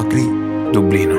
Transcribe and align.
Locri, 0.00 0.22
Dublino. 0.70 1.18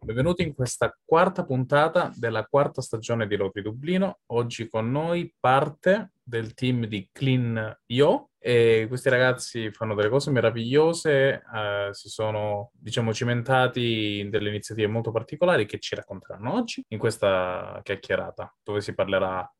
Benvenuti 0.00 0.44
in 0.44 0.54
questa 0.54 0.96
quarta 1.04 1.44
puntata 1.44 2.12
della 2.14 2.46
quarta 2.46 2.80
stagione 2.80 3.26
di 3.26 3.34
Locri 3.34 3.60
Dublino. 3.62 4.20
Oggi 4.26 4.68
con 4.68 4.92
noi 4.92 5.34
parte 5.40 6.12
del 6.22 6.54
team 6.54 6.86
di 6.86 7.08
Clean 7.10 7.76
Yo 7.86 8.30
e 8.38 8.84
questi 8.86 9.08
ragazzi 9.08 9.72
fanno 9.72 9.96
delle 9.96 10.10
cose 10.10 10.30
meravigliose, 10.30 11.42
eh, 11.52 11.88
si 11.90 12.08
sono 12.08 12.70
diciamo 12.72 13.12
cimentati 13.12 14.20
in 14.20 14.30
delle 14.30 14.50
iniziative 14.50 14.86
molto 14.86 15.10
particolari 15.10 15.66
che 15.66 15.80
ci 15.80 15.96
racconteranno 15.96 16.54
oggi 16.54 16.84
in 16.90 16.98
questa 16.98 17.80
chiacchierata 17.82 18.54
dove 18.62 18.80
si 18.80 18.94
parlerà 18.94 19.52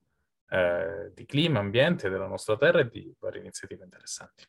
eh, 0.49 1.11
di 1.13 1.27
clima, 1.27 1.59
ambiente 1.59 2.09
della 2.09 2.29
nostra 2.29 2.57
terra 2.57 2.79
e 2.79 2.89
di 2.89 3.13
varie 3.19 3.41
iniziative 3.41 3.83
interessanti. 3.83 4.45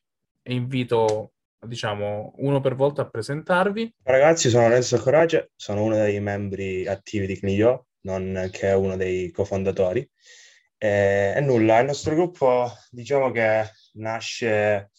E 0.49 0.53
invito, 0.53 1.33
diciamo, 1.59 2.31
uno 2.37 2.61
per 2.61 2.73
volta 2.73 3.01
a 3.01 3.09
presentarvi. 3.09 3.95
Ragazzi, 4.03 4.47
sono 4.47 4.69
Lorenzo 4.69 4.97
Corace, 4.97 5.51
sono 5.57 5.83
uno 5.83 5.95
dei 5.95 6.21
membri 6.21 6.88
attivi 6.88 7.25
di 7.27 7.38
Clio, 7.38 7.88
non 8.03 8.47
che 8.49 8.69
è 8.69 8.73
uno 8.73 8.95
dei 8.95 9.29
cofondatori. 9.31 10.09
E, 10.77 11.33
e 11.35 11.41
nulla, 11.41 11.79
il 11.79 11.88
nostro 11.88 12.15
gruppo 12.15 12.71
diciamo 12.89 13.29
che 13.31 13.69
nasce, 13.95 14.91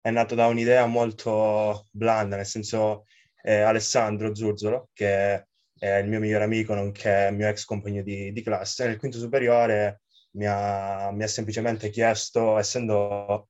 è 0.00 0.10
nato 0.10 0.34
da 0.34 0.46
un'idea 0.46 0.86
molto 0.86 1.86
blanda, 1.90 2.36
nel 2.36 2.46
senso 2.46 3.04
eh, 3.42 3.60
Alessandro 3.60 4.34
Zurzolo, 4.34 4.88
che 4.94 5.48
è 5.78 5.96
il 5.98 6.08
mio 6.08 6.18
migliore 6.18 6.44
amico, 6.44 6.72
nonché 6.72 7.26
il 7.28 7.36
mio 7.36 7.48
ex 7.48 7.66
compagno 7.66 8.00
di, 8.02 8.32
di 8.32 8.42
classe, 8.42 8.86
nel 8.86 8.96
quinto 8.96 9.18
superiore 9.18 10.00
mi 10.36 10.46
ha, 10.46 11.10
mi 11.12 11.24
ha 11.24 11.28
semplicemente 11.28 11.90
chiesto, 11.90 12.56
essendo 12.56 13.48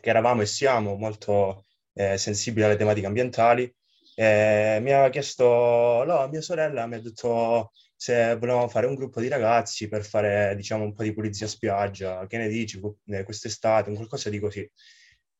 che 0.00 0.08
eravamo 0.10 0.42
e 0.42 0.46
siamo 0.46 0.96
molto 0.96 1.64
eh, 1.94 2.16
sensibili 2.18 2.64
alle 2.64 2.76
tematiche 2.76 3.06
ambientali, 3.06 3.72
eh, 4.14 4.78
mi 4.82 4.92
aveva 4.92 5.08
chiesto, 5.10 6.04
no, 6.04 6.28
mia 6.28 6.40
sorella 6.42 6.86
mi 6.86 6.96
ha 6.96 7.00
detto 7.00 7.72
se 7.96 8.36
volevamo 8.36 8.68
fare 8.68 8.86
un 8.86 8.94
gruppo 8.94 9.20
di 9.20 9.28
ragazzi 9.28 9.88
per 9.88 10.04
fare, 10.04 10.54
diciamo, 10.56 10.84
un 10.84 10.92
po' 10.92 11.04
di 11.04 11.12
pulizia 11.14 11.46
a 11.46 11.48
spiaggia, 11.48 12.26
che 12.26 12.36
ne 12.36 12.48
dici, 12.48 12.80
eh, 13.06 13.22
quest'estate, 13.22 13.90
un 13.90 13.96
qualcosa 13.96 14.28
di 14.28 14.40
così. 14.40 14.68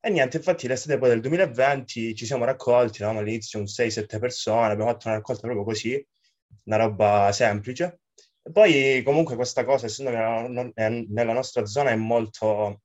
E 0.05 0.11
niente, 0.11 0.37
infatti 0.37 0.67
l'estate 0.69 0.99
poi 0.99 1.09
del 1.11 1.21
2020 1.21 2.15
ci 2.15 2.27
siamo 2.27 2.45
raccolti, 2.45 2.99
eravamo 2.99 3.21
all'inizio 3.21 3.59
un 3.59 3.67
6-7 3.67 4.19
persone, 4.19 4.73
abbiamo 4.73 4.91
fatto 4.91 5.09
una 5.09 5.17
raccolta 5.17 5.43
proprio 5.43 5.65
così, 5.65 6.07
una 6.65 6.77
roba 6.77 7.31
semplice, 7.33 8.01
e 8.43 8.51
poi 8.51 9.03
comunque 9.05 9.37
questa 9.37 9.65
cosa, 9.65 9.87
essendo 9.87 10.11
che 10.75 11.07
nella 11.09 11.33
nostra 11.33 11.65
zona 11.67 11.91
è 11.91 11.97
molto... 11.97 12.83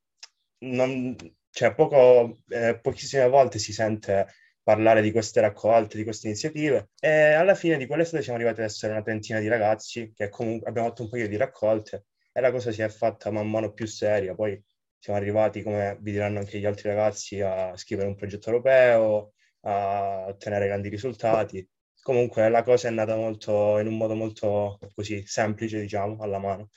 Non, 0.59 1.15
cioè 1.49 1.73
poco, 1.73 2.39
eh, 2.49 2.79
pochissime 2.79 3.27
volte 3.27 3.59
si 3.59 3.73
sente 3.73 4.27
parlare 4.63 5.01
di 5.01 5.11
queste 5.11 5.41
raccolte, 5.41 5.97
di 5.97 6.03
queste 6.03 6.27
iniziative 6.27 6.89
e 6.99 7.33
alla 7.33 7.55
fine 7.55 7.77
di 7.77 7.85
quell'estate 7.85 8.21
siamo 8.21 8.37
arrivati 8.37 8.61
ad 8.61 8.67
essere 8.67 8.91
una 8.93 9.01
trentina 9.01 9.39
di 9.39 9.47
ragazzi 9.47 10.11
che 10.13 10.29
comunque 10.29 10.67
abbiamo 10.67 10.89
fatto 10.89 11.03
un 11.03 11.09
paio 11.09 11.27
di 11.27 11.37
raccolte 11.37 12.05
e 12.33 12.41
la 12.41 12.51
cosa 12.51 12.71
si 12.71 12.81
è 12.81 12.89
fatta 12.89 13.31
man 13.31 13.49
mano 13.49 13.71
più 13.73 13.87
seria, 13.87 14.35
poi 14.35 14.61
siamo 14.99 15.19
arrivati, 15.19 15.63
come 15.63 15.97
vi 16.01 16.11
diranno 16.11 16.39
anche 16.39 16.59
gli 16.59 16.65
altri 16.65 16.89
ragazzi, 16.89 17.39
a 17.41 17.75
scrivere 17.77 18.07
un 18.07 18.15
progetto 18.15 18.49
europeo, 18.49 19.33
a 19.61 20.25
ottenere 20.27 20.67
grandi 20.67 20.89
risultati 20.89 21.67
comunque 22.07 22.47
la 22.49 22.63
cosa 22.63 22.87
è 22.87 22.91
nata 22.91 23.17
molto, 23.17 23.79
in 23.79 23.87
un 23.87 23.97
modo 23.97 24.15
molto 24.15 24.79
così 24.95 25.25
semplice, 25.25 25.81
diciamo, 25.81 26.23
alla 26.23 26.39
mano. 26.39 26.69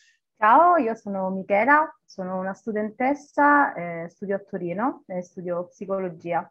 Ciao, 0.43 0.77
io 0.79 0.95
sono 0.95 1.29
Michela, 1.29 1.95
sono 2.03 2.39
una 2.39 2.55
studentessa, 2.55 3.75
eh, 3.75 4.09
studio 4.09 4.37
a 4.37 4.39
Torino 4.39 5.03
e 5.07 5.21
studio 5.21 5.67
psicologia. 5.67 6.51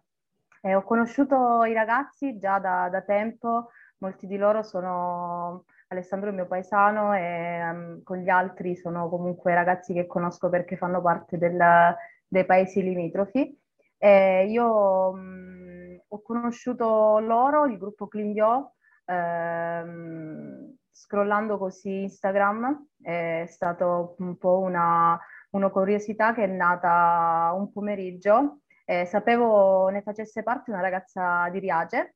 Eh, 0.62 0.76
ho 0.76 0.84
conosciuto 0.84 1.64
i 1.64 1.74
ragazzi 1.74 2.38
già 2.38 2.60
da, 2.60 2.88
da, 2.88 3.02
tempo, 3.02 3.72
molti 3.98 4.28
di 4.28 4.38
loro 4.38 4.62
sono 4.62 5.66
Alessandro, 5.88 6.30
il 6.30 6.36
mio 6.36 6.46
paesano, 6.46 7.16
e 7.16 7.68
um, 7.68 8.04
con 8.04 8.18
gli 8.20 8.30
altri 8.30 8.76
sono 8.76 9.10
comunque 9.10 9.56
ragazzi 9.56 9.92
che 9.94 10.06
conosco 10.06 10.50
perché 10.50 10.78
fanno 10.78 11.02
parte 11.02 11.40
del, 11.40 11.96
dei 12.28 12.46
paesi 12.46 12.84
limitrofi. 12.84 13.60
Eh, 13.98 14.46
io 14.50 15.10
um, 15.10 16.00
ho 16.10 16.22
conosciuto 16.22 17.18
loro, 17.18 17.66
il 17.66 17.80
gruppo 17.80 18.08
Clignò, 18.08 18.72
ehm, 19.06 20.76
scrollando 20.92 21.58
così 21.58 22.04
Instagram, 22.04 22.89
è 23.02 23.46
stato 23.48 24.16
un 24.20 24.38
po' 24.38 24.60
una, 24.60 25.20
una 25.52 25.70
curiosità 25.70 26.34
che 26.34 26.44
è 26.44 26.48
nata 26.48 27.52
un 27.56 27.72
pomeriggio. 27.72 28.60
Eh, 28.86 29.06
sapevo 29.06 29.90
ne 29.90 30.02
facesse 30.02 30.44
parte 30.44 30.72
una 30.72 30.82
ragazza 30.82 31.48
di 31.50 31.60
Riace, 31.60 32.16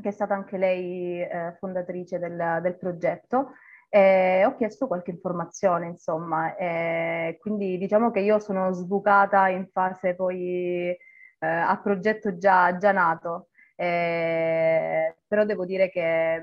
che 0.00 0.08
è 0.08 0.12
stata 0.12 0.34
anche 0.34 0.56
lei 0.58 1.20
eh, 1.20 1.54
fondatrice 1.58 2.18
del, 2.18 2.58
del 2.62 2.76
progetto, 2.76 3.52
e 3.88 4.44
ho 4.44 4.56
chiesto 4.56 4.86
qualche 4.86 5.10
informazione, 5.10 5.86
insomma. 5.86 6.56
E 6.56 7.36
quindi 7.40 7.78
diciamo 7.78 8.10
che 8.10 8.20
io 8.20 8.38
sono 8.38 8.72
sbucata 8.72 9.48
in 9.48 9.68
fase 9.70 10.14
poi 10.14 10.88
eh, 10.90 11.46
a 11.46 11.78
progetto 11.82 12.36
già, 12.36 12.76
già 12.76 12.92
nato. 12.92 13.48
Eh, 13.78 15.16
però 15.26 15.44
devo 15.44 15.66
dire 15.66 15.90
che 15.90 16.42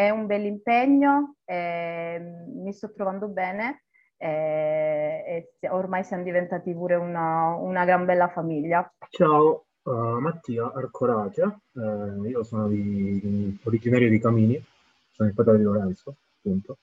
è 0.00 0.08
un 0.08 0.24
bel 0.24 0.46
impegno, 0.46 1.36
eh, 1.44 2.18
mi 2.54 2.72
sto 2.72 2.90
trovando 2.90 3.28
bene 3.28 3.84
eh, 4.16 5.46
e 5.60 5.68
ormai 5.68 6.04
siamo 6.04 6.22
diventati 6.22 6.72
pure 6.72 6.94
una, 6.94 7.54
una 7.56 7.84
gran 7.84 8.06
bella 8.06 8.28
famiglia. 8.28 8.90
Ciao, 9.10 9.66
uh, 9.82 10.18
Mattia 10.18 10.72
Arcoracia, 10.72 11.54
uh, 11.72 12.24
io 12.24 12.42
sono 12.44 12.66
di, 12.68 13.20
di, 13.20 13.58
originario 13.64 14.08
di 14.08 14.18
Camini, 14.18 14.64
sono 15.10 15.28
il 15.28 15.34
fratello 15.34 15.58
di 15.58 15.64
Lorenzo, 15.64 16.16
appunto. 16.38 16.78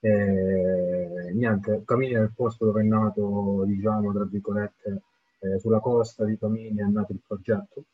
E, 0.00 1.32
niente, 1.32 1.82
Camini 1.86 2.12
è 2.12 2.20
il 2.20 2.32
posto 2.34 2.66
dove 2.66 2.82
è 2.82 2.84
nato, 2.84 3.64
diciamo, 3.64 4.12
tra 4.12 4.24
virgolette, 4.24 5.02
eh, 5.40 5.58
sulla 5.58 5.80
costa 5.80 6.26
di 6.26 6.36
Camini 6.36 6.80
è 6.80 6.84
nato 6.84 7.12
il 7.12 7.20
progetto 7.26 7.84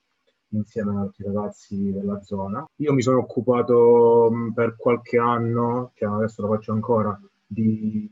insieme 0.48 0.90
ad 0.92 0.98
altri 0.98 1.24
ragazzi 1.24 1.92
della 1.92 2.20
zona. 2.22 2.64
Io 2.76 2.92
mi 2.92 3.02
sono 3.02 3.18
occupato 3.18 4.30
mh, 4.30 4.52
per 4.52 4.76
qualche 4.76 5.18
anno, 5.18 5.92
che 5.94 6.04
adesso 6.04 6.42
lo 6.42 6.48
faccio 6.54 6.72
ancora, 6.72 7.18
di 7.46 8.08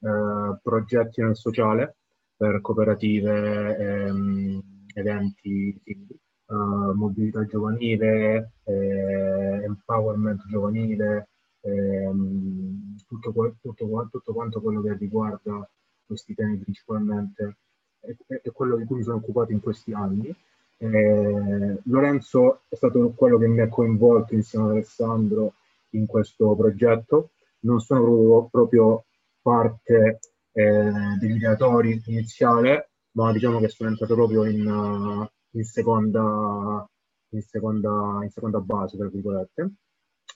eh, 0.00 0.58
progetti 0.62 1.22
nel 1.22 1.36
sociale 1.36 1.96
per 2.36 2.60
cooperative, 2.60 3.76
ehm, 3.76 4.62
eventi 4.94 5.80
simili. 5.82 6.18
Uh, 6.48 6.92
mobilità 6.92 7.44
giovanile, 7.44 8.52
eh, 8.62 9.64
empowerment 9.64 10.46
giovanile, 10.46 11.26
ehm, 11.60 12.96
tutto, 13.04 13.32
tutto, 13.60 14.08
tutto, 14.12 14.32
quanto 14.32 14.60
quello 14.60 14.80
che 14.80 14.96
riguarda 14.96 15.68
questi 16.06 16.34
temi 16.34 16.58
principalmente 16.58 17.56
è, 17.98 18.50
quello 18.52 18.76
di 18.76 18.84
cui 18.84 18.98
mi 18.98 19.02
sono 19.02 19.16
occupato 19.16 19.50
in 19.50 19.60
questi 19.60 19.92
anni. 19.92 20.32
Eh, 20.78 21.80
Lorenzo 21.84 22.62
è 22.68 22.74
stato 22.76 23.12
quello 23.16 23.38
che 23.38 23.46
mi 23.46 23.60
ha 23.60 23.68
coinvolto 23.68 24.34
insieme 24.34 24.66
ad 24.66 24.70
Alessandro 24.72 25.54
in 25.90 26.06
questo 26.06 26.54
progetto. 26.54 27.30
Non 27.60 27.80
sono 27.80 28.02
proprio, 28.02 28.48
proprio 28.50 29.04
parte 29.40 30.20
eh, 30.52 30.92
degli 31.18 31.36
ideatori 31.36 32.02
iniziale, 32.06 32.90
ma 33.12 33.32
diciamo 33.32 33.58
che 33.60 33.68
sono 33.68 33.90
entrato 33.90 34.14
proprio 34.14 34.44
in, 34.44 34.66
uh, 34.66 35.26
in, 35.56 35.64
seconda, 35.64 36.88
in, 37.30 37.42
seconda, 37.42 38.20
in 38.22 38.30
seconda 38.30 38.60
base, 38.60 38.96
tra 38.96 39.08
virgolette. 39.08 39.70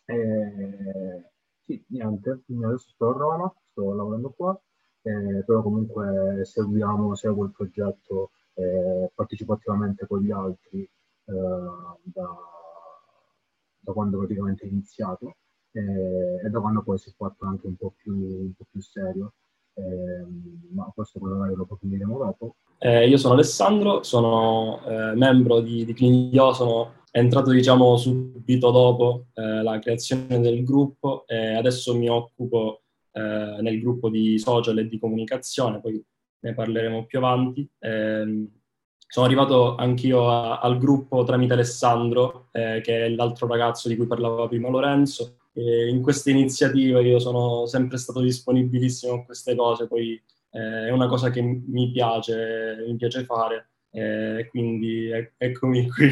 Eh, 0.07 1.31
sì, 1.65 1.85
niente, 1.89 2.41
adesso 2.65 2.89
sto 2.89 3.11
a 3.11 3.13
Roma, 3.19 3.55
sto 3.71 3.95
lavorando 3.95 4.31
qua 4.31 4.61
eh, 5.03 5.43
però 5.45 5.63
comunque 5.63 6.45
seguiamo, 6.45 7.15
seguo 7.15 7.45
il 7.45 7.53
progetto 7.53 8.31
eh, 8.61 9.11
partecipativamente 9.15 10.07
con 10.07 10.21
gli 10.21 10.31
altri 10.31 10.83
eh, 10.83 11.33
da, 12.03 12.29
da, 13.81 13.93
quando 13.93 14.19
praticamente 14.19 14.65
è 14.65 14.69
iniziato 14.69 15.37
eh, 15.73 16.45
e 16.45 16.49
da 16.51 16.61
quando 16.61 16.83
poi 16.83 16.99
si 16.99 17.11
è 17.11 17.13
fatto 17.17 17.47
anche 17.47 17.67
un 17.67 17.77
po' 17.77 17.95
più, 17.97 18.15
un 18.15 18.53
po 18.57 18.65
più 18.71 18.81
serio. 18.81 19.35
Ehm, 19.75 20.69
ma 20.73 20.91
questo 20.95 21.21
magari 21.21 21.55
lo 21.55 21.63
approfondiremo 21.63 22.19
dopo. 22.19 22.57
Eh, 22.79 23.09
io 23.09 23.17
sono 23.17 23.35
Alessandro, 23.35 24.03
sono 24.03 24.81
eh, 24.85 25.15
membro 25.15 25.61
di, 25.61 25.85
di 25.85 25.93
Clinio, 25.93 26.53
sono 26.53 26.99
entrato 27.13 27.51
diciamo 27.51 27.97
subito 27.97 28.71
dopo 28.71 29.27
la 29.35 29.81
creazione 29.81 30.39
del 30.39 30.63
gruppo 30.63 31.25
e 31.27 31.55
adesso 31.57 31.97
mi 31.97 32.09
occupo 32.09 32.83
eh, 33.13 33.59
nel 33.61 33.81
gruppo 33.81 34.09
di 34.09 34.39
social 34.39 34.79
e 34.79 34.87
di 34.87 34.99
comunicazione, 34.99 35.81
poi 35.81 36.01
ne 36.41 36.55
parleremo 36.55 37.07
più 37.07 37.19
avanti. 37.19 37.69
Eh, 37.79 38.49
sono 39.07 39.27
arrivato 39.27 39.75
anch'io 39.75 40.31
a, 40.31 40.61
al 40.61 40.79
gruppo 40.79 41.25
tramite 41.25 41.55
Alessandro, 41.55 42.49
eh, 42.53 42.81
che 42.83 43.07
è 43.07 43.09
l'altro 43.09 43.47
ragazzo 43.47 43.89
di 43.89 43.97
cui 43.97 44.07
parlava 44.07 44.49
prima 44.49 44.69
Lorenzo. 44.69 45.39
E 45.53 45.89
in 45.89 46.01
queste 46.01 46.31
iniziative 46.31 47.03
io 47.03 47.19
sono 47.19 47.67
sempre 47.67 47.99
stato 47.99 48.21
disponibilissimo 48.21 49.15
con 49.15 49.25
queste 49.25 49.57
cose, 49.57 49.89
poi 49.89 50.13
eh, 50.53 50.87
è 50.87 50.91
una 50.91 51.09
cosa 51.09 51.31
che 51.31 51.43
mi 51.43 51.91
piace, 51.91 52.85
mi 52.87 52.97
piace 52.97 53.25
fare 53.25 53.71
eh, 53.91 54.47
quindi 54.51 55.11
ec- 55.11 55.35
eccomi 55.37 55.89
qui. 55.91 56.11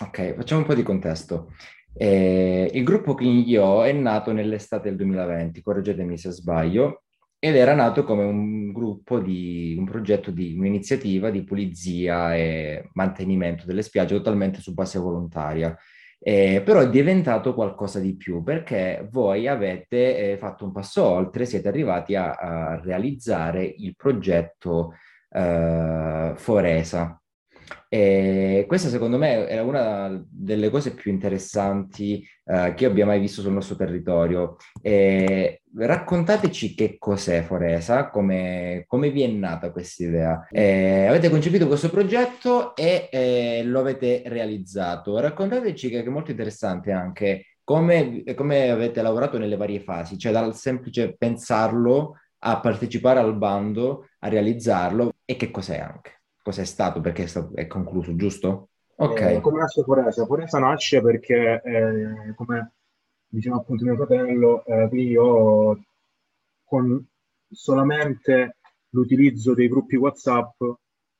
Ok, 0.00 0.34
facciamo 0.34 0.60
un 0.60 0.66
po' 0.66 0.74
di 0.74 0.82
contesto. 0.82 1.52
Eh, 1.94 2.70
il 2.72 2.84
gruppo 2.84 3.14
Clingio 3.14 3.82
è 3.82 3.92
nato 3.92 4.32
nell'estate 4.32 4.88
del 4.88 4.96
2020, 4.96 5.60
correggetemi 5.62 6.16
se 6.16 6.30
sbaglio, 6.30 7.04
ed 7.44 7.56
era 7.56 7.74
nato 7.74 8.04
come 8.04 8.22
un 8.22 8.70
gruppo 8.70 9.18
di 9.18 9.74
un 9.76 9.84
progetto 9.84 10.30
di 10.30 10.54
un'iniziativa 10.56 11.28
di 11.28 11.42
pulizia 11.42 12.36
e 12.36 12.88
mantenimento 12.92 13.66
delle 13.66 13.82
spiagge 13.82 14.14
totalmente 14.14 14.60
su 14.60 14.72
base 14.74 15.00
volontaria. 15.00 15.76
Eh, 16.20 16.62
però 16.64 16.78
è 16.78 16.88
diventato 16.88 17.52
qualcosa 17.52 17.98
di 17.98 18.14
più 18.14 18.44
perché 18.44 19.08
voi 19.10 19.48
avete 19.48 20.34
eh, 20.34 20.36
fatto 20.38 20.64
un 20.64 20.70
passo 20.70 21.02
oltre, 21.04 21.44
siete 21.44 21.66
arrivati 21.66 22.14
a, 22.14 22.30
a 22.34 22.80
realizzare 22.80 23.64
il 23.64 23.96
progetto 23.96 24.92
eh, 25.28 26.34
Foresa, 26.36 27.20
e 27.94 28.64
questa 28.66 28.88
secondo 28.88 29.18
me 29.18 29.46
è 29.46 29.60
una 29.60 30.18
delle 30.26 30.70
cose 30.70 30.94
più 30.94 31.12
interessanti 31.12 32.26
uh, 32.44 32.72
che 32.72 32.86
abbia 32.86 33.04
mai 33.04 33.20
visto 33.20 33.42
sul 33.42 33.52
nostro 33.52 33.76
territorio. 33.76 34.56
E 34.80 35.60
raccontateci 35.76 36.74
che 36.74 36.96
cos'è 36.98 37.42
Foresa, 37.42 38.08
come, 38.08 38.84
come 38.86 39.10
vi 39.10 39.24
è 39.24 39.26
nata 39.26 39.70
questa 39.70 40.04
idea. 40.04 40.46
avete 40.48 41.28
concepito 41.28 41.66
questo 41.66 41.90
progetto 41.90 42.74
e 42.74 43.10
eh, 43.12 43.62
lo 43.62 43.80
avete 43.80 44.22
realizzato. 44.24 45.20
Raccontateci 45.20 45.90
che 45.90 46.02
è 46.02 46.08
molto 46.08 46.30
interessante 46.30 46.92
anche 46.92 47.56
come, 47.62 48.22
come 48.34 48.70
avete 48.70 49.02
lavorato 49.02 49.36
nelle 49.36 49.56
varie 49.56 49.80
fasi, 49.80 50.16
cioè 50.16 50.32
dal 50.32 50.56
semplice 50.56 51.14
pensarlo 51.14 52.16
a 52.38 52.58
partecipare 52.58 53.20
al 53.20 53.36
bando, 53.36 54.06
a 54.20 54.28
realizzarlo 54.28 55.12
e 55.26 55.36
che 55.36 55.50
cos'è 55.50 55.78
anche 55.78 56.21
cos'è 56.42 56.64
stato, 56.64 57.00
perché 57.00 57.24
è, 57.24 57.26
stato, 57.26 57.54
è 57.54 57.66
concluso, 57.66 58.14
giusto? 58.16 58.68
Ok. 58.96 59.20
Eh, 59.20 59.40
come 59.40 59.60
nasce 59.60 59.82
Foresa? 59.82 60.26
Foresa 60.26 60.58
nasce 60.58 61.00
perché, 61.00 61.62
eh, 61.64 62.34
come 62.34 62.72
diceva 63.26 63.56
appunto 63.56 63.84
mio 63.84 63.96
fratello, 63.96 64.64
eh, 64.66 64.88
io 64.92 65.82
con 66.64 67.06
solamente 67.50 68.56
l'utilizzo 68.90 69.54
dei 69.54 69.68
gruppi 69.68 69.96
WhatsApp 69.96 70.60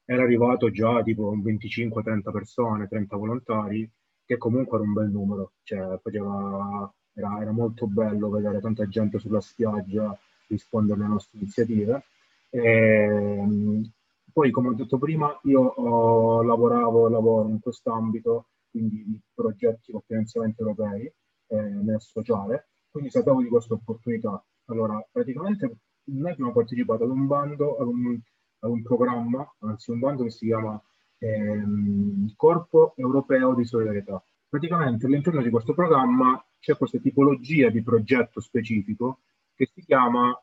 era 0.05 0.23
arrivato 0.23 0.71
già 0.71 1.03
tipo 1.03 1.35
25-30 1.37 2.31
persone, 2.31 2.89
30 2.89 3.17
volontari, 3.17 3.91
che 4.25 4.37
comunque 4.37 4.77
era 4.79 4.87
un 4.87 4.93
bel 4.93 5.11
numero, 5.11 5.53
cioè 5.63 5.99
faceva, 6.03 6.93
era, 7.15 7.41
era 7.41 7.53
molto 7.53 7.87
bello 7.87 8.31
vedere 8.31 8.61
tanta 8.61 8.87
gente 8.87 9.19
sulla 9.19 9.41
spiaggia 9.41 10.17
rispondere 10.49 11.01
alle 11.01 11.09
nostre 11.09 11.39
iniziative. 11.39 12.05
E, 12.51 12.61
ehm, 12.61 13.91
poi, 14.33 14.51
come 14.51 14.69
ho 14.69 14.75
detto 14.75 14.99
prima, 14.99 15.39
io 15.45 15.61
oh, 15.61 16.43
lavoravo 16.43 17.09
lavoro 17.09 17.49
in 17.49 17.61
quest'ambito, 17.61 18.47
quindi 18.71 19.05
di 19.05 19.21
progetti 19.35 19.93
con 19.93 20.01
finanziamenti 20.07 20.61
europei 20.61 21.13
eh, 21.49 21.61
nel 21.61 22.01
sociale, 22.01 22.69
quindi 22.91 23.11
sapevo 23.11 23.43
di 23.43 23.49
questa 23.49 23.75
opportunità. 23.75 24.43
Allora, 24.67 25.07
praticamente 25.11 25.77
noi 26.05 26.33
abbiamo 26.33 26.53
partecipato 26.53 27.05
ad 27.05 27.11
un 27.11 27.27
bando, 27.27 27.77
ad 27.77 27.87
un, 27.87 28.19
ad 28.61 28.71
un 28.71 28.83
programma, 28.83 29.55
anzi 29.61 29.91
un 29.91 29.99
bando 29.99 30.25
che 30.25 30.31
si 30.31 30.47
chiama 30.47 30.81
ehm, 31.19 32.33
Corpo 32.37 32.95
Europeo 32.97 33.55
di 33.55 33.65
Solidarietà. 33.65 34.23
Praticamente 34.49 35.07
all'interno 35.07 35.43
di 35.43 35.51
questo 35.51 35.75
programma 35.75 36.45
c'è 36.59 36.77
questa 36.77 36.99
tipologia 36.99 37.71
di 37.71 37.83
progetto 37.83 38.41
specifico 38.41 39.21
che 39.55 39.71
si 39.73 39.83
chiama 39.83 40.39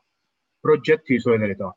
progetti 0.58 1.14
di 1.14 1.20
solidarietà 1.20 1.74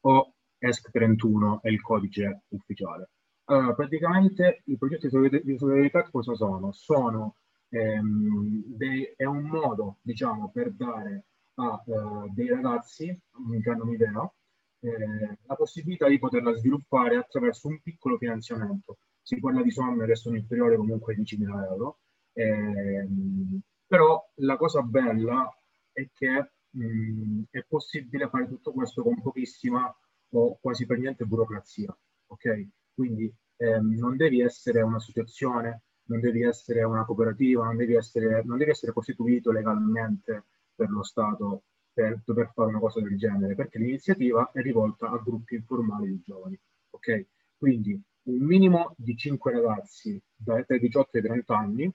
o 0.00 0.34
ESC31 0.60 1.60
è 1.60 1.68
il 1.68 1.80
codice 1.80 2.42
ufficiale. 2.48 3.10
Allora, 3.44 3.74
praticamente 3.74 4.62
i 4.66 4.76
progetti 4.76 5.08
di 5.42 5.56
solidarietà 5.56 6.08
cosa 6.10 6.34
sono? 6.34 6.72
Sono 6.72 7.36
ehm, 7.68 8.64
dei, 8.66 9.12
è 9.16 9.24
un 9.24 9.44
modo, 9.44 9.98
diciamo, 10.02 10.50
per 10.50 10.72
dare 10.72 11.24
a 11.54 11.82
eh, 11.86 12.30
dei 12.34 12.48
ragazzi 12.48 13.06
che 13.06 13.70
hanno 13.70 13.84
un'idea 13.84 14.32
eh, 14.80 15.38
la 15.46 15.54
possibilità 15.54 16.08
di 16.08 16.18
poterla 16.18 16.54
sviluppare 16.54 17.16
attraverso 17.16 17.68
un 17.68 17.80
piccolo 17.80 18.18
finanziamento. 18.18 18.98
Si 19.22 19.38
parla 19.38 19.62
di 19.62 19.70
somme 19.70 20.06
che 20.06 20.16
sono 20.16 20.36
inferiori 20.36 20.76
comunque 20.76 21.14
ai 21.14 21.20
10.000 21.20 21.64
euro, 21.64 21.98
ehm, 22.32 23.60
però 23.86 24.24
la 24.36 24.56
cosa 24.56 24.82
bella 24.82 25.48
è 25.92 26.08
che 26.12 26.50
mh, 26.70 27.42
è 27.50 27.64
possibile 27.66 28.28
fare 28.28 28.48
tutto 28.48 28.72
questo 28.72 29.02
con 29.02 29.20
pochissima 29.22 29.92
o 30.30 30.58
quasi 30.60 30.86
per 30.86 30.98
niente 30.98 31.24
burocrazia, 31.24 31.96
ok? 32.26 32.68
Quindi 32.94 33.32
ehm, 33.56 33.94
non 33.96 34.16
devi 34.16 34.40
essere 34.40 34.82
un'associazione, 34.82 35.82
non 36.06 36.20
devi 36.20 36.42
essere 36.42 36.82
una 36.82 37.04
cooperativa, 37.04 37.64
non 37.64 37.76
devi 37.76 37.94
essere, 37.94 38.42
non 38.44 38.58
devi 38.58 38.70
essere 38.70 38.92
costituito 38.92 39.50
legalmente 39.52 40.44
per 40.74 40.90
lo 40.90 41.02
Stato 41.02 41.64
per 41.92 42.20
dover 42.24 42.50
fare 42.52 42.68
una 42.68 42.78
cosa 42.78 43.00
del 43.00 43.16
genere, 43.16 43.54
perché 43.54 43.78
l'iniziativa 43.78 44.50
è 44.52 44.60
rivolta 44.60 45.08
a 45.10 45.16
gruppi 45.16 45.54
informali 45.54 46.08
di 46.08 46.20
giovani, 46.22 46.60
ok? 46.90 47.26
Quindi 47.56 47.98
un 48.24 48.44
minimo 48.44 48.94
di 48.98 49.16
5 49.16 49.52
ragazzi 49.52 50.20
dai 50.36 50.64
18 50.66 51.16
ai 51.16 51.22
30 51.22 51.56
anni 51.56 51.90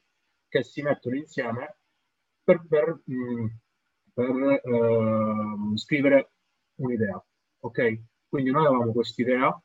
che 0.47 0.63
si 0.63 0.81
mettono 0.81 1.15
insieme 1.15 1.77
per, 2.43 2.65
per, 2.67 2.99
mh, 3.05 3.13
mm, 3.13 3.45
per 4.13 4.61
uh, 4.63 5.77
scrivere 5.77 6.31
un'idea, 6.75 7.23
ok? 7.59 8.01
Quindi 8.31 8.51
noi 8.51 8.65
avevamo 8.65 8.93
questa 8.93 9.21
idea, 9.21 9.61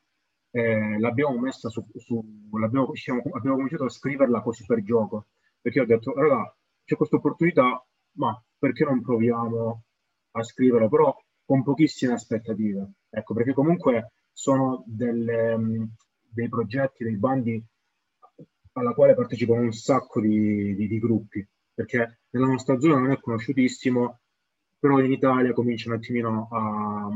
eh, 0.50 0.98
l'abbiamo 0.98 1.38
messa 1.38 1.68
su, 1.68 1.86
su 1.94 2.48
l'abbiamo, 2.50 2.92
abbiamo 3.34 3.54
cominciato 3.54 3.84
a 3.84 3.88
scriverla 3.88 4.42
così 4.42 4.64
per 4.66 4.82
gioco, 4.82 5.26
perché 5.60 5.82
ho 5.82 5.86
detto, 5.86 6.12
raga, 6.14 6.52
c'è 6.84 6.96
questa 6.96 7.14
opportunità, 7.14 7.86
ma 8.14 8.44
perché 8.58 8.82
non 8.82 9.02
proviamo 9.02 9.84
a 10.32 10.42
scriverla, 10.42 10.88
però 10.88 11.16
con 11.44 11.62
pochissime 11.62 12.14
aspettative. 12.14 12.90
Ecco, 13.08 13.34
perché 13.34 13.52
comunque 13.52 14.14
sono 14.32 14.82
delle, 14.84 15.88
dei 16.28 16.48
progetti, 16.48 17.04
dei 17.04 17.18
bandi 17.18 17.64
alla 18.72 18.94
quale 18.94 19.14
partecipano 19.14 19.60
un 19.60 19.72
sacco 19.72 20.20
di, 20.20 20.74
di, 20.74 20.88
di, 20.88 20.98
gruppi, 20.98 21.46
perché 21.72 22.22
nella 22.30 22.48
nostra 22.48 22.80
zona 22.80 22.98
non 22.98 23.12
è 23.12 23.20
conosciutissimo, 23.20 24.18
però 24.76 24.98
in 24.98 25.12
Italia 25.12 25.52
comincia 25.52 25.88
un 25.88 25.94
attimino 25.94 26.48
a, 26.50 27.08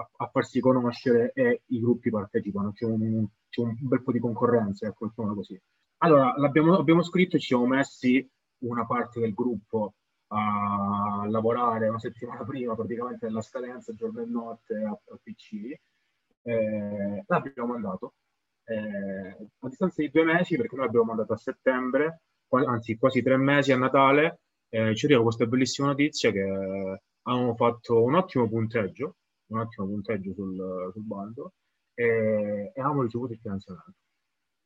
a, 0.00 0.10
a, 0.24 0.26
farsi 0.28 0.60
conoscere 0.60 1.32
e 1.34 1.62
i 1.66 1.80
gruppi 1.80 2.10
partecipano, 2.10 2.72
c'è 2.72 2.86
un, 2.86 3.26
c'è 3.48 3.60
un 3.60 3.76
bel 3.78 4.02
po' 4.02 4.12
di 4.12 4.18
concorrenza, 4.18 4.86
ecco, 4.86 5.06
diciamo 5.06 5.34
così. 5.34 5.60
Allora, 5.98 6.34
abbiamo 6.34 7.02
scritto 7.02 7.36
e 7.36 7.38
ci 7.40 7.48
siamo 7.48 7.66
messi 7.66 8.26
una 8.60 8.86
parte 8.86 9.20
del 9.20 9.34
gruppo 9.34 9.94
a 10.28 11.26
lavorare 11.28 11.88
una 11.88 11.98
settimana 11.98 12.44
prima 12.46 12.74
praticamente 12.74 13.26
della 13.26 13.42
scadenza, 13.42 13.92
giorno 13.92 14.22
e 14.22 14.26
notte 14.26 14.74
al 14.74 15.20
PC, 15.22 15.78
eh, 16.42 17.24
l'abbiamo 17.26 17.72
mandato 17.72 18.14
eh, 18.64 19.36
a 19.58 19.68
distanza 19.68 20.00
di 20.00 20.10
due 20.10 20.24
mesi, 20.24 20.56
perché 20.56 20.76
noi 20.76 20.86
l'abbiamo 20.86 21.06
mandato 21.06 21.32
a 21.34 21.36
settembre, 21.36 22.22
anzi 22.48 22.96
quasi 22.96 23.22
tre 23.22 23.36
mesi 23.36 23.72
a 23.72 23.76
Natale, 23.76 24.40
eh, 24.70 24.94
ci 24.94 25.06
arriva 25.06 25.22
questa 25.22 25.46
bellissima 25.46 25.88
notizia 25.88 26.30
che 26.30 26.42
avevamo 27.22 27.54
fatto 27.56 28.02
un 28.02 28.14
ottimo 28.14 28.48
punteggio 28.48 29.16
un 29.50 29.60
ottimo 29.60 29.86
punteggio 29.86 30.32
sul, 30.34 30.90
sul 30.92 31.02
bando 31.02 31.52
e, 31.94 32.72
e 32.74 32.80
avevamo 32.80 33.02
ricevuto 33.02 33.32
il 33.32 33.38
finanziamento. 33.38 33.94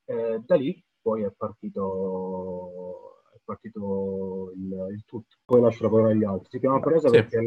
E 0.05 0.43
da 0.45 0.57
lì 0.57 0.83
poi 1.01 1.23
è 1.23 1.33
partito, 1.37 3.23
è 3.35 3.39
partito 3.45 4.53
il, 4.55 4.89
il, 4.93 5.05
tutto. 5.05 5.37
Poi 5.45 5.61
lascio 5.61 5.85
la 5.85 5.91
parola 5.91 6.11
agli 6.11 6.25
altri. 6.25 6.49
Si 6.51 6.59
chiama 6.59 6.81
presa 6.81 7.09
sì. 7.09 7.15
perché 7.15 7.39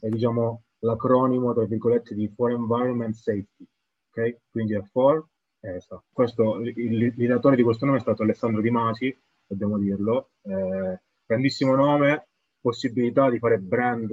è, 0.00 0.06
è 0.06 0.08
diciamo, 0.08 0.64
l'acronimo, 0.80 1.52
tra 1.52 1.64
virgolette, 1.64 2.14
di 2.14 2.28
For 2.28 2.50
Environment 2.50 3.14
Safety. 3.14 3.66
ok? 4.10 4.36
Quindi 4.50 4.74
è 4.74 4.82
for 4.90 5.26
ESA. 5.60 6.02
Questo, 6.10 6.56
l'ideatore 6.56 7.56
di 7.56 7.62
questo 7.62 7.84
nome 7.84 7.98
è 7.98 8.00
stato 8.00 8.22
Alessandro 8.22 8.60
Di 8.60 8.70
Masi, 8.70 9.16
dobbiamo 9.46 9.78
dirlo. 9.78 10.30
Eh, 10.42 11.00
grandissimo 11.24 11.74
nome, 11.74 12.28
possibilità 12.60 13.30
di 13.30 13.38
fare 13.38 13.58
brand 13.58 14.10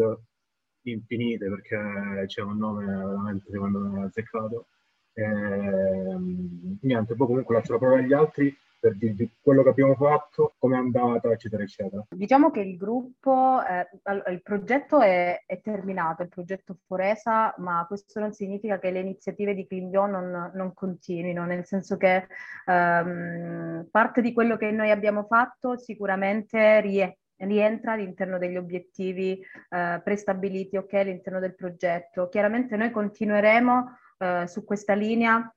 infinite 0.83 1.49
perché 1.49 2.25
c'è 2.27 2.41
un 2.41 2.57
nome 2.57 2.85
veramente 2.85 3.49
secondo 3.49 3.79
me 3.79 4.03
azzeccato. 4.05 4.67
E, 5.13 5.23
ehm, 5.23 6.77
niente, 6.81 7.15
poi 7.15 7.27
comunque 7.27 7.55
lascio 7.55 7.73
la 7.73 7.79
parola 7.79 8.01
agli 8.01 8.13
altri 8.13 8.57
per 8.79 8.95
dirvi 8.95 9.29
quello 9.41 9.61
che 9.61 9.69
abbiamo 9.69 9.93
fatto, 9.95 10.55
come 10.57 10.75
è 10.75 10.79
andata, 10.79 11.31
eccetera, 11.31 11.63
eccetera. 11.63 12.05
Diciamo 12.09 12.49
che 12.49 12.61
il 12.61 12.77
gruppo, 12.77 13.59
eh, 13.61 13.87
il 14.31 14.41
progetto 14.41 15.01
è, 15.01 15.43
è, 15.45 15.59
terminato, 15.61 16.23
il 16.23 16.29
progetto 16.29 16.77
Foresa, 16.87 17.53
ma 17.57 17.83
questo 17.87 18.19
non 18.21 18.31
significa 18.31 18.79
che 18.79 18.91
le 18.91 19.01
iniziative 19.01 19.53
di 19.53 19.67
Climbio 19.67 20.05
non, 20.05 20.51
non 20.53 20.73
continuino, 20.73 21.45
nel 21.45 21.65
senso 21.65 21.97
che 21.97 22.27
ehm, 22.65 23.89
parte 23.91 24.21
di 24.21 24.31
quello 24.31 24.55
che 24.55 24.71
noi 24.71 24.91
abbiamo 24.91 25.25
fatto 25.25 25.77
sicuramente 25.77 26.79
rie- 26.79 27.17
rientra 27.39 27.93
all'interno 27.93 28.37
degli 28.37 28.57
obiettivi 28.57 29.39
eh, 29.69 30.01
prestabiliti 30.03 30.77
ok, 30.77 30.93
all'interno 30.93 31.39
del 31.39 31.55
progetto. 31.55 32.29
Chiaramente 32.29 32.75
noi 32.75 32.91
continueremo 32.91 33.97
eh, 34.17 34.47
su 34.47 34.63
questa 34.63 34.93
linea 34.93 35.53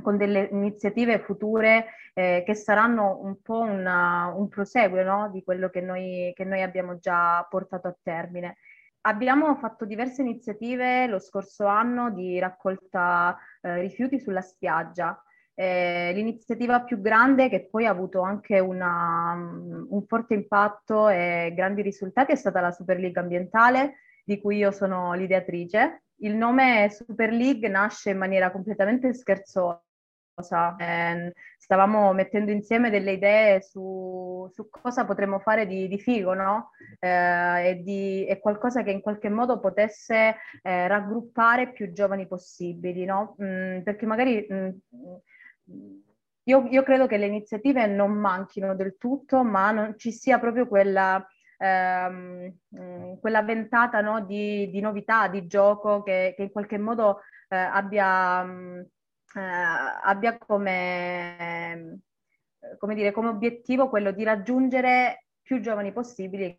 con 0.00 0.16
delle 0.16 0.48
iniziative 0.50 1.18
future 1.18 1.86
eh, 2.14 2.42
che 2.46 2.54
saranno 2.54 3.18
un 3.22 3.40
po' 3.42 3.60
una, 3.60 4.32
un 4.34 4.48
proseguo 4.48 5.02
no? 5.02 5.30
di 5.30 5.42
quello 5.42 5.68
che 5.68 5.80
noi, 5.80 6.32
che 6.34 6.44
noi 6.44 6.62
abbiamo 6.62 6.98
già 6.98 7.46
portato 7.48 7.88
a 7.88 7.96
termine. 8.02 8.56
Abbiamo 9.02 9.56
fatto 9.56 9.84
diverse 9.84 10.22
iniziative 10.22 11.06
lo 11.08 11.18
scorso 11.18 11.66
anno 11.66 12.10
di 12.10 12.38
raccolta 12.38 13.36
eh, 13.60 13.80
rifiuti 13.80 14.20
sulla 14.20 14.42
spiaggia. 14.42 15.20
Eh, 15.62 16.10
l'iniziativa 16.12 16.82
più 16.82 17.00
grande 17.00 17.48
che 17.48 17.68
poi 17.70 17.86
ha 17.86 17.90
avuto 17.90 18.20
anche 18.20 18.58
una, 18.58 19.32
un 19.32 20.04
forte 20.08 20.34
impatto 20.34 21.08
e 21.08 21.52
grandi 21.54 21.82
risultati 21.82 22.32
è 22.32 22.34
stata 22.34 22.60
la 22.60 22.72
Super 22.72 22.98
League 22.98 23.20
ambientale, 23.20 23.98
di 24.24 24.40
cui 24.40 24.56
io 24.56 24.72
sono 24.72 25.12
l'ideatrice. 25.14 26.02
Il 26.22 26.34
nome 26.34 26.90
Super 26.90 27.30
League 27.30 27.68
nasce 27.68 28.10
in 28.10 28.18
maniera 28.18 28.50
completamente 28.50 29.14
scherzosa. 29.14 29.80
Eh, 30.78 31.32
stavamo 31.58 32.12
mettendo 32.12 32.50
insieme 32.50 32.90
delle 32.90 33.12
idee 33.12 33.62
su, 33.62 34.48
su 34.50 34.68
cosa 34.68 35.04
potremmo 35.04 35.38
fare 35.38 35.68
di, 35.68 35.86
di 35.86 35.98
figo, 36.00 36.34
no? 36.34 36.70
Eh, 36.98 37.68
e, 37.68 37.82
di, 37.84 38.26
e, 38.26 38.40
qualcosa 38.40 38.82
che 38.82 38.90
in 38.90 39.00
qualche 39.00 39.28
modo 39.28 39.60
potesse 39.60 40.34
eh, 40.62 40.88
raggruppare 40.88 41.70
più 41.70 41.92
giovani 41.92 42.26
possibili, 42.26 43.04
no? 43.04 43.36
Mm, 43.40 43.82
perché 43.82 44.06
magari 44.06 44.44
mm, 44.50 44.68
io, 46.44 46.66
io, 46.68 46.82
credo 46.82 47.06
che 47.06 47.16
le 47.16 47.26
iniziative 47.26 47.86
non 47.86 48.12
manchino 48.12 48.74
del 48.74 48.96
tutto, 48.98 49.44
ma 49.44 49.70
non 49.70 49.98
ci 49.98 50.12
sia 50.12 50.38
proprio 50.38 50.66
quella 50.66 51.24
ehm, 51.62 52.58
mm, 52.76 53.14
quella 53.20 53.42
ventata 53.42 54.00
no, 54.00 54.24
di, 54.24 54.68
di, 54.70 54.80
novità, 54.80 55.28
di 55.28 55.46
gioco 55.46 56.02
che, 56.02 56.34
che 56.36 56.42
in 56.44 56.50
qualche 56.50 56.78
modo 56.78 57.20
eh, 57.48 57.56
abbia, 57.56 58.44
mm, 58.44 58.80
eh, 59.34 59.40
abbia 60.02 60.36
come, 60.38 62.00
come, 62.78 62.94
dire, 62.94 63.12
come 63.12 63.28
obiettivo 63.28 63.88
quello 63.88 64.10
di 64.12 64.24
raggiungere 64.24 65.26
più 65.42 65.60
giovani 65.60 65.92
possibili 65.92 66.58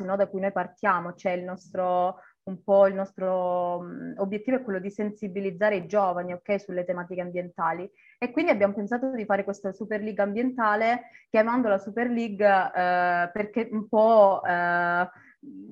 no, 0.00 0.16
da 0.16 0.28
cui 0.28 0.40
noi 0.40 0.52
partiamo, 0.52 1.14
cioè 1.14 1.32
il 1.32 1.44
nostro, 1.44 2.20
un 2.48 2.62
po' 2.62 2.86
il 2.86 2.94
nostro 2.94 3.84
obiettivo 4.16 4.56
è 4.56 4.62
quello 4.62 4.80
di 4.80 4.90
sensibilizzare 4.90 5.76
i 5.76 5.86
giovani 5.86 6.32
okay, 6.32 6.58
sulle 6.58 6.84
tematiche 6.84 7.20
ambientali 7.20 7.88
e 8.18 8.30
quindi 8.30 8.50
abbiamo 8.50 8.74
pensato 8.74 9.10
di 9.10 9.24
fare 9.24 9.44
questa 9.44 9.72
Super 9.72 10.02
League 10.02 10.22
ambientale 10.22 11.10
chiamandola 11.30 11.78
Super 11.78 12.08
League 12.10 12.44
eh, 12.44 13.30
perché 13.32 13.68
un 13.70 13.86
po' 13.88 14.42
eh, 14.44 15.08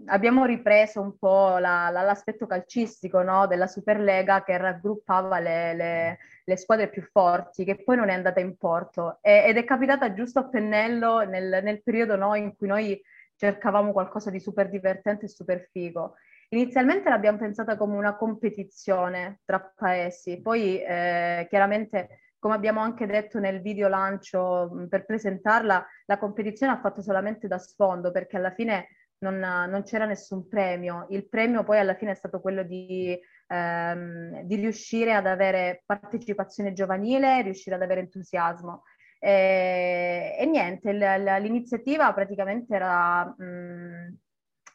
abbiamo 0.06 0.44
ripreso 0.44 1.00
un 1.00 1.18
po' 1.18 1.58
la, 1.58 1.88
la, 1.90 2.02
l'aspetto 2.02 2.46
calcistico 2.46 3.22
no, 3.22 3.46
della 3.46 3.66
Superlega 3.66 4.44
che 4.44 4.56
raggruppava 4.56 5.40
le, 5.40 5.74
le, 5.74 6.18
le, 6.44 6.56
squadre 6.56 6.88
più 6.88 7.02
forti, 7.02 7.64
che 7.64 7.82
poi 7.82 7.96
non 7.96 8.08
è 8.08 8.14
andata 8.14 8.38
in 8.40 8.56
porto 8.56 9.18
e, 9.22 9.44
ed 9.46 9.56
è 9.56 9.64
capitata 9.64 10.12
giusto 10.12 10.38
a 10.38 10.44
pennello 10.48 11.24
nel, 11.24 11.60
nel 11.62 11.82
periodo 11.82 12.16
no, 12.16 12.34
in 12.34 12.54
cui 12.54 12.68
noi 12.68 13.00
cercavamo 13.36 13.92
qualcosa 13.92 14.30
di 14.30 14.40
super 14.40 14.68
divertente 14.68 15.26
e 15.26 15.28
super 15.28 15.68
figo. 15.70 16.14
Inizialmente 16.50 17.08
l'abbiamo 17.08 17.38
pensata 17.38 17.76
come 17.76 17.96
una 17.96 18.16
competizione 18.16 19.40
tra 19.44 19.60
paesi, 19.74 20.40
poi 20.40 20.80
eh, 20.80 21.46
chiaramente 21.48 22.20
come 22.38 22.54
abbiamo 22.54 22.80
anche 22.80 23.06
detto 23.06 23.40
nel 23.40 23.60
video 23.60 23.88
lancio 23.88 24.86
per 24.88 25.04
presentarla, 25.04 25.84
la 26.04 26.18
competizione 26.18 26.72
ha 26.72 26.80
fatto 26.80 27.02
solamente 27.02 27.48
da 27.48 27.58
sfondo 27.58 28.12
perché 28.12 28.36
alla 28.36 28.52
fine 28.52 28.88
non, 29.18 29.38
non 29.38 29.82
c'era 29.82 30.04
nessun 30.04 30.46
premio. 30.46 31.06
Il 31.10 31.28
premio 31.28 31.64
poi 31.64 31.78
alla 31.78 31.94
fine 31.94 32.12
è 32.12 32.14
stato 32.14 32.40
quello 32.40 32.62
di, 32.62 33.18
ehm, 33.48 34.42
di 34.42 34.54
riuscire 34.56 35.14
ad 35.14 35.26
avere 35.26 35.82
partecipazione 35.86 36.72
giovanile, 36.72 37.42
riuscire 37.42 37.74
ad 37.74 37.82
avere 37.82 38.00
entusiasmo. 38.00 38.82
E, 39.18 40.36
e 40.38 40.46
niente, 40.46 40.92
l- 40.92 41.40
l'iniziativa 41.40 42.12
praticamente 42.12 42.74
era, 42.74 43.24
mh, 43.24 44.18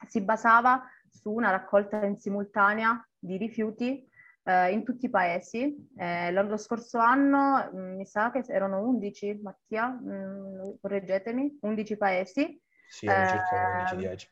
si 0.07 0.21
basava 0.21 0.83
su 1.11 1.31
una 1.31 1.51
raccolta 1.51 2.03
in 2.05 2.17
simultanea 2.17 3.05
di 3.19 3.37
rifiuti 3.37 4.07
eh, 4.43 4.71
in 4.71 4.83
tutti 4.83 5.05
i 5.05 5.09
paesi. 5.09 5.75
Eh, 5.97 6.31
lo, 6.31 6.57
scorso 6.57 6.97
anno 6.97 7.69
mh, 7.71 7.77
mm, 7.77 7.95
mi 7.95 8.05
sa 8.05 8.31
che 8.31 8.43
erano 8.47 8.81
11, 8.81 9.39
Mattia, 9.43 9.87
mh, 9.87 10.09
mm, 10.09 10.61
correggetemi, 10.81 11.59
11 11.61 11.97
paesi. 11.97 12.61
Sì, 12.87 13.07
circa 13.07 13.95
11-10. 13.95 14.27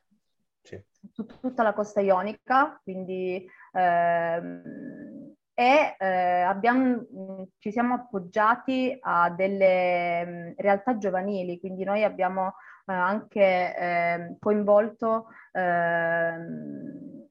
Sì. 0.61 0.83
Su 1.11 1.25
tutta 1.25 1.63
la 1.63 1.73
costa 1.73 2.01
ionica, 2.01 2.79
quindi 2.83 3.47
ehm, 3.71 5.35
e 5.53 5.95
eh, 5.97 6.41
abbiamo, 6.41 7.05
mm, 7.13 7.43
ci 7.57 7.71
siamo 7.71 7.93
appoggiati 7.95 8.97
a 9.01 9.29
delle 9.29 10.53
realtà 10.57 10.97
giovanili, 10.97 11.59
quindi 11.59 11.83
noi 11.83 12.03
abbiamo 12.03 12.47
eh, 12.47 12.53
anche 12.93 13.75
eh, 13.77 14.35
coinvolto 14.39 15.27
ehm, 15.51 17.27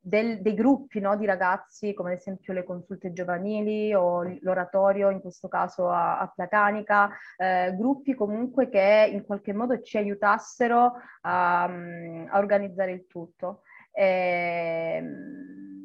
del, 0.00 0.40
dei 0.40 0.54
gruppi 0.54 1.00
no, 1.00 1.16
di 1.16 1.26
ragazzi, 1.26 1.92
come 1.92 2.12
ad 2.12 2.18
esempio 2.18 2.52
le 2.52 2.64
consulte 2.64 3.12
giovanili 3.12 3.92
o 3.92 4.22
l'oratorio, 4.40 5.10
in 5.10 5.20
questo 5.20 5.48
caso 5.48 5.90
a, 5.90 6.18
a 6.18 6.28
Platanica, 6.34 7.10
eh, 7.36 7.74
gruppi 7.76 8.14
comunque 8.14 8.68
che 8.68 9.10
in 9.12 9.24
qualche 9.24 9.52
modo 9.52 9.80
ci 9.82 9.98
aiutassero 9.98 10.94
a, 11.22 11.64
a 11.64 12.38
organizzare 12.38 12.92
il 12.92 13.06
tutto. 13.06 13.62
E, 13.92 14.96
ehm, 14.96 15.78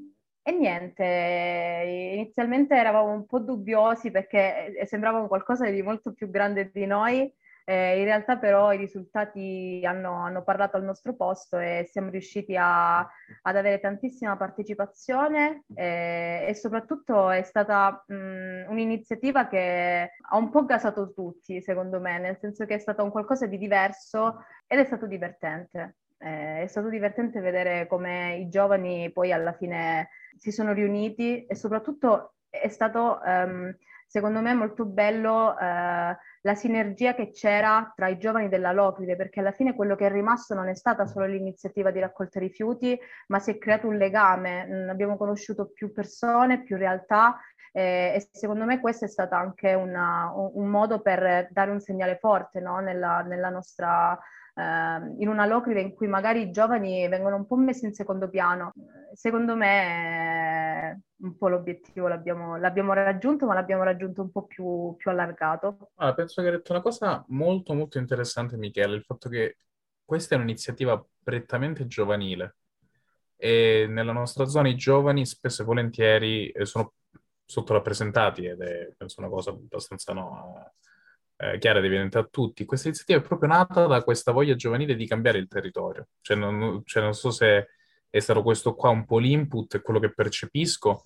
e 0.45 0.51
niente, 0.51 1.03
inizialmente 2.15 2.75
eravamo 2.75 3.13
un 3.13 3.25
po' 3.25 3.39
dubbiosi 3.39 4.11
perché 4.11 4.75
eh, 4.75 4.85
sembrava 4.85 5.25
qualcosa 5.27 5.69
di 5.69 5.81
molto 5.81 6.11
più 6.11 6.29
grande 6.29 6.69
di 6.73 6.85
noi, 6.85 7.33
eh, 7.65 7.99
in 7.99 8.05
realtà 8.05 8.37
però 8.37 8.73
i 8.73 8.77
risultati 8.77 9.81
hanno, 9.85 10.13
hanno, 10.23 10.43
parlato 10.43 10.77
al 10.77 10.83
nostro 10.83 11.15
posto 11.15 11.57
e 11.57 11.87
siamo 11.89 12.09
riusciti 12.09 12.55
a, 12.57 12.99
ad 12.99 13.55
avere 13.55 13.79
tantissima 13.79 14.35
partecipazione 14.35 15.63
eh, 15.75 16.45
e 16.47 16.53
soprattutto 16.55 17.29
è 17.29 17.41
stata 17.43 18.03
mh, 18.07 18.65
un'iniziativa 18.67 19.47
che 19.47 20.11
ha 20.29 20.37
un 20.37 20.49
po' 20.49 20.65
gasato 20.65 21.13
tutti, 21.13 21.61
secondo 21.61 21.99
me, 21.99 22.19
nel 22.19 22.37
senso 22.37 22.65
che 22.65 22.75
è 22.75 22.79
stato 22.79 23.03
un 23.03 23.11
qualcosa 23.11 23.45
di 23.45 23.57
diverso 23.57 24.43
ed 24.67 24.79
è 24.79 24.85
stato 24.85 25.05
divertente. 25.05 25.97
Eh, 26.17 26.63
è 26.63 26.67
stato 26.67 26.89
divertente 26.89 27.41
vedere 27.41 27.87
come 27.87 28.35
i 28.35 28.47
giovani 28.47 29.11
poi 29.11 29.33
alla 29.33 29.51
fine 29.53 30.09
si 30.37 30.51
sono 30.51 30.71
riuniti 30.71 31.45
e 31.45 31.55
soprattutto 31.55 32.35
è 32.49 32.69
stato, 32.69 33.19
um, 33.25 33.75
secondo 34.13 34.41
me, 34.41 34.53
molto 34.53 34.85
bello 34.85 35.55
uh, 35.57 35.57
la 35.57 36.53
sinergia 36.53 37.15
che 37.15 37.31
c'era 37.31 37.91
tra 37.95 38.09
i 38.09 38.19
giovani 38.19 38.47
della 38.47 38.71
Locride, 38.71 39.15
perché 39.15 39.39
alla 39.39 39.51
fine 39.51 39.73
quello 39.73 39.95
che 39.95 40.05
è 40.05 40.11
rimasto 40.11 40.53
non 40.53 40.67
è 40.69 40.75
stata 40.75 41.07
solo 41.07 41.25
l'iniziativa 41.25 41.89
di 41.89 41.99
raccolta 41.99 42.39
rifiuti, 42.39 42.95
ma 43.29 43.39
si 43.39 43.49
è 43.49 43.57
creato 43.57 43.87
un 43.87 43.97
legame, 43.97 44.67
mm, 44.67 44.89
abbiamo 44.89 45.17
conosciuto 45.17 45.71
più 45.71 45.91
persone, 45.91 46.61
più 46.61 46.77
realtà 46.77 47.39
eh, 47.71 48.13
e 48.15 48.27
secondo 48.31 48.65
me 48.65 48.79
questo 48.79 49.05
è 49.05 49.07
stato 49.07 49.33
anche 49.33 49.73
una, 49.73 50.31
un, 50.35 50.51
un, 50.53 50.67
modo 50.67 51.01
per 51.01 51.47
dare 51.49 51.71
un 51.71 51.79
segnale 51.79 52.17
forte 52.17 52.59
no? 52.59 52.81
nella, 52.81 53.21
nella 53.21 53.49
nostra 53.49 54.15
Uh, 54.55 55.19
in 55.19 55.29
una 55.29 55.47
locride 55.47 55.81
in 55.81 55.95
cui 55.95 56.07
magari 56.07 56.41
i 56.41 56.51
giovani 56.51 57.07
vengono 57.07 57.37
un 57.37 57.47
po' 57.47 57.55
messi 57.55 57.85
in 57.85 57.93
secondo 57.93 58.29
piano. 58.29 58.71
Secondo 59.13 59.55
me 59.55 61.01
un 61.23 61.37
po' 61.37 61.47
l'obiettivo 61.47 62.07
l'abbiamo, 62.07 62.57
l'abbiamo 62.57 62.93
raggiunto, 62.93 63.45
ma 63.45 63.53
l'abbiamo 63.53 63.83
raggiunto 63.83 64.21
un 64.21 64.31
po' 64.31 64.45
più, 64.45 64.95
più 64.97 65.09
allargato. 65.09 65.89
Allora, 65.95 66.15
penso 66.15 66.41
che 66.41 66.49
hai 66.49 66.55
detto 66.55 66.71
una 66.71 66.81
cosa 66.81 67.23
molto 67.29 67.73
molto 67.73 67.97
interessante, 67.97 68.57
Michele, 68.57 68.95
il 68.95 69.03
fatto 69.03 69.29
che 69.29 69.57
questa 70.05 70.35
è 70.35 70.37
un'iniziativa 70.37 71.03
prettamente 71.23 71.87
giovanile 71.87 72.57
e 73.43 73.87
nella 73.89 74.13
nostra 74.13 74.45
zona 74.45 74.69
i 74.69 74.75
giovani 74.75 75.25
spesso 75.25 75.63
e 75.63 75.65
volentieri 75.65 76.49
eh, 76.49 76.65
sono 76.65 76.93
sottorappresentati 77.45 78.45
ed 78.45 78.61
è 78.61 78.93
penso 78.95 79.19
una 79.19 79.29
cosa 79.29 79.49
abbastanza 79.49 80.13
no, 80.13 80.75
eh, 81.43 81.57
chiara 81.57 81.79
ed 81.79 81.85
evidente 81.85 82.17
a 82.17 82.27
tutti. 82.29 82.65
Questa 82.65 82.87
iniziativa 82.87 83.19
è 83.19 83.21
proprio 83.21 83.49
nata 83.49 83.85
da 83.85 84.01
questa 84.03 84.31
voglia 84.31 84.55
giovanile 84.55 84.95
di 84.95 85.05
cambiare 85.05 85.39
il 85.39 85.47
territorio. 85.47 86.07
Cioè 86.21 86.37
non, 86.37 86.81
cioè 86.85 87.03
non 87.03 87.13
so 87.13 87.31
se 87.31 87.67
è 88.09 88.19
stato 88.19 88.43
questo 88.43 88.75
qua 88.75 88.89
un 88.89 89.05
po' 89.05 89.17
l'input, 89.17 89.81
quello 89.81 89.99
che 89.99 90.13
percepisco, 90.13 91.03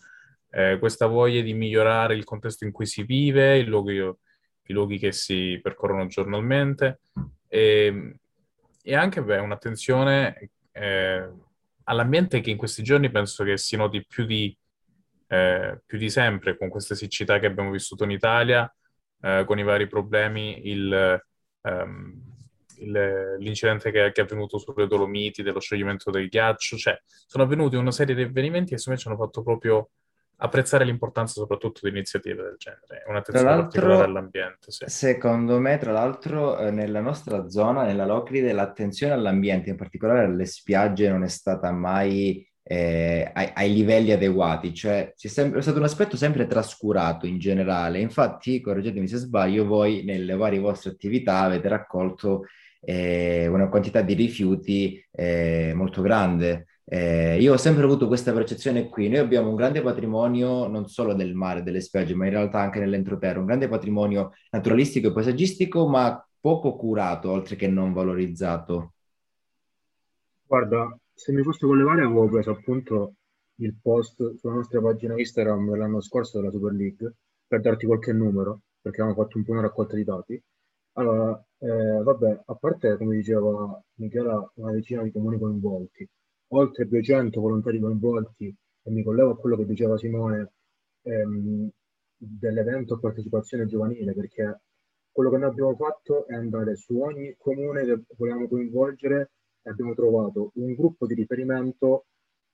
eh, 0.51 0.77
questa 0.79 1.07
voglia 1.07 1.41
di 1.41 1.53
migliorare 1.53 2.15
il 2.15 2.23
contesto 2.23 2.65
in 2.65 2.71
cui 2.71 2.85
si 2.85 3.03
vive, 3.03 3.57
i 3.57 3.65
luoghi, 3.65 3.95
i 3.95 4.73
luoghi 4.73 4.97
che 4.97 5.11
si 5.11 5.59
percorrono 5.61 6.05
giornalmente 6.07 6.99
e, 7.47 8.15
e 8.81 8.95
anche 8.95 9.23
beh, 9.23 9.39
un'attenzione 9.39 10.51
eh, 10.71 11.29
all'ambiente 11.83 12.41
che 12.41 12.51
in 12.51 12.57
questi 12.57 12.83
giorni 12.83 13.09
penso 13.09 13.43
che 13.43 13.57
si 13.57 13.75
noti 13.77 14.05
più 14.05 14.25
di, 14.25 14.55
eh, 15.27 15.81
più 15.85 15.97
di 15.97 16.09
sempre 16.09 16.57
con 16.57 16.69
queste 16.69 16.95
siccità 16.95 17.39
che 17.39 17.45
abbiamo 17.45 17.71
vissuto 17.71 18.03
in 18.03 18.11
Italia, 18.11 18.69
eh, 19.21 19.43
con 19.45 19.59
i 19.59 19.63
vari 19.63 19.87
problemi, 19.87 20.67
il, 20.69 21.21
um, 21.61 22.21
il, 22.77 23.35
l'incidente 23.39 23.91
che, 23.91 24.11
che, 24.11 24.21
è 24.21 24.23
avvenuto 24.23 24.57
sulle 24.57 24.87
Dolomiti, 24.87 25.43
dello 25.43 25.59
scioglimento 25.59 26.11
del 26.11 26.27
ghiaccio, 26.27 26.77
cioè 26.77 26.99
sono 27.05 27.43
avvenuti 27.43 27.75
una 27.75 27.91
serie 27.91 28.15
di 28.15 28.23
avvenimenti 28.23 28.71
che 28.71 28.77
secondo 28.77 28.99
me 28.99 29.05
ci 29.05 29.07
hanno 29.07 29.23
fatto 29.23 29.43
proprio 29.43 29.89
apprezzare 30.39 30.85
l'importanza 30.85 31.33
soprattutto 31.33 31.79
di 31.83 31.89
iniziative 31.89 32.43
del 32.43 32.55
genere, 32.57 33.03
un'attenzione 33.07 33.55
particolare 33.55 34.03
all'ambiente. 34.03 34.71
Sì. 34.71 34.85
Secondo 34.87 35.59
me, 35.59 35.77
tra 35.77 35.91
l'altro, 35.91 36.59
eh, 36.59 36.71
nella 36.71 37.01
nostra 37.01 37.49
zona, 37.49 37.83
nella 37.83 38.05
Locride, 38.05 38.51
l'attenzione 38.51 39.13
all'ambiente, 39.13 39.71
in 39.71 39.75
particolare 39.75 40.25
alle 40.25 40.45
spiagge, 40.45 41.09
non 41.09 41.23
è 41.23 41.27
stata 41.27 41.71
mai 41.71 42.46
eh, 42.69 43.31
ai, 43.33 43.51
ai, 43.53 43.73
livelli 43.73 44.11
adeguati, 44.11 44.73
cioè 44.73 45.13
è, 45.17 45.27
sempre, 45.27 45.59
è, 45.59 45.61
stato 45.61 45.77
un 45.77 45.85
aspetto 45.85 46.17
sempre 46.17 46.47
trascurato 46.47 47.25
in 47.25 47.39
generale. 47.39 47.99
Infatti, 48.01 48.59
correggetemi 48.59 49.07
se 49.07 49.17
sbaglio, 49.17 49.65
voi 49.65 50.03
nelle 50.03 50.35
varie 50.35 50.59
vostre 50.59 50.89
attività 50.91 51.39
avete 51.39 51.69
raccolto 51.69 52.43
eh, 52.81 53.47
una 53.47 53.69
quantità 53.69 54.01
di 54.01 54.13
rifiuti 54.15 55.01
eh, 55.11 55.71
molto 55.75 56.01
grande. 56.01 56.67
Eh, 56.83 57.37
io 57.39 57.53
ho 57.53 57.57
sempre 57.57 57.83
avuto 57.83 58.07
questa 58.07 58.33
percezione 58.33 58.89
qui. 58.89 59.07
Noi 59.07 59.19
abbiamo 59.19 59.49
un 59.49 59.55
grande 59.55 59.81
patrimonio 59.81 60.67
non 60.67 60.89
solo 60.89 61.13
del 61.13 61.35
mare, 61.35 61.63
delle 61.63 61.79
spiagge, 61.79 62.15
ma 62.15 62.25
in 62.25 62.31
realtà 62.31 62.59
anche 62.59 62.79
nell'entroterra, 62.79 63.39
un 63.39 63.45
grande 63.45 63.69
patrimonio 63.69 64.33
naturalistico 64.51 65.07
e 65.07 65.13
paesaggistico, 65.13 65.87
ma 65.87 66.21
poco 66.37 66.75
curato, 66.75 67.31
oltre 67.31 67.55
che 67.55 67.67
non 67.69 67.93
valorizzato. 67.93 68.91
Guarda, 70.45 70.97
se 71.17 71.31
mi 71.33 71.41
fosse 71.41 71.65
collevare 71.65 72.03
avevo 72.03 72.29
preso 72.29 72.51
appunto 72.51 73.15
il 73.55 73.75
post 73.81 74.35
sulla 74.35 74.53
nostra 74.53 74.79
pagina 74.79 75.17
Instagram 75.17 75.71
dell'anno 75.71 75.99
scorso 75.99 76.37
della 76.37 76.51
Super 76.51 76.73
League 76.73 77.15
per 77.47 77.59
darti 77.59 77.87
qualche 77.87 78.13
numero, 78.13 78.61
perché 78.79 79.01
avevamo 79.01 79.23
fatto 79.23 79.37
un 79.39 79.43
po' 79.43 79.53
una 79.53 79.61
raccolta 79.61 79.95
di 79.95 80.03
dati. 80.03 80.43
Allora, 80.93 81.43
eh, 81.57 82.03
vabbè, 82.03 82.43
a 82.45 82.55
parte, 82.55 82.97
come 82.97 83.15
diceva 83.15 83.81
Michela, 83.95 84.51
una 84.55 84.71
decina 84.71 85.01
di 85.01 85.11
comuni 85.11 85.39
coinvolti, 85.39 86.07
oltre 86.49 86.87
200 86.87 87.41
volontari 87.41 87.79
coinvolti, 87.79 88.55
e 88.83 88.91
mi 88.91 89.03
collego 89.03 89.31
a 89.31 89.37
quello 89.37 89.57
che 89.57 89.65
diceva 89.65 89.97
Simone, 89.97 90.51
ehm, 91.01 91.67
dell'evento 92.15 92.99
partecipazione 92.99 93.65
giovanile, 93.65 94.13
perché 94.13 94.61
quello 95.11 95.31
che 95.31 95.37
noi 95.37 95.49
abbiamo 95.49 95.75
fatto 95.75 96.27
è 96.27 96.35
andare 96.35 96.75
su 96.75 96.95
ogni 96.99 97.33
comune 97.39 97.85
che 97.85 98.03
volevamo 98.15 98.47
coinvolgere 98.47 99.31
abbiamo 99.69 99.93
trovato 99.93 100.51
un 100.55 100.73
gruppo 100.73 101.05
di 101.05 101.13
riferimento 101.13 102.05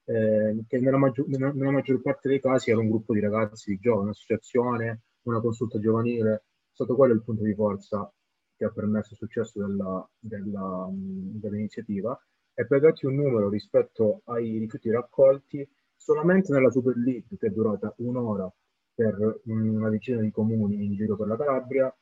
eh, 0.06 0.64
che 0.68 0.80
nella, 0.80 0.98
maggior, 0.98 1.28
nella, 1.28 1.72
maggior 1.72 2.02
parte 2.02 2.28
dei 2.28 2.42
casi 2.42 2.72
era 2.72 2.80
un 2.80 2.90
gruppo 2.90 3.14
di 3.14 3.20
ragazzi 3.20 3.72
di 3.72 3.80
giovani, 3.80 4.06
un'associazione, 4.06 5.02
una 5.24 5.40
consulta 5.40 5.80
giovanile. 5.80 6.34
È 6.34 6.74
stato 6.74 6.96
quello 6.96 7.14
il 7.14 7.24
punto 7.24 7.44
di 7.44 7.54
forza 7.54 8.12
che 8.56 8.66
ha 8.66 8.70
permesso 8.70 9.14
il 9.14 9.18
successo 9.18 9.60
della, 9.66 10.08
della, 10.20 10.88
dell'iniziativa. 10.92 12.20
E 12.54 12.68
per 12.68 12.82
darti 12.82 13.06
un 13.06 13.16
numero 13.16 13.50
rispetto 13.50 14.22
ai 14.26 14.58
rifiuti 14.60 14.92
raccolti, 14.92 15.68
solamente 15.96 16.52
nella 16.52 16.70
Super 16.70 16.96
League, 16.98 17.38
che 17.38 17.48
è 17.48 17.50
durata 17.50 17.94
un'ora 17.98 18.52
per 18.94 19.42
una 19.46 19.90
decina 19.90 20.22
di 20.22 20.30
comuni 20.30 20.86
in 20.86 20.94
giro 20.94 21.16
per 21.16 21.28
la 21.28 21.38
Calabria, 21.38 21.96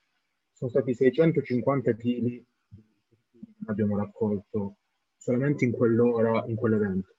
sono 0.51 0.69
stati 0.69 0.93
650 0.93 1.93
kg 1.93 1.99
che 2.01 2.45
abbiamo 3.67 3.97
raccolto 3.97 4.75
solamente 5.21 5.65
in 5.65 5.71
quell'ora, 5.71 6.43
in 6.47 6.55
quell'evento, 6.55 7.15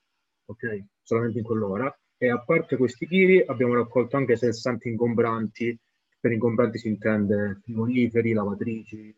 ok? 0.47 0.85
Solamente 1.03 1.39
in 1.39 1.45
quell'ora. 1.45 1.97
E 2.17 2.31
a 2.31 2.41
parte 2.43 2.77
questi 2.77 3.07
tiri 3.07 3.43
abbiamo 3.47 3.75
raccolto 3.75 4.17
anche 4.17 4.35
60 4.37 4.89
ingombranti, 4.89 5.79
per 6.19 6.33
ingombranti 6.33 6.79
si 6.79 6.89
intende 6.89 7.61
frigoriferi, 7.63 8.33
lavatrici, 8.33 9.15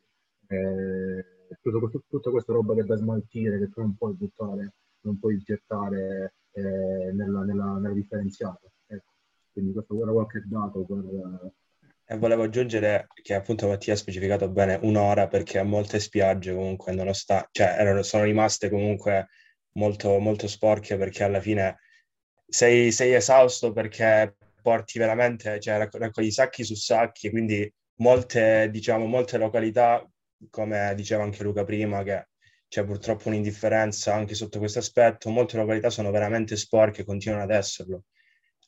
eh, 0.48 1.24
tutto, 1.62 2.02
tutta 2.08 2.30
questa 2.30 2.52
roba 2.52 2.74
che 2.74 2.80
è 2.80 2.84
da 2.84 2.96
smaltire, 2.96 3.58
che 3.58 3.70
tu 3.70 3.80
non 3.80 3.96
puoi 3.96 4.12
buttare, 4.14 4.74
non 5.00 5.18
puoi 5.18 5.38
gettare 5.38 6.34
eh, 6.52 7.12
nella, 7.12 7.42
nella, 7.42 7.78
nella, 7.78 7.94
differenziata. 7.94 8.70
Ecco. 8.86 9.12
Quindi 9.52 9.72
questo 9.72 10.00
era 10.02 10.12
qualche 10.12 10.42
dato 10.46 10.84
per, 10.84 11.52
e 12.06 12.16
volevo 12.16 12.42
aggiungere 12.42 13.06
che 13.22 13.34
appunto 13.34 13.66
Mattia 13.68 13.94
ha 13.94 13.96
specificato 13.96 14.50
bene 14.50 14.78
un'ora 14.82 15.26
perché 15.26 15.62
molte 15.62 16.00
spiagge 16.00 16.52
comunque 16.54 16.92
nonostante, 16.92 17.48
cioè 17.52 17.76
erano, 17.78 18.02
sono 18.02 18.24
rimaste 18.24 18.68
comunque 18.68 19.28
molto, 19.72 20.18
molto 20.18 20.46
sporche 20.48 20.96
perché 20.96 21.24
alla 21.24 21.40
fine 21.40 21.78
sei, 22.46 22.92
sei 22.92 23.14
esausto 23.14 23.72
perché 23.72 24.36
porti 24.62 24.98
veramente, 24.98 25.60
cioè 25.60 25.88
raccogli 25.90 26.30
sacchi 26.30 26.64
su 26.64 26.74
sacchi, 26.74 27.30
quindi 27.30 27.70
molte, 27.96 28.68
diciamo, 28.70 29.06
molte 29.06 29.38
località, 29.38 30.06
come 30.50 30.92
diceva 30.96 31.22
anche 31.22 31.42
Luca 31.42 31.64
prima, 31.64 32.02
che 32.02 32.28
c'è 32.68 32.84
purtroppo 32.84 33.28
un'indifferenza 33.28 34.14
anche 34.14 34.34
sotto 34.34 34.58
questo 34.58 34.78
aspetto, 34.78 35.30
molte 35.30 35.56
località 35.56 35.90
sono 35.90 36.10
veramente 36.10 36.56
sporche 36.56 37.02
e 37.02 37.04
continuano 37.04 37.44
ad 37.44 37.50
esserlo. 37.50 38.04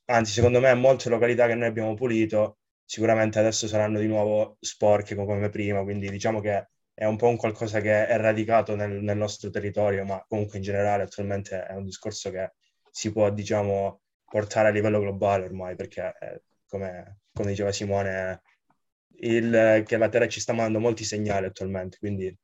Anzi, 0.07 0.33
secondo 0.33 0.61
me, 0.61 0.73
molte 0.75 1.09
località 1.09 1.47
che 1.47 1.55
noi 1.55 1.69
abbiamo 1.69 1.95
pulito 1.95 2.59
sicuramente 2.87 3.39
adesso 3.41 3.67
saranno 3.67 3.99
di 3.99 4.07
nuovo 4.07 4.57
sporche 4.61 5.15
come 5.17 5.51
prima, 5.51 5.83
quindi 5.83 6.09
diciamo 6.09 6.41
che 6.41 6.69
è 6.95 7.05
un 7.05 7.17
po' 7.17 7.29
un 7.29 7.37
qualcosa 7.37 7.81
che 7.81 8.07
è 8.07 8.17
radicato 8.17 8.75
nel, 8.75 9.03
nel 9.03 9.19
nostro 9.19 9.51
territorio, 9.51 10.05
ma 10.05 10.25
comunque 10.27 10.59
in 10.59 10.65
generale 10.65 11.03
attualmente 11.03 11.67
è 11.67 11.75
un 11.75 11.85
discorso 11.85 12.31
che 12.31 12.53
si 12.91 13.13
può, 13.13 13.31
diciamo, 13.31 14.01
portare 14.25 14.69
a 14.69 14.71
livello 14.71 15.01
globale 15.01 15.45
ormai, 15.45 15.77
perché 15.77 16.15
eh, 16.19 16.43
come, 16.67 17.19
come, 17.33 17.51
diceva 17.51 17.73
Simone, 17.73 18.41
il, 19.19 19.83
che 19.85 19.97
la 19.99 20.09
Terra 20.09 20.29
ci 20.29 20.41
sta 20.41 20.55
mandando 20.55 20.79
molti 20.79 21.05
segnali 21.05 21.47
attualmente, 21.47 21.99
quindi 21.99 22.35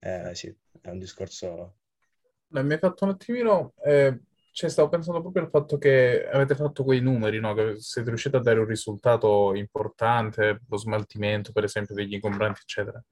eh, 0.00 0.34
sì, 0.34 0.54
è 0.82 0.90
un 0.90 0.98
discorso... 0.98 1.76
Mi 2.48 2.74
ha 2.74 2.78
fatto 2.78 3.04
un 3.04 3.10
attimino... 3.12 3.72
Eh 3.82 4.20
cioè, 4.52 4.68
stavo 4.68 4.88
pensando 4.90 5.22
proprio 5.22 5.44
al 5.44 5.50
fatto 5.50 5.78
che 5.78 6.28
avete 6.30 6.54
fatto 6.54 6.84
quei 6.84 7.00
numeri, 7.00 7.40
no? 7.40 7.54
Che 7.54 7.76
siete 7.78 8.08
riusciti 8.10 8.36
a 8.36 8.40
dare 8.40 8.58
un 8.58 8.66
risultato 8.66 9.54
importante, 9.54 10.60
lo 10.68 10.76
smaltimento, 10.76 11.52
per 11.52 11.64
esempio, 11.64 11.94
degli 11.94 12.12
ingombranti, 12.12 12.60
eccetera. 12.62 13.02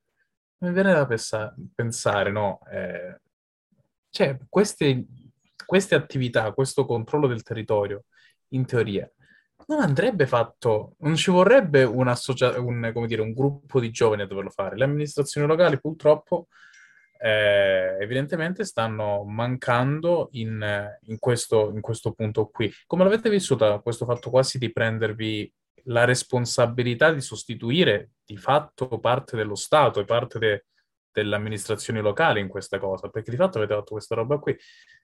Mi 0.59 0.73
viene 0.73 0.93
da 0.93 1.07
pensa- 1.07 1.55
pensare, 1.75 2.31
no? 2.31 2.61
Eh, 2.71 3.21
cioè, 4.11 4.39
queste, 4.49 5.07
queste 5.65 5.95
attività, 5.95 6.53
questo 6.53 6.85
controllo 6.85 7.27
del 7.27 7.43
territorio, 7.43 8.05
in 8.49 8.67
teoria, 8.67 9.11
non 9.69 9.81
andrebbe 9.81 10.27
fatto, 10.27 10.97
non 10.99 11.15
ci 11.17 11.31
vorrebbe 11.31 11.85
un, 11.85 12.13
dire, 13.07 13.23
un 13.23 13.33
gruppo 13.33 13.81
di 13.81 13.91
giovani 13.91 14.23
a 14.23 14.27
doverlo 14.27 14.51
fare. 14.51 14.77
Le 14.77 14.85
amministrazioni 14.85 15.47
locali, 15.47 15.81
purtroppo, 15.81 16.49
eh, 17.23 17.99
evidentemente 18.01 18.65
stanno 18.65 19.25
mancando 19.25 20.29
in, 20.33 20.99
in, 21.05 21.19
questo, 21.19 21.71
in, 21.75 21.83
questo, 21.83 22.13
punto 22.13 22.47
qui. 22.47 22.73
Come 22.87 23.05
l'avete 23.05 23.29
vissuta 23.29 23.79
questo 23.81 24.07
fatto 24.07 24.31
quasi 24.31 24.57
di 24.57 24.73
prendervi 24.73 25.53
la 25.85 26.05
responsabilità 26.05 27.13
di 27.13 27.21
sostituire 27.21 28.13
di 28.25 28.39
fatto 28.39 28.99
parte 28.99 29.37
dello 29.37 29.55
Stato 29.55 30.01
e 30.01 30.05
parte 30.05 30.39
de, 30.39 30.65
delle 31.13 31.37
amministrazioni 31.37 32.01
locali 32.01 32.41
in 32.41 32.49
questa 32.49 32.79
cosa? 32.79 33.09
Perché 33.09 33.31
di 33.31 33.37
fatto 33.37 33.59
avete 33.59 33.75
fatto 33.75 33.93
questa 33.93 34.15
roba 34.15 34.39
qui, 34.39 34.57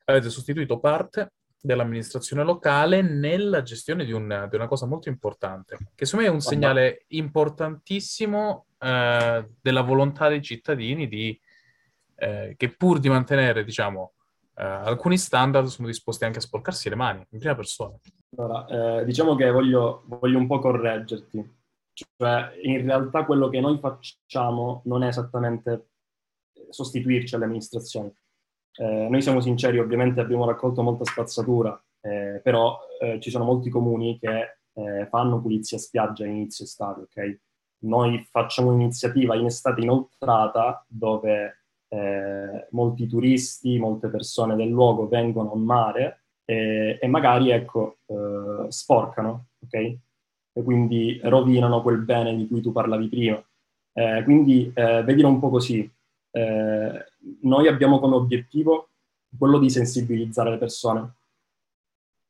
avete 0.05 0.31
sostituito 0.31 0.79
parte 0.79 1.33
dell'amministrazione 1.61 2.45
locale 2.45 3.03
nella 3.03 3.61
gestione 3.61 4.07
di, 4.07 4.13
un, 4.13 4.47
di 4.49 4.57
una 4.57 4.69
cosa 4.69 4.87
molto 4.87 5.11
importante, 5.11 5.77
che 5.95 6.07
secondo 6.07 6.27
me 6.27 6.33
è 6.33 6.35
un 6.35 6.41
segnale 6.41 7.05
importantissimo 7.09 8.67
eh, 8.79 9.47
della 9.61 9.81
volontà 9.83 10.29
dei 10.29 10.41
cittadini 10.41 11.09
di 11.09 11.39
eh, 12.17 12.55
che 12.57 12.75
pur 12.75 12.99
di 12.99 13.09
mantenere, 13.09 13.65
diciamo, 13.65 14.13
eh, 14.57 14.65
alcuni 14.65 15.19
standard 15.19 15.67
sono 15.67 15.87
disposti 15.87 16.25
anche 16.25 16.39
a 16.39 16.43
sporcarsi 16.43 16.89
le 16.89 16.95
mani 16.95 17.27
in 17.31 17.39
prima 17.39 17.55
persona. 17.55 17.95
Allora, 18.37 19.01
eh, 19.01 19.05
diciamo 19.05 19.35
che 19.35 19.51
voglio, 19.51 20.03
voglio 20.07 20.39
un 20.39 20.47
po' 20.47 20.59
correggerti. 20.59 21.55
Cioè, 21.93 22.53
in 22.63 22.83
realtà 22.83 23.25
quello 23.25 23.49
che 23.49 23.61
noi 23.61 23.79
facciamo 23.79 24.83
non 24.85 25.03
è 25.03 25.09
esattamente 25.09 25.89
sostituirci 26.69 27.35
alle 27.35 27.45
amministrazioni. 27.45 28.13
Eh, 28.79 29.09
noi 29.09 29.23
siamo 29.23 29.41
sinceri, 29.41 29.79
ovviamente 29.79 30.21
abbiamo 30.21 30.45
raccolto 30.45 30.83
molta 30.83 31.05
spazzatura, 31.05 31.83
eh, 32.01 32.41
però 32.43 32.79
eh, 33.01 33.19
ci 33.21 33.31
sono 33.31 33.45
molti 33.45 33.71
comuni 33.71 34.19
che 34.19 34.59
eh, 34.75 35.07
fanno 35.09 35.41
pulizia 35.41 35.79
spiaggia 35.79 36.27
in 36.27 36.37
inizio 36.37 36.65
estate, 36.65 37.01
ok? 37.03 37.41
Noi 37.79 38.27
facciamo 38.31 38.71
un'iniziativa 38.71 39.35
in 39.35 39.47
estate 39.47 39.81
inoltrata 39.81 40.85
dove 40.89 41.66
eh, 41.89 42.67
molti 42.71 43.07
turisti, 43.07 43.79
molte 43.79 44.09
persone 44.09 44.57
del 44.57 44.69
luogo 44.69 45.09
vengono 45.09 45.53
a 45.53 45.57
mare 45.57 46.21
e, 46.45 46.99
e 47.01 47.07
magari, 47.09 47.51
ecco, 47.51 47.99
eh, 48.07 48.71
sporcano, 48.71 49.47
ok? 49.65 49.75
E 49.75 50.63
quindi 50.63 51.21
rovinano 51.23 51.83
quel 51.83 51.99
bene 51.99 52.35
di 52.35 52.47
cui 52.47 52.61
tu 52.61 52.73
parlavi 52.73 53.09
prima. 53.09 53.45
Eh, 53.93 54.23
quindi 54.25 54.71
eh, 54.75 55.03
vedilo 55.03 55.29
un 55.29 55.39
po' 55.39 55.51
così. 55.51 55.91
Eh, 56.31 57.05
noi 57.43 57.69
abbiamo 57.69 57.99
come 57.99 58.15
obiettivo 58.15 58.89
quello 59.37 59.59
di 59.59 59.71
sensibilizzare 59.71 60.51
le 60.51 60.59
persone. 60.59 61.15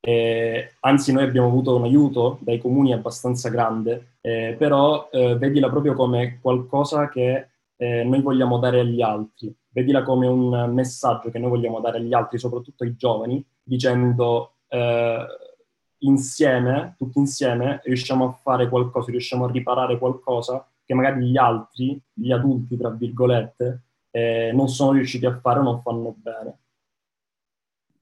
Eh, 0.01 0.75
anzi, 0.81 1.13
noi 1.13 1.25
abbiamo 1.25 1.49
avuto 1.49 1.75
un 1.75 1.83
aiuto 1.83 2.39
dai 2.41 2.61
comuni 2.61 2.93
abbastanza 2.93 3.49
grande, 3.49 4.17
eh, 4.21 4.55
però 4.57 5.09
eh, 5.11 5.37
vedila 5.37 5.69
proprio 5.69 5.95
come 5.95 6.39
qualcosa 6.41 7.09
che 7.09 7.49
eh, 7.77 8.05
noi 8.05 8.21
vogliamo 8.23 8.59
dare 8.59 8.81
agli 8.81 9.03
altri. 9.03 9.55
Vedila 9.69 10.03
come 10.03 10.27
un 10.27 10.73
messaggio 10.73 11.31
che 11.31 11.39
noi 11.39 11.51
vogliamo 11.51 11.81
dare 11.81 11.99
agli 11.99 12.15
altri, 12.15 12.39
soprattutto 12.39 12.85
ai 12.85 12.97
giovani, 12.97 13.45
dicendo 13.63 14.55
eh, 14.69 15.27
insieme, 15.99 16.95
tutti 16.97 17.19
insieme, 17.19 17.81
riusciamo 17.85 18.27
a 18.27 18.33
fare 18.33 18.69
qualcosa, 18.69 19.11
riusciamo 19.11 19.45
a 19.45 19.51
riparare 19.51 19.99
qualcosa 19.99 20.67
che 20.85 20.95
magari 20.95 21.27
gli 21.27 21.37
altri, 21.37 22.01
gli 22.13 22.31
adulti, 22.31 22.77
tra 22.77 22.91
virgolette, 22.91 23.83
eh, 24.11 24.51
non 24.55 24.69
sono 24.69 24.93
riusciti 24.93 25.27
a 25.27 25.39
fare 25.39 25.59
o 25.59 25.63
non 25.63 25.83
fanno 25.83 26.15
bene. 26.17 26.59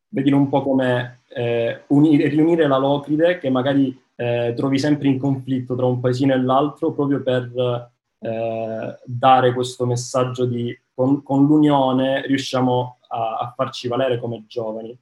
Vedilo 0.09 0.37
un 0.37 0.49
po' 0.49 0.63
come 0.63 1.23
eh, 1.29 1.83
unire, 1.89 2.29
riunire 2.29 2.69
la 2.69 2.77
Locride, 2.77 3.39
che 3.39 3.51
magari 3.51 4.01
eh, 4.15 4.53
trovi 4.55 4.79
sempre 4.79 5.09
in 5.09 5.19
conflitto 5.19 5.75
tra 5.75 5.87
un 5.87 5.99
paesino 5.99 6.35
e 6.35 6.41
l'altro, 6.41 6.93
proprio 6.93 7.23
per 7.23 7.93
eh, 8.25 8.99
dare 9.05 9.53
questo 9.53 9.85
messaggio 9.85 10.47
di 10.47 10.75
con, 10.95 11.23
con 11.23 11.45
l'unione 11.45 12.27
riusciamo 12.27 12.99
a, 13.09 13.37
a 13.39 13.53
farci 13.55 13.87
valere 13.87 14.19
come 14.19 14.45
giovani. 14.47 14.99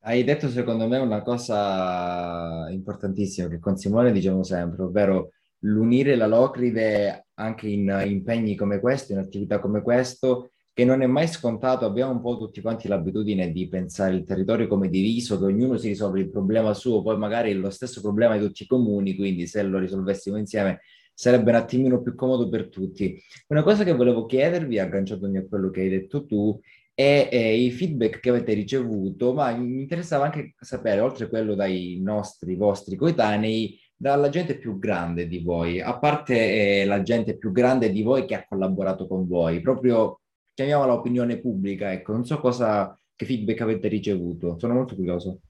Hai 0.00 0.24
detto 0.24 0.48
secondo 0.48 0.88
me 0.88 0.98
una 0.98 1.22
cosa 1.22 2.66
importantissima 2.70 3.48
che 3.48 3.60
con 3.60 3.76
Simone 3.76 4.12
diciamo 4.12 4.42
sempre, 4.42 4.82
ovvero 4.82 5.30
l'unire 5.60 6.16
la 6.16 6.26
Locride 6.26 7.28
anche 7.34 7.68
in 7.68 8.02
impegni 8.06 8.54
come 8.54 8.80
questo, 8.80 9.12
in 9.12 9.18
attività 9.18 9.60
come 9.60 9.80
questo, 9.80 10.50
che 10.74 10.84
non 10.84 11.00
è 11.00 11.06
mai 11.06 11.28
scontato. 11.28 11.86
Abbiamo 11.86 12.12
un 12.12 12.20
po' 12.20 12.36
tutti 12.36 12.60
quanti 12.60 12.88
l'abitudine 12.88 13.50
di 13.50 13.68
pensare 13.68 14.14
il 14.14 14.24
territorio 14.24 14.66
come 14.66 14.88
diviso, 14.88 15.38
che 15.38 15.44
ognuno 15.44 15.78
si 15.78 15.88
risolve 15.88 16.20
il 16.20 16.28
problema 16.28 16.74
suo, 16.74 17.02
poi 17.02 17.16
magari 17.16 17.52
è 17.52 17.54
lo 17.54 17.70
stesso 17.70 18.00
problema 18.02 18.36
di 18.36 18.44
tutti 18.44 18.64
i 18.64 18.66
comuni, 18.66 19.14
quindi 19.14 19.46
se 19.46 19.62
lo 19.62 19.78
risolvessimo 19.78 20.36
insieme 20.36 20.80
sarebbe 21.14 21.50
un 21.50 21.56
attimino 21.56 22.02
più 22.02 22.14
comodo 22.14 22.48
per 22.48 22.68
tutti. 22.68 23.18
Una 23.48 23.62
cosa 23.62 23.84
che 23.84 23.94
volevo 23.94 24.26
chiedervi, 24.26 24.78
agganciandomi 24.78 25.38
a 25.38 25.46
quello 25.46 25.70
che 25.70 25.80
hai 25.82 25.88
detto 25.88 26.26
tu, 26.26 26.60
è, 26.94 27.28
è 27.30 27.36
i 27.36 27.70
feedback 27.70 28.20
che 28.20 28.28
avete 28.30 28.52
ricevuto, 28.52 29.32
ma 29.34 29.50
mi 29.56 29.80
interessava 29.80 30.24
anche 30.24 30.54
sapere, 30.60 31.00
oltre 31.00 31.24
a 31.24 31.28
quello 31.28 31.54
dai 31.54 32.00
nostri, 32.02 32.54
vostri 32.54 32.96
coetanei, 32.96 33.78
dalla 33.96 34.28
gente 34.28 34.58
più 34.58 34.78
grande 34.78 35.26
di 35.26 35.40
voi, 35.40 35.80
a 35.80 35.98
parte 35.98 36.82
eh, 36.82 36.84
la 36.84 37.02
gente 37.02 37.36
più 37.36 37.52
grande 37.52 37.90
di 37.90 38.02
voi 38.02 38.26
che 38.26 38.34
ha 38.34 38.46
collaborato 38.46 39.06
con 39.06 39.26
voi, 39.26 39.60
proprio 39.60 40.20
chiamiamola 40.54 40.92
opinione 40.92 41.40
pubblica, 41.40 41.92
ecco, 41.92 42.12
non 42.12 42.24
so 42.24 42.38
cosa, 42.38 42.98
che 43.16 43.24
feedback 43.24 43.60
avete 43.62 43.88
ricevuto, 43.88 44.58
sono 44.58 44.74
molto 44.74 44.94
curioso. 44.94 45.40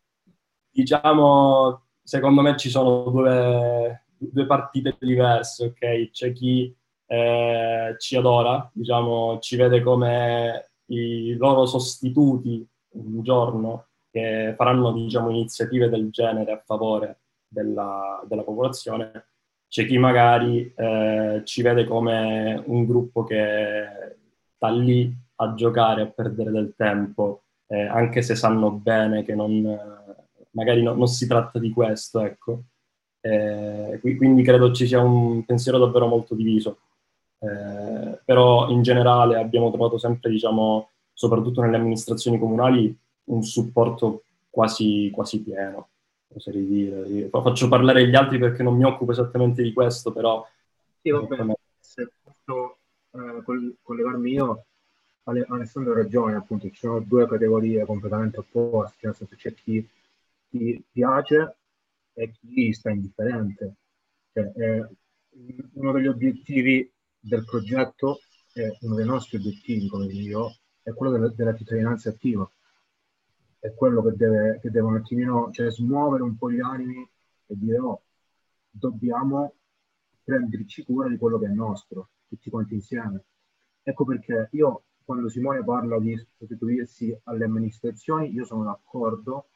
Diciamo, 0.70 1.86
secondo 2.02 2.42
me 2.42 2.56
ci 2.56 2.68
sono 2.68 3.10
due, 3.10 4.03
due 4.32 4.46
partite 4.46 4.96
diverse, 4.98 5.66
ok? 5.66 6.10
C'è 6.10 6.32
chi 6.32 6.74
eh, 7.06 7.94
ci 7.98 8.16
adora, 8.16 8.70
diciamo, 8.72 9.38
ci 9.40 9.56
vede 9.56 9.82
come 9.82 10.70
i 10.86 11.34
loro 11.36 11.66
sostituti 11.66 12.66
un 12.94 13.22
giorno 13.22 13.86
che 14.10 14.54
faranno, 14.56 14.92
diciamo, 14.92 15.30
iniziative 15.30 15.88
del 15.88 16.10
genere 16.10 16.52
a 16.52 16.62
favore 16.64 17.20
della, 17.48 18.22
della 18.28 18.42
popolazione. 18.42 19.26
C'è 19.68 19.86
chi 19.86 19.98
magari 19.98 20.72
eh, 20.76 21.42
ci 21.44 21.62
vede 21.62 21.84
come 21.84 22.62
un 22.66 22.84
gruppo 22.86 23.24
che 23.24 23.84
sta 24.54 24.68
lì 24.70 25.12
a 25.36 25.54
giocare, 25.54 26.02
a 26.02 26.06
perdere 26.06 26.50
del 26.50 26.74
tempo, 26.76 27.42
eh, 27.66 27.82
anche 27.82 28.22
se 28.22 28.36
sanno 28.36 28.70
bene 28.70 29.24
che 29.24 29.34
non, 29.34 29.62
magari 30.50 30.82
no, 30.82 30.94
non 30.94 31.08
si 31.08 31.26
tratta 31.26 31.58
di 31.58 31.70
questo, 31.70 32.20
ecco. 32.20 32.62
Eh, 33.26 34.00
quindi 34.02 34.42
credo 34.42 34.70
ci 34.70 34.86
sia 34.86 35.00
un 35.00 35.46
pensiero 35.46 35.78
davvero 35.78 36.06
molto 36.06 36.34
diviso. 36.34 36.80
Eh, 37.38 38.20
però 38.22 38.68
in 38.68 38.82
generale 38.82 39.38
abbiamo 39.38 39.70
trovato 39.70 39.96
sempre, 39.96 40.28
diciamo, 40.28 40.90
soprattutto 41.10 41.62
nelle 41.62 41.76
amministrazioni 41.76 42.38
comunali, 42.38 42.94
un 43.24 43.42
supporto 43.42 44.24
quasi, 44.50 45.10
quasi 45.10 45.42
pieno, 45.42 45.88
oserei 46.34 46.66
dire. 46.66 47.08
Io 47.08 47.40
faccio 47.40 47.66
parlare 47.68 48.06
gli 48.06 48.14
altri 48.14 48.38
perché 48.38 48.62
non 48.62 48.76
mi 48.76 48.84
occupo 48.84 49.12
esattamente 49.12 49.62
di 49.62 49.72
questo, 49.72 50.12
però... 50.12 50.46
Sì, 51.00 51.08
vabbè, 51.08 51.54
se 51.80 52.12
posso 52.22 52.76
eh, 53.12 53.74
collegarmi 53.82 54.32
io, 54.32 54.64
Alessandro 55.24 55.92
ha 55.92 55.96
ragione, 55.96 56.34
appunto, 56.34 56.68
ci 56.68 56.76
sono 56.76 57.00
due 57.00 57.26
categorie 57.26 57.86
completamente 57.86 58.40
opposte, 58.40 59.06
nel 59.06 59.14
senso 59.14 59.34
c'è 59.34 59.54
chi, 59.54 59.86
chi 60.50 60.84
piace 60.92 61.56
e 62.14 62.32
chi 62.32 62.72
sta 62.72 62.90
indifferente. 62.90 63.74
Cioè, 64.32 64.52
eh, 64.56 64.88
uno 65.74 65.92
degli 65.92 66.06
obiettivi 66.06 66.90
del 67.18 67.44
progetto, 67.44 68.20
eh, 68.54 68.76
uno 68.80 68.94
dei 68.94 69.04
nostri 69.04 69.36
obiettivi, 69.38 69.88
come 69.88 70.06
io, 70.06 70.56
è 70.82 70.92
quello 70.92 71.12
della, 71.12 71.28
della 71.28 71.54
cittadinanza 71.54 72.10
attiva. 72.10 72.48
È 73.58 73.72
quello 73.74 74.02
che 74.02 74.16
deve, 74.16 74.58
che 74.60 74.70
deve 74.70 74.86
un 74.86 74.96
attimino, 74.96 75.50
cioè 75.50 75.70
smuovere 75.70 76.22
un 76.22 76.36
po' 76.36 76.50
gli 76.50 76.60
animi 76.60 77.02
e 77.46 77.54
dire 77.56 77.78
oh, 77.78 78.02
dobbiamo 78.70 79.54
prenderci 80.22 80.84
cura 80.84 81.08
di 81.08 81.16
quello 81.16 81.38
che 81.38 81.46
è 81.46 81.50
nostro, 81.50 82.10
tutti 82.28 82.50
quanti 82.50 82.74
insieme. 82.74 83.24
Ecco 83.82 84.04
perché 84.04 84.48
io, 84.52 84.84
quando 85.04 85.28
Simone 85.28 85.64
parla 85.64 85.98
di 85.98 86.16
sostituirsi 86.36 87.18
alle 87.24 87.44
amministrazioni, 87.44 88.32
io 88.32 88.44
sono 88.44 88.64
d'accordo 88.64 89.48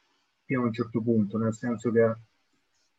fino 0.45 0.63
a 0.63 0.65
un 0.65 0.73
certo 0.73 1.03
punto, 1.03 1.39
nel 1.39 1.55
senso 1.55 1.91
che 1.91 2.17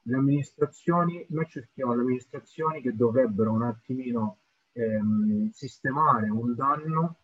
le 0.03 0.15
amministrazioni, 0.15 1.25
noi 1.29 1.45
cerchiamo 1.47 1.93
le 1.93 2.01
amministrazioni 2.01 2.81
che 2.81 2.95
dovrebbero 2.95 3.51
un 3.51 3.63
attimino 3.63 4.39
ehm, 4.73 5.49
sistemare 5.51 6.29
un 6.29 6.55
danno 6.55 7.17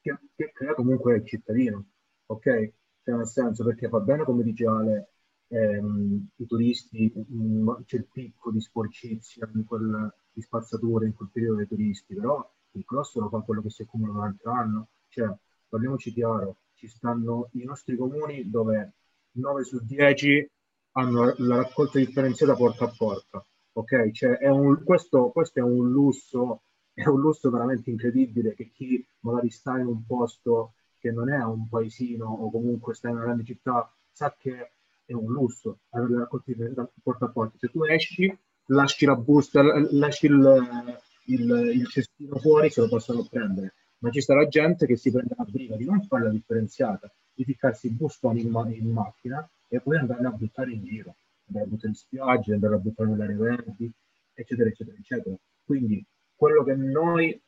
che, 0.00 0.16
che, 0.34 0.52
crea 0.52 0.74
comunque 0.74 1.16
il 1.16 1.26
cittadino, 1.26 1.84
ok? 2.26 2.72
Cioè 3.02 3.14
nel 3.14 3.26
senso 3.26 3.64
perché 3.64 3.88
va 3.88 4.00
bene 4.00 4.24
come 4.24 4.42
dice 4.42 4.66
Ale, 4.66 5.12
ehm, 5.48 6.28
i 6.36 6.46
turisti, 6.46 7.12
mh, 7.14 7.34
mm, 7.34 7.68
c'è 7.84 7.96
il 7.96 8.08
picco 8.10 8.50
di 8.50 8.60
sporcizia, 8.60 9.48
in 9.54 9.64
quel, 9.64 10.12
di 10.32 10.40
spazzatura 10.42 11.06
in 11.06 11.14
quel 11.14 11.30
periodo 11.32 11.56
dei 11.56 11.68
turisti, 11.68 12.14
però 12.14 12.48
il 12.72 12.84
grosso 12.86 13.20
lo 13.20 13.28
fa 13.28 13.40
quello 13.40 13.62
che 13.62 13.70
si 13.70 13.82
accumula 13.82 14.12
durante 14.12 14.42
l'anno, 14.44 14.88
cioè 15.08 15.32
parliamoci 15.68 16.12
chiaro, 16.12 16.62
ci 16.74 16.88
stanno 16.88 17.48
i 17.52 17.64
nostri 17.64 17.96
comuni 17.96 18.48
dove 18.48 18.94
9 19.32 19.64
su 19.64 19.84
10 19.84 20.50
hanno 20.92 21.34
la 21.38 21.56
raccolta 21.56 21.98
differenziata 21.98 22.54
porta 22.54 22.84
a 22.84 22.94
porta. 22.96 23.44
Ok, 23.72 24.10
cioè 24.10 24.38
è 24.38 24.48
un, 24.48 24.82
questo, 24.82 25.30
questo 25.30 25.60
è 25.60 25.62
un 25.62 25.90
lusso, 25.90 26.62
è 26.92 27.06
un 27.06 27.20
lusso 27.20 27.50
veramente 27.50 27.90
incredibile 27.90 28.54
che 28.54 28.70
chi 28.72 29.04
magari 29.20 29.50
sta 29.50 29.78
in 29.78 29.86
un 29.86 30.04
posto 30.04 30.74
che 30.98 31.10
non 31.10 31.32
è 31.32 31.42
un 31.42 31.68
paesino 31.68 32.26
o 32.26 32.50
comunque 32.50 32.94
sta 32.94 33.08
in 33.08 33.16
una 33.16 33.24
grande 33.24 33.44
città 33.44 33.90
sa 34.12 34.34
che 34.38 34.72
è 35.04 35.12
un 35.12 35.32
lusso 35.32 35.80
avere 35.90 36.12
la 36.12 36.18
raccolta 36.20 36.44
differenziata 36.48 36.90
porta 37.02 37.24
a 37.26 37.30
porta. 37.30 37.56
Se 37.58 37.68
tu 37.68 37.84
esci, 37.84 38.38
lasci 38.66 39.06
la 39.06 39.16
busta, 39.16 39.62
lasci 39.92 40.26
il, 40.26 41.00
il, 41.26 41.70
il 41.74 41.88
cestino 41.88 42.36
fuori, 42.38 42.70
se 42.70 42.80
lo 42.80 42.88
possono 42.88 43.26
prendere. 43.28 43.74
Ma 43.98 44.10
ci 44.10 44.20
sarà 44.20 44.46
gente 44.46 44.86
che 44.86 44.96
si 44.96 45.10
prende 45.10 45.34
la 45.36 45.44
briga 45.44 45.76
di 45.76 45.84
non 45.84 46.02
fare 46.02 46.24
la 46.24 46.30
differenziata, 46.30 47.12
di 47.34 47.44
ficcarsi 47.44 47.86
il 47.86 47.94
bustone 47.94 48.40
in, 48.40 48.52
in 48.76 48.90
macchina 48.90 49.48
e 49.68 49.80
poi 49.80 49.96
andarle 49.96 50.26
a 50.26 50.30
buttare 50.30 50.72
in 50.72 50.84
giro, 50.84 51.14
andare 51.46 51.64
a 51.64 51.68
buttare 51.68 51.88
in 51.88 51.94
spiaggia, 51.94 52.54
andare 52.54 52.74
a 52.74 52.78
buttare 52.78 53.08
nelle 53.08 53.24
aree 53.24 53.36
verdi, 53.36 53.90
eccetera, 54.34 54.68
eccetera, 54.68 54.96
eccetera. 54.96 55.36
Quindi 55.64 56.04
quello 56.34 56.64
che 56.64 56.74
noi 56.74 57.40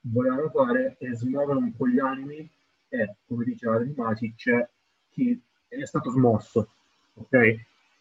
vogliamo 0.00 0.48
fare 0.50 0.96
è 0.98 1.12
smuovere 1.14 1.58
un 1.58 1.74
po' 1.74 1.88
gli 1.88 1.98
animi 1.98 2.48
e, 2.88 3.14
come 3.26 3.44
diceva 3.44 3.76
Adrimasi, 3.76 4.34
c'è 4.36 4.68
chi 5.10 5.40
è 5.68 5.84
stato 5.84 6.10
smosso, 6.10 6.68
ok? 7.14 7.60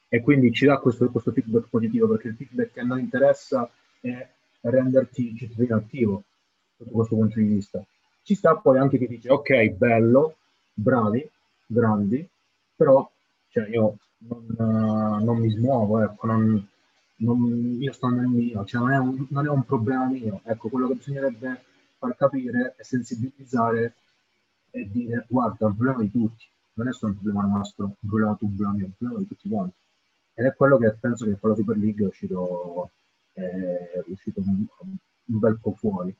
E 0.10 0.21
quindi 0.21 0.51
ci 0.51 0.65
dà 0.65 0.77
questo, 0.80 1.10
questo 1.10 1.32
feedback 1.32 1.69
positivo, 1.69 2.08
perché 2.10 2.30
il 2.30 2.36
feedback 2.36 2.73
che 2.73 2.80
a 2.82 2.84
noi 2.84 2.99
interessa 2.99 3.71
è 4.01 4.27
renderti 4.62 5.36
cittadino 5.38 5.77
attivo 5.77 6.23
sotto 6.75 6.91
questo 6.91 7.15
punto 7.15 7.39
di 7.39 7.45
vista. 7.45 7.84
Ci 8.23 8.36
sta 8.36 8.56
poi 8.58 8.77
anche 8.77 8.97
chi 8.97 9.08
dice, 9.08 9.30
ok, 9.30 9.69
bello, 9.69 10.36
bravi, 10.73 11.29
grandi, 11.65 12.27
però 12.75 13.10
cioè 13.49 13.67
io 13.69 13.97
non, 14.19 14.45
uh, 14.57 15.23
non 15.23 15.38
mi 15.38 15.49
smuovo, 15.51 16.01
ecco, 16.01 16.27
non, 16.27 16.67
non, 17.17 17.77
io 17.79 17.91
sto 17.91 18.07
nel 18.10 18.27
mio, 18.27 18.65
cioè 18.65 18.81
non 18.81 18.91
è, 18.91 18.97
un, 18.97 19.25
non 19.29 19.45
è 19.45 19.49
un 19.49 19.63
problema 19.63 20.05
mio. 20.05 20.41
Ecco, 20.43 20.69
quello 20.69 20.88
che 20.88 20.95
bisognerebbe 20.95 21.63
far 21.97 22.15
capire 22.15 22.75
e 22.77 22.84
sensibilizzare 22.84 23.95
e 24.71 24.89
dire 24.89 25.25
guarda, 25.27 25.65
è 25.65 25.69
un 25.69 25.75
problema 25.75 26.01
di 26.01 26.12
tutti, 26.12 26.45
non 26.73 26.88
è 26.88 26.93
solo 26.93 27.13
un 27.13 27.21
problema 27.21 27.45
nostro, 27.47 27.86
un 27.86 28.10
problema 28.10 28.36
tuo, 28.36 28.47
un 28.47 28.55
problema 28.55 28.77
mio, 28.77 28.86
un 28.86 28.93
problema 28.97 29.19
di 29.19 29.27
tutti 29.27 29.49
quanti. 29.49 29.75
Ed 30.34 30.45
è 30.45 30.55
quello 30.55 30.77
che 30.77 30.91
penso 30.93 31.25
che 31.25 31.38
con 31.39 31.49
la 31.49 31.55
Super 31.55 31.77
League 31.77 32.05
è 32.05 32.07
uscito, 32.07 32.89
è 33.34 34.03
uscito 34.07 34.39
un, 34.39 34.65
un 35.25 35.39
bel 35.39 35.60
po' 35.60 35.73
fuori. 35.73 36.15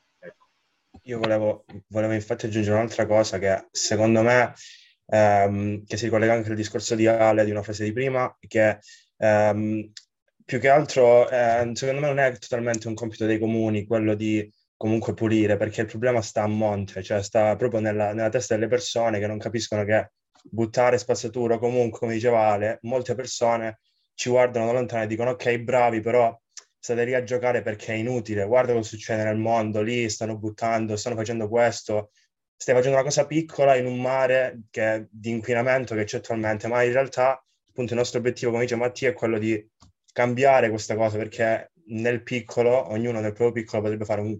Io 1.06 1.18
volevo, 1.18 1.64
volevo 1.88 2.12
infatti 2.12 2.46
aggiungere 2.46 2.76
un'altra 2.76 3.06
cosa 3.06 3.38
che 3.38 3.66
secondo 3.72 4.22
me 4.22 4.52
ehm, 5.06 5.84
che 5.84 5.96
si 5.96 6.04
ricollega 6.04 6.32
anche 6.34 6.50
al 6.50 6.56
discorso 6.56 6.94
di 6.94 7.06
Ale, 7.06 7.44
di 7.44 7.50
una 7.50 7.62
frase 7.62 7.84
di 7.84 7.92
prima, 7.92 8.34
che 8.46 8.78
ehm, 9.16 9.90
più 10.44 10.60
che 10.60 10.68
altro, 10.68 11.28
eh, 11.28 11.70
secondo 11.74 12.00
me 12.00 12.06
non 12.08 12.18
è 12.18 12.32
totalmente 12.38 12.86
un 12.88 12.94
compito 12.94 13.26
dei 13.26 13.38
comuni 13.38 13.84
quello 13.86 14.14
di 14.14 14.48
comunque 14.76 15.14
pulire, 15.14 15.56
perché 15.56 15.80
il 15.82 15.86
problema 15.88 16.20
sta 16.22 16.42
a 16.42 16.46
monte, 16.46 17.02
cioè 17.02 17.22
sta 17.22 17.56
proprio 17.56 17.80
nella, 17.80 18.12
nella 18.12 18.28
testa 18.28 18.54
delle 18.54 18.68
persone 18.68 19.18
che 19.18 19.26
non 19.26 19.38
capiscono 19.38 19.84
che 19.84 20.12
buttare 20.44 20.98
spazzatura, 20.98 21.58
comunque, 21.58 21.98
come 22.00 22.12
diceva 22.14 22.46
Ale, 22.48 22.78
molte 22.82 23.14
persone 23.14 23.80
ci 24.14 24.28
guardano 24.30 24.66
da 24.66 24.72
lontano 24.72 25.02
e 25.04 25.06
dicono 25.06 25.30
ok, 25.30 25.58
bravi, 25.58 26.00
però 26.00 26.36
state 26.82 27.04
lì 27.04 27.14
a 27.14 27.22
giocare 27.22 27.62
perché 27.62 27.92
è 27.92 27.96
inutile, 27.96 28.44
guarda 28.44 28.72
cosa 28.72 28.88
succede 28.88 29.22
nel 29.22 29.36
mondo, 29.36 29.82
lì 29.82 30.08
stanno 30.10 30.36
buttando, 30.36 30.96
stanno 30.96 31.14
facendo 31.14 31.48
questo, 31.48 32.10
stai 32.56 32.74
facendo 32.74 32.96
una 32.96 33.06
cosa 33.06 33.24
piccola 33.24 33.76
in 33.76 33.86
un 33.86 34.00
mare 34.00 34.62
che, 34.68 35.06
di 35.08 35.30
inquinamento 35.30 35.94
che 35.94 36.02
c'è 36.02 36.18
attualmente, 36.18 36.66
ma 36.66 36.82
in 36.82 36.92
realtà 36.92 37.40
appunto 37.68 37.92
il 37.92 37.98
nostro 38.00 38.18
obiettivo, 38.18 38.50
come 38.50 38.64
dice 38.64 38.74
Mattia, 38.74 39.10
è 39.10 39.12
quello 39.12 39.38
di 39.38 39.64
cambiare 40.12 40.70
questa 40.70 40.96
cosa 40.96 41.16
perché 41.18 41.70
nel 41.86 42.22
piccolo, 42.24 42.90
ognuno 42.90 43.20
nel 43.20 43.32
proprio 43.32 43.62
piccolo 43.62 43.82
potrebbe 43.82 44.04
fare 44.04 44.20
un, 44.20 44.36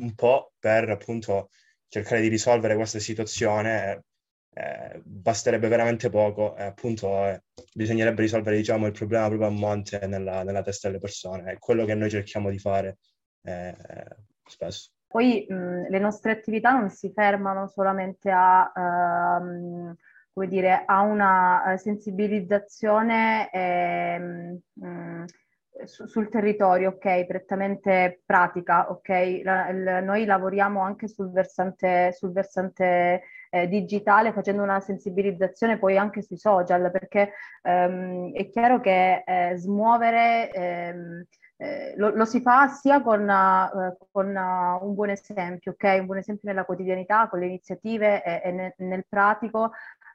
un 0.00 0.14
po' 0.14 0.52
per 0.60 0.88
appunto 0.88 1.50
cercare 1.88 2.20
di 2.20 2.28
risolvere 2.28 2.76
questa 2.76 3.00
situazione. 3.00 4.04
Eh, 4.54 5.00
basterebbe 5.02 5.66
veramente 5.68 6.10
poco 6.10 6.54
e 6.56 6.64
appunto 6.64 7.24
eh, 7.24 7.42
bisognerebbe 7.72 8.20
risolvere 8.20 8.56
diciamo, 8.56 8.84
il 8.84 8.92
problema 8.92 9.26
proprio 9.26 9.48
a 9.48 9.50
monte 9.50 10.06
nella, 10.06 10.42
nella, 10.42 10.60
testa 10.60 10.88
delle 10.88 11.00
persone. 11.00 11.52
È 11.52 11.58
quello 11.58 11.86
che 11.86 11.94
noi 11.94 12.10
cerchiamo 12.10 12.50
di 12.50 12.58
fare 12.58 12.98
eh, 13.44 13.74
spesso. 14.44 14.90
Poi 15.06 15.46
mh, 15.48 15.88
le 15.88 15.98
nostre 15.98 16.32
attività 16.32 16.72
non 16.72 16.90
si 16.90 17.10
fermano 17.14 17.66
solamente 17.68 18.30
a, 18.30 18.70
uh, 18.74 19.96
come 20.32 20.48
dire, 20.48 20.82
a 20.84 21.00
una 21.00 21.74
sensibilizzazione 21.78 23.50
eh, 23.50 24.18
mh, 24.72 25.24
su, 25.84 26.06
sul 26.06 26.28
territorio, 26.28 26.90
ok, 26.90 27.26
prettamente 27.26 28.20
pratica, 28.24 28.90
ok? 28.90 29.40
La, 29.42 29.68
il, 29.68 30.00
noi 30.04 30.24
lavoriamo 30.24 30.80
anche 30.82 31.08
sul 31.08 31.30
versante, 31.30 32.12
sul 32.12 32.32
versante 32.32 33.22
eh, 33.54 33.68
digitale 33.68 34.32
facendo 34.32 34.62
una 34.62 34.80
sensibilizzazione 34.80 35.78
poi 35.78 35.98
anche 35.98 36.22
sui 36.22 36.38
social, 36.38 36.90
perché 36.90 37.34
ehm, 37.62 38.32
è 38.32 38.48
chiaro 38.48 38.80
che 38.80 39.22
eh, 39.26 39.56
smuovere... 39.56 40.50
Ehm, 40.50 41.26
eh, 41.62 41.94
lo, 41.96 42.08
lo, 42.08 42.24
si 42.24 42.40
fa 42.40 42.66
sia 42.66 43.00
con, 43.02 43.20
uh, 43.20 43.96
con 44.10 44.34
uh, 44.34 44.84
un 44.84 44.94
buon 44.94 45.10
esempio, 45.10 45.72
ok? 45.72 45.98
Un 46.00 46.06
buon 46.06 46.18
esempio 46.18 46.48
nella 46.48 46.64
quotidianità, 46.64 47.28
con 47.28 47.38
le 47.38 47.46
iniziative 47.46 48.24
e, 48.24 48.40
e 48.42 48.50
nel, 48.50 48.74
nel, 48.78 49.06
pratico, 49.08 49.70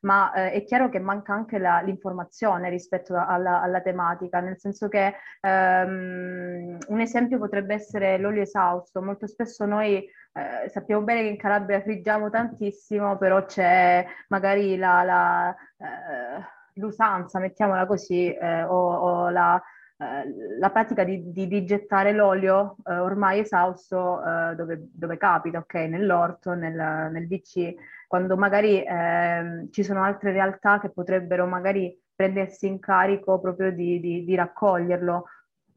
ma 0.08 0.32
eh, 0.32 0.52
è 0.54 0.63
chiaro 0.63 0.88
che 0.88 1.00
manca 1.00 1.34
anche 1.34 1.58
la, 1.58 1.82
l'informazione 1.82 2.70
rispetto 2.70 3.13
alla, 3.13 3.62
alla, 3.62 3.82
tematica, 3.82 4.39
nel 4.39 4.58
senso 4.58 4.88
che 4.88 5.15
ehm, 5.41 6.78
un 6.88 7.00
esempio 7.02 7.38
potrebbe 7.38 7.74
essere 7.74 8.17
l'olio 8.17 8.41
esausto. 8.41 9.02
Molto 9.02 9.28
spesso 9.28 9.65
noi 9.65 9.98
eh, 9.98 10.70
sappiamo 10.70 11.02
bene 11.04 11.24
che 11.24 11.28
in 11.28 11.38
Calabria 11.38 11.82
friggiamo 11.82 12.30
tantissimo, 12.30 13.17
però 13.17 13.43
c'è 13.46 14.06
magari 14.30 14.78
la, 14.78 15.04
la, 15.04 15.56
eh, 15.78 16.41
l'usanza, 16.76 17.39
mettiamola 17.39 17.86
così, 17.86 18.34
eh, 18.34 18.63
o, 18.63 18.93
o 18.93 19.30
la 19.30 19.62
eh, 20.00 20.60
la 20.60 20.70
pratica 20.70 21.04
di, 21.04 21.32
di, 21.32 21.48
di 21.48 21.65
gettare 21.65 22.12
l'olio 22.12 22.76
eh, 22.86 22.98
ormai 23.00 23.39
esausto 23.39 24.24
eh, 24.24 24.54
dove, 24.56 24.89
dove, 24.93 25.17
capita, 25.17 25.58
ok? 25.58 25.74
Nell'orto, 25.74 26.54
nel, 26.54 26.76
nel 27.12 27.28
VC, 27.28 27.74
quando 28.08 28.38
magari 28.38 28.84
ehm, 28.84 29.70
ci 29.70 29.84
sono 29.84 30.04
altre 30.04 30.32
realtà 30.32 30.80
che 30.80 30.89
potrebbero 30.89 31.46
magari 31.46 31.96
prendersi 32.15 32.65
in 32.65 32.80
carico 32.80 33.39
proprio 33.39 33.72
di, 33.72 34.00
di, 34.00 34.24
di 34.24 34.36
raccoglierlo. 34.36 35.26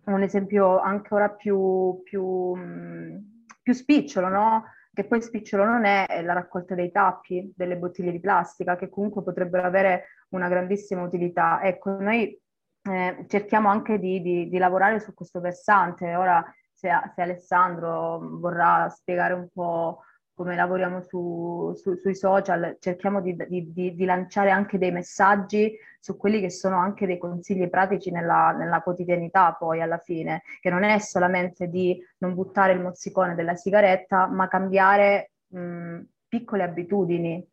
Un 0.06 0.22
esempio 0.22 0.78
ancora 0.78 1.28
più, 1.30 2.00
più, 2.04 2.54
mm, 2.56 3.16
più 3.62 3.72
spicciolo, 3.72 4.28
no? 4.28 4.64
Che 4.92 5.04
poi 5.04 5.20
spicciolo 5.20 5.64
non 5.64 5.84
è, 5.84 6.06
è 6.06 6.22
la 6.22 6.32
raccolta 6.32 6.74
dei 6.74 6.90
tappi, 6.90 7.52
delle 7.54 7.76
bottiglie 7.76 8.12
di 8.12 8.20
plastica, 8.20 8.76
che 8.76 8.88
comunque 8.88 9.22
potrebbero 9.22 9.66
avere 9.66 10.06
una 10.30 10.48
grandissima 10.48 11.02
utilità. 11.02 11.60
Ecco, 11.62 11.90
noi 12.00 12.40
eh, 12.82 13.24
cerchiamo 13.28 13.68
anche 13.68 13.98
di, 13.98 14.22
di, 14.22 14.48
di, 14.48 14.58
lavorare 14.58 15.00
su 15.00 15.12
questo 15.14 15.40
versante. 15.40 16.14
Ora, 16.14 16.42
se, 16.72 16.88
se, 17.14 17.22
Alessandro 17.22 18.18
vorrà 18.38 18.88
spiegare 18.88 19.34
un 19.34 19.48
po' 19.52 20.02
come 20.40 20.56
lavoriamo 20.56 21.02
su, 21.02 21.74
su, 21.76 21.96
sui 21.96 22.14
social, 22.14 22.78
cerchiamo 22.80 23.20
di, 23.20 23.36
di, 23.46 24.04
lanciare 24.06 24.48
anche 24.48 24.78
dei 24.78 24.90
messaggi 24.90 25.76
su 25.98 26.16
quelli 26.16 26.40
che 26.40 26.48
sono 26.48 26.78
anche 26.78 27.04
dei 27.04 27.18
consigli 27.18 27.68
pratici 27.68 28.10
nella, 28.10 28.52
nella 28.52 28.80
quotidianità, 28.80 29.52
poi 29.52 29.82
alla 29.82 29.98
fine, 29.98 30.40
che 30.62 30.70
non 30.70 30.82
è 30.82 30.98
solamente 30.98 31.68
di 31.68 32.02
non 32.20 32.32
buttare 32.32 32.72
il 32.72 32.80
mozzicone 32.80 33.34
della 33.34 33.54
sigaretta, 33.54 34.28
ma 34.28 34.48
cambiare 34.48 35.32
mh, 35.48 35.98
piccole 36.26 36.62
abitudini 36.62 37.46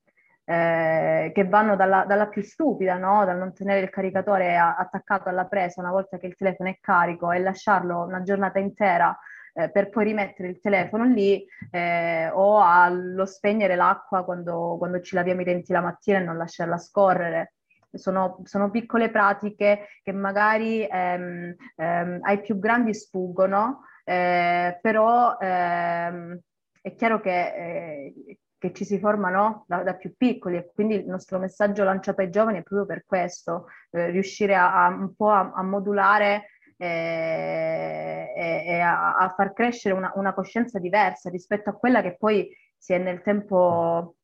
eh, 0.45 1.31
che 1.33 1.43
vanno 1.45 1.75
dalla, 1.75 2.05
dalla, 2.05 2.27
più 2.27 2.41
stupida, 2.41 2.95
no? 2.95 3.25
dal 3.25 3.37
non 3.37 3.53
tenere 3.53 3.81
il 3.81 3.89
caricatore 3.89 4.55
a, 4.55 4.77
attaccato 4.77 5.27
alla 5.27 5.45
presa 5.45 5.81
una 5.81 5.91
volta 5.91 6.17
che 6.17 6.27
il 6.27 6.37
telefono 6.37 6.69
è 6.69 6.77
carico 6.79 7.33
e 7.33 7.39
lasciarlo 7.39 8.05
una 8.05 8.21
giornata 8.21 8.59
intera 8.59 9.13
eh, 9.57 9.71
per 9.71 9.89
poi 9.89 10.05
rimettere 10.05 10.49
il 10.49 10.59
telefono 10.59 11.05
lì 11.05 11.43
eh, 11.71 12.29
o 12.29 12.61
allo 12.61 13.25
spegnere 13.25 13.75
l'acqua 13.75 14.23
quando, 14.23 14.75
quando, 14.77 15.01
ci 15.01 15.15
laviamo 15.15 15.41
i 15.41 15.45
denti 15.45 15.71
la 15.71 15.81
mattina 15.81 16.19
e 16.19 16.23
non 16.23 16.37
lasciarla 16.37 16.77
scorrere. 16.77 17.53
Sono, 17.91 18.41
sono 18.43 18.69
piccole 18.69 19.09
pratiche 19.09 19.87
che 20.03 20.11
magari 20.11 20.85
ehm, 20.85 21.55
ehm, 21.75 22.19
ai 22.21 22.41
più 22.41 22.59
grandi 22.59 22.93
sfuggono, 22.93 23.85
eh, 24.03 24.77
però 24.79 25.37
ehm, 25.39 26.39
è 26.81 26.93
chiaro 26.93 27.19
che 27.19 27.31
eh, 27.31 28.37
che 28.59 28.73
ci 28.73 28.85
si 28.85 28.97
formano 28.99 29.65
da, 29.67 29.83
da, 29.83 29.93
più 29.93 30.15
piccoli 30.17 30.57
e 30.57 30.71
quindi 30.73 30.95
il 30.95 31.05
nostro 31.05 31.37
messaggio 31.37 31.83
lanciato 31.83 32.21
ai 32.21 32.31
giovani 32.31 32.57
è 32.57 32.63
proprio 32.63 32.87
per 32.87 33.05
questo, 33.05 33.67
eh, 33.91 34.09
riuscire 34.09 34.55
a, 34.55 34.85
a, 34.85 34.89
un 34.89 35.15
po' 35.15 35.29
a, 35.29 35.51
a 35.53 35.61
modulare 35.61 36.56
eh, 36.77 38.33
e, 38.35 38.63
e 38.67 38.79
a, 38.79 39.33
far 39.35 39.53
crescere 39.53 39.95
una, 39.95 40.11
una, 40.15 40.33
coscienza 40.33 40.79
diversa 40.79 41.29
rispetto 41.29 41.69
a 41.69 41.73
quella 41.73 42.01
che 42.01 42.15
poi 42.17 42.49
si 42.77 42.93
è 42.93 42.97
nel 42.97 43.21
tempo 43.21 44.15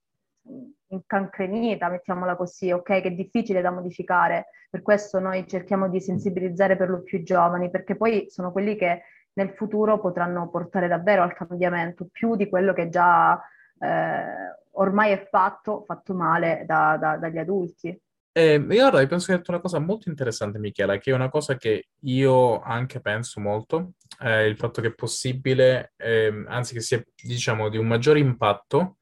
incancrenita, 0.87 1.89
mettiamola 1.89 2.35
così, 2.35 2.71
ok? 2.71 2.83
Che 2.83 3.01
è 3.01 3.11
difficile 3.11 3.61
da 3.61 3.71
modificare. 3.71 4.47
Per 4.69 4.81
questo 4.81 5.19
noi 5.19 5.47
cerchiamo 5.47 5.89
di 5.89 5.99
sensibilizzare 5.99 6.77
per 6.77 6.89
lo 6.89 7.01
più 7.01 7.19
i 7.19 7.23
giovani, 7.23 7.69
perché 7.69 7.95
poi 7.95 8.29
sono 8.29 8.51
quelli 8.51 8.75
che 8.75 9.03
nel 9.33 9.51
futuro 9.51 9.99
potranno 9.99 10.49
portare 10.49 10.87
davvero 10.87 11.23
al 11.23 11.33
cambiamento, 11.33 12.07
più 12.11 12.35
di 12.35 12.47
quello 12.49 12.73
che 12.73 12.89
già 12.89 13.41
eh, 13.79 14.23
ormai 14.71 15.11
è 15.11 15.27
fatto, 15.29 15.83
fatto 15.85 16.13
male 16.13 16.63
da, 16.65 16.97
da, 16.99 17.17
dagli 17.17 17.37
adulti. 17.37 17.99
Eh, 18.35 18.59
guarda, 18.59 18.99
io 18.99 19.07
penso 19.07 19.27
che 19.27 19.33
hai 19.33 19.37
detto 19.37 19.51
una 19.51 19.61
cosa 19.61 19.77
molto 19.77 20.09
interessante, 20.09 20.57
Michela, 20.57 20.97
che 20.97 21.11
è 21.11 21.13
una 21.13 21.29
cosa 21.29 21.55
che 21.55 21.89
io 21.99 22.61
anche 22.61 22.99
penso 22.99 23.39
molto, 23.39 23.93
eh, 24.21 24.47
il 24.47 24.57
fatto 24.57 24.81
che 24.81 24.87
è 24.87 24.93
possibile, 24.95 25.93
eh, 25.97 26.43
anzi 26.47 26.73
che 26.73 26.81
sia, 26.81 27.03
diciamo, 27.15 27.69
di 27.69 27.77
un 27.77 27.85
maggiore 27.85 28.17
impatto, 28.17 28.97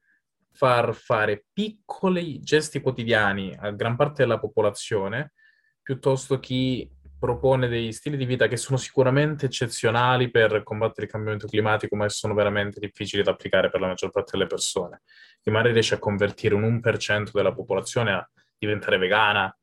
far 0.52 0.94
fare 0.94 1.46
piccoli 1.54 2.42
gesti 2.42 2.82
quotidiani 2.82 3.56
a 3.58 3.72
gran 3.72 3.96
parte 3.96 4.24
della 4.24 4.38
popolazione, 4.38 5.32
piuttosto 5.82 6.38
che 6.40 6.90
propone 7.18 7.70
dei 7.70 7.94
stili 7.94 8.18
di 8.18 8.26
vita 8.26 8.48
che 8.48 8.58
sono 8.58 8.78
sicuramente 8.78 9.46
eccezionali 9.46 10.30
per 10.30 10.62
combattere 10.64 11.06
il 11.06 11.12
cambiamento 11.12 11.48
climatico, 11.48 11.96
ma 11.96 12.10
sono 12.10 12.34
veramente 12.34 12.82
difficili 12.82 13.24
da 13.24 13.32
applicare 13.32 13.70
per 13.70 13.80
la 13.80 13.88
maggior 13.88 14.10
parte 14.10 14.32
delle 14.34 14.48
persone. 14.48 15.04
Che 15.42 15.52
magari 15.52 15.72
riesce 15.72 15.96
a 15.96 16.00
convertire 16.00 16.54
un 16.54 16.64
1% 16.64 17.32
della 17.32 17.54
popolazione 17.54 18.12
a 18.12 18.30
diventare 18.66 18.98
vegana 18.98 19.56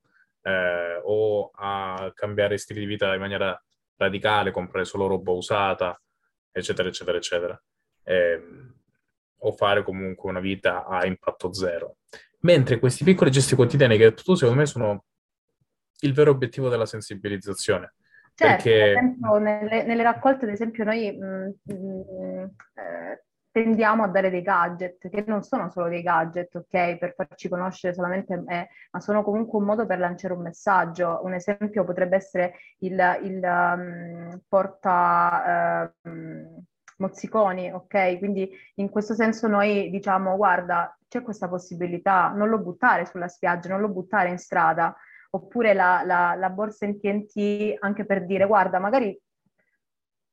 eh, 0.42 1.00
o 1.04 1.50
a 1.54 2.10
cambiare 2.14 2.58
stili 2.58 2.80
di 2.80 2.86
vita 2.86 3.14
in 3.14 3.20
maniera 3.20 3.60
radicale, 3.96 4.50
comprare 4.50 4.84
solo 4.84 5.06
roba 5.06 5.30
usata, 5.30 6.00
eccetera, 6.50 6.88
eccetera, 6.88 7.16
eccetera. 7.16 7.62
Eh, 8.02 8.42
o 9.40 9.52
fare 9.52 9.84
comunque 9.84 10.28
una 10.28 10.40
vita 10.40 10.84
a 10.84 11.06
impatto 11.06 11.52
zero. 11.52 11.98
Mentre 12.40 12.78
questi 12.80 13.04
piccoli 13.04 13.30
gesti 13.30 13.54
quotidiani 13.54 13.96
che 13.96 14.14
tu, 14.14 14.34
secondo 14.34 14.60
me, 14.60 14.66
sono 14.66 15.04
il 16.00 16.12
vero 16.12 16.32
obiettivo 16.32 16.68
della 16.68 16.86
sensibilizzazione. 16.86 17.94
Certo, 18.34 18.62
perché... 18.62 18.90
esempio, 18.90 19.38
nelle, 19.38 19.84
nelle, 19.84 20.02
raccolte, 20.02 20.44
ad 20.44 20.52
esempio, 20.52 20.84
noi 20.84 21.16
mh, 21.16 21.54
mh, 21.62 21.74
mm, 21.74 22.44
eh, 22.74 23.24
tendiamo 23.50 24.04
a 24.04 24.08
dare 24.08 24.30
dei 24.30 24.42
gadget, 24.42 25.08
che 25.08 25.24
non 25.26 25.42
sono 25.42 25.70
solo 25.70 25.88
dei 25.88 26.02
gadget, 26.02 26.54
ok, 26.54 26.98
per 26.98 27.14
farci 27.16 27.48
conoscere 27.48 27.94
solamente, 27.94 28.42
eh, 28.46 28.68
ma 28.90 29.00
sono 29.00 29.22
comunque 29.22 29.58
un 29.58 29.64
modo 29.64 29.86
per 29.86 29.98
lanciare 29.98 30.34
un 30.34 30.42
messaggio. 30.42 31.20
Un 31.24 31.34
esempio 31.34 31.84
potrebbe 31.84 32.16
essere 32.16 32.54
il, 32.78 33.18
il 33.22 33.40
um, 33.42 34.40
porta... 34.48 35.92
Uh, 36.02 36.64
mozziconi, 36.98 37.70
ok? 37.70 38.18
Quindi 38.18 38.50
in 38.76 38.88
questo 38.88 39.14
senso 39.14 39.46
noi 39.46 39.88
diciamo, 39.90 40.36
guarda, 40.36 40.96
c'è 41.08 41.22
questa 41.22 41.48
possibilità, 41.48 42.32
non 42.34 42.48
lo 42.48 42.58
buttare 42.58 43.06
sulla 43.06 43.28
spiaggia, 43.28 43.68
non 43.68 43.80
lo 43.80 43.88
buttare 43.88 44.28
in 44.28 44.38
strada, 44.38 44.94
oppure 45.30 45.74
la, 45.74 46.02
la, 46.04 46.34
la 46.34 46.50
borsa 46.50 46.86
in 46.86 46.98
TNT 46.98 47.76
anche 47.80 48.04
per 48.04 48.24
dire 48.24 48.46
guarda 48.46 48.78
magari 48.78 49.18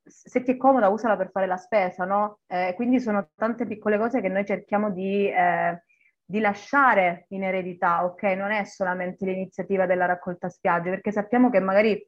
se 0.05 0.43
ti 0.43 0.51
è 0.51 0.57
comoda 0.57 0.89
usala 0.89 1.17
per 1.17 1.31
fare 1.31 1.47
la 1.47 1.57
spesa, 1.57 2.05
no? 2.05 2.39
Eh, 2.47 2.73
quindi 2.75 2.99
sono 2.99 3.29
tante 3.35 3.65
piccole 3.65 3.97
cose 3.97 4.21
che 4.21 4.29
noi 4.29 4.45
cerchiamo 4.45 4.91
di, 4.91 5.29
eh, 5.29 5.83
di, 6.23 6.39
lasciare 6.39 7.25
in 7.29 7.43
eredità, 7.43 8.05
ok? 8.05 8.23
Non 8.23 8.51
è 8.51 8.63
solamente 8.65 9.25
l'iniziativa 9.25 9.85
della 9.85 10.05
raccolta 10.05 10.49
spiagge, 10.49 10.89
perché 10.91 11.11
sappiamo 11.11 11.49
che 11.49 11.59
magari 11.59 12.07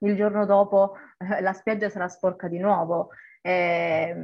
il 0.00 0.16
giorno 0.16 0.46
dopo 0.46 0.94
eh, 1.18 1.40
la 1.40 1.52
spiaggia 1.52 1.88
sarà 1.88 2.08
sporca 2.08 2.48
di 2.48 2.58
nuovo. 2.58 3.10
Eh, 3.42 4.14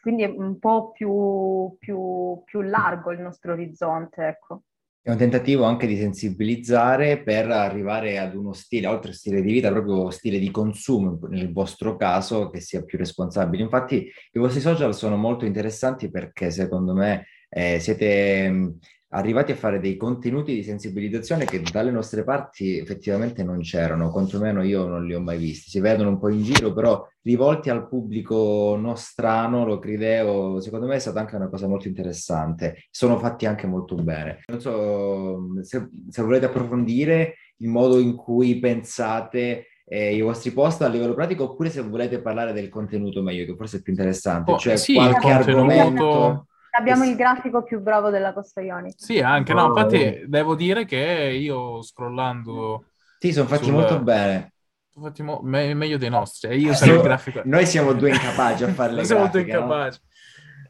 quindi 0.00 0.22
è 0.22 0.26
un 0.26 0.58
po' 0.58 0.92
più, 0.92 1.76
più, 1.78 2.42
più 2.44 2.60
largo 2.60 3.10
il 3.10 3.20
nostro 3.20 3.52
orizzonte, 3.52 4.26
ecco. 4.26 4.62
È 5.06 5.10
un 5.10 5.18
tentativo 5.18 5.64
anche 5.64 5.86
di 5.86 5.98
sensibilizzare 5.98 7.22
per 7.22 7.50
arrivare 7.50 8.16
ad 8.16 8.34
uno 8.34 8.54
stile, 8.54 8.86
oltre 8.86 9.12
stile 9.12 9.42
di 9.42 9.52
vita, 9.52 9.70
proprio 9.70 10.08
stile 10.08 10.38
di 10.38 10.50
consumo 10.50 11.18
nel 11.28 11.52
vostro 11.52 11.94
caso, 11.96 12.48
che 12.48 12.60
sia 12.60 12.82
più 12.82 12.96
responsabile. 12.96 13.62
Infatti 13.62 14.10
i 14.32 14.38
vostri 14.38 14.62
social 14.62 14.94
sono 14.94 15.18
molto 15.18 15.44
interessanti 15.44 16.10
perché 16.10 16.50
secondo 16.50 16.94
me 16.94 17.26
eh, 17.50 17.80
siete 17.80 18.76
arrivati 19.14 19.52
a 19.52 19.56
fare 19.56 19.78
dei 19.78 19.96
contenuti 19.96 20.52
di 20.52 20.62
sensibilizzazione 20.62 21.44
che 21.44 21.62
dalle 21.62 21.90
nostre 21.90 22.24
parti 22.24 22.78
effettivamente 22.78 23.44
non 23.44 23.60
c'erano, 23.60 24.10
quantomeno 24.10 24.62
io 24.62 24.86
non 24.86 25.06
li 25.06 25.14
ho 25.14 25.20
mai 25.20 25.38
visti. 25.38 25.70
Si 25.70 25.80
vedono 25.80 26.10
un 26.10 26.18
po' 26.18 26.28
in 26.28 26.42
giro, 26.42 26.72
però 26.72 27.06
rivolti 27.22 27.70
al 27.70 27.88
pubblico 27.88 28.76
nostrano, 28.78 29.64
lo 29.64 29.78
credeo, 29.78 30.60
secondo 30.60 30.86
me 30.86 30.96
è 30.96 30.98
stata 30.98 31.20
anche 31.20 31.36
una 31.36 31.48
cosa 31.48 31.68
molto 31.68 31.86
interessante. 31.86 32.84
Sono 32.90 33.18
fatti 33.18 33.46
anche 33.46 33.66
molto 33.66 33.94
bene. 33.94 34.40
Non 34.46 34.60
so 34.60 35.62
se, 35.62 35.88
se 36.08 36.22
volete 36.22 36.46
approfondire 36.46 37.34
il 37.58 37.68
modo 37.68 38.00
in 38.00 38.16
cui 38.16 38.58
pensate 38.58 39.66
eh, 39.86 40.14
i 40.14 40.20
vostri 40.22 40.50
post 40.50 40.82
a 40.82 40.88
livello 40.88 41.14
pratico 41.14 41.44
oppure 41.44 41.70
se 41.70 41.82
volete 41.82 42.20
parlare 42.20 42.52
del 42.52 42.68
contenuto 42.68 43.22
meglio, 43.22 43.44
che 43.44 43.54
forse 43.56 43.78
è 43.78 43.80
più 43.80 43.92
interessante. 43.92 44.50
Oh, 44.50 44.58
cioè 44.58 44.76
sì, 44.76 44.94
qualche 44.94 45.30
argomento 45.30 46.48
Abbiamo 46.76 47.04
il 47.04 47.14
grafico 47.14 47.62
più 47.62 47.80
bravo 47.80 48.10
della 48.10 48.32
Costa 48.32 48.60
Ionica. 48.60 48.96
Sì, 48.98 49.20
anche, 49.20 49.54
no, 49.54 49.66
infatti 49.66 50.24
devo 50.26 50.54
dire 50.54 50.84
che 50.84 51.36
io 51.38 51.82
scrollando... 51.82 52.86
Sì, 53.18 53.32
sono 53.32 53.46
fatti 53.46 53.64
sul... 53.64 53.74
molto 53.74 54.00
bene. 54.00 54.54
Sono 54.92 55.06
fatti 55.06 55.22
mo... 55.22 55.40
me- 55.42 55.72
meglio 55.74 55.98
dei 55.98 56.10
nostri. 56.10 56.50
Eh, 56.50 56.58
io 56.58 56.72
eh, 56.72 56.74
sono 56.74 56.94
il 56.94 57.00
grafico... 57.00 57.42
Noi 57.44 57.64
siamo 57.66 57.92
due 57.92 58.10
incapaci 58.10 58.64
a 58.64 58.68
fare 58.68 58.92
le 58.92 59.04
siamo 59.06 59.22
grafiche, 59.22 59.44
due 59.44 59.60
incapaci. 59.60 60.00
No? 60.02 60.12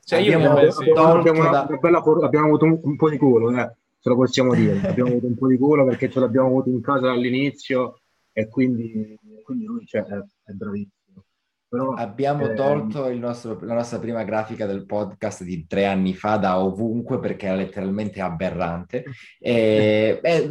Cioè, 0.05 0.19
abbiamo, 0.21 0.61
io 0.61 0.95
abbiamo, 0.95 1.51
da... 1.51 1.67
bella, 1.81 1.99
abbiamo 1.99 2.47
avuto 2.47 2.67
un, 2.67 2.79
un, 2.83 2.97
po' 2.97 3.09
di 3.09 3.17
culo, 3.17 3.51
eh, 3.59 3.75
ce 3.99 4.09
lo 4.11 4.17
possiamo 4.17 4.55
dire. 4.55 4.79
abbiamo 4.87 5.11
avuto 5.11 5.27
un 5.27 5.37
po' 5.37 5.49
di 5.49 5.57
culo 5.57 5.87
perché 5.87 6.11
ce 6.11 6.21
l'abbiamo 6.21 6.49
avuto 6.49 6.69
in 6.69 6.83
casa 6.83 7.07
dall'inizio 7.07 8.01
e 8.31 8.49
quindi, 8.49 9.19
quindi 9.43 9.65
lui 9.65 9.87
cioè, 9.87 10.03
è, 10.03 10.17
è 10.17 10.53
bravissimo. 10.53 11.04
Però, 11.75 11.93
Abbiamo 11.95 12.49
eh, 12.49 12.55
tolto 12.55 13.13
nostro, 13.15 13.59
la 13.63 13.75
nostra 13.75 13.99
prima 13.99 14.23
grafica 14.23 14.65
del 14.65 14.87
podcast 14.87 15.43
di 15.43 15.67
tre 15.67 15.87
anni 15.87 16.15
fa 16.15 16.37
da 16.37 16.61
ovunque 16.61 17.19
perché 17.19 17.47
era 17.47 17.57
letteralmente 17.57 18.21
aberrante. 18.21 19.03
E, 19.45 20.21
eh, 20.23 20.49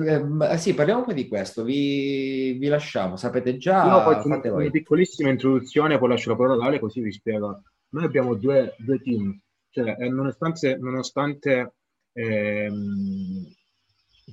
eh, 0.52 0.58
sì, 0.58 0.74
parliamo 0.74 1.00
un 1.00 1.06
po' 1.06 1.14
di 1.14 1.28
questo, 1.28 1.64
vi, 1.64 2.58
vi 2.60 2.68
lasciamo, 2.68 3.16
sapete 3.16 3.58
già. 3.58 3.86
No, 3.86 4.02
faccio 4.02 4.28
una, 4.28 4.40
una 4.44 4.70
piccolissima 4.70 5.30
introduzione, 5.30 5.98
poi 5.98 6.10
lascio 6.10 6.30
la 6.30 6.36
parola 6.36 6.56
ad 6.56 6.68
Ale 6.68 6.80
così 6.80 7.02
vi 7.02 7.12
spiego. 7.12 7.64
Noi 7.90 8.04
abbiamo 8.04 8.36
due, 8.36 8.76
due 8.78 9.00
team, 9.00 9.40
cioè 9.70 9.96
eh, 9.98 10.10
nonostante, 10.10 10.78
nonostante 10.78 11.74
ehm, 12.12 13.48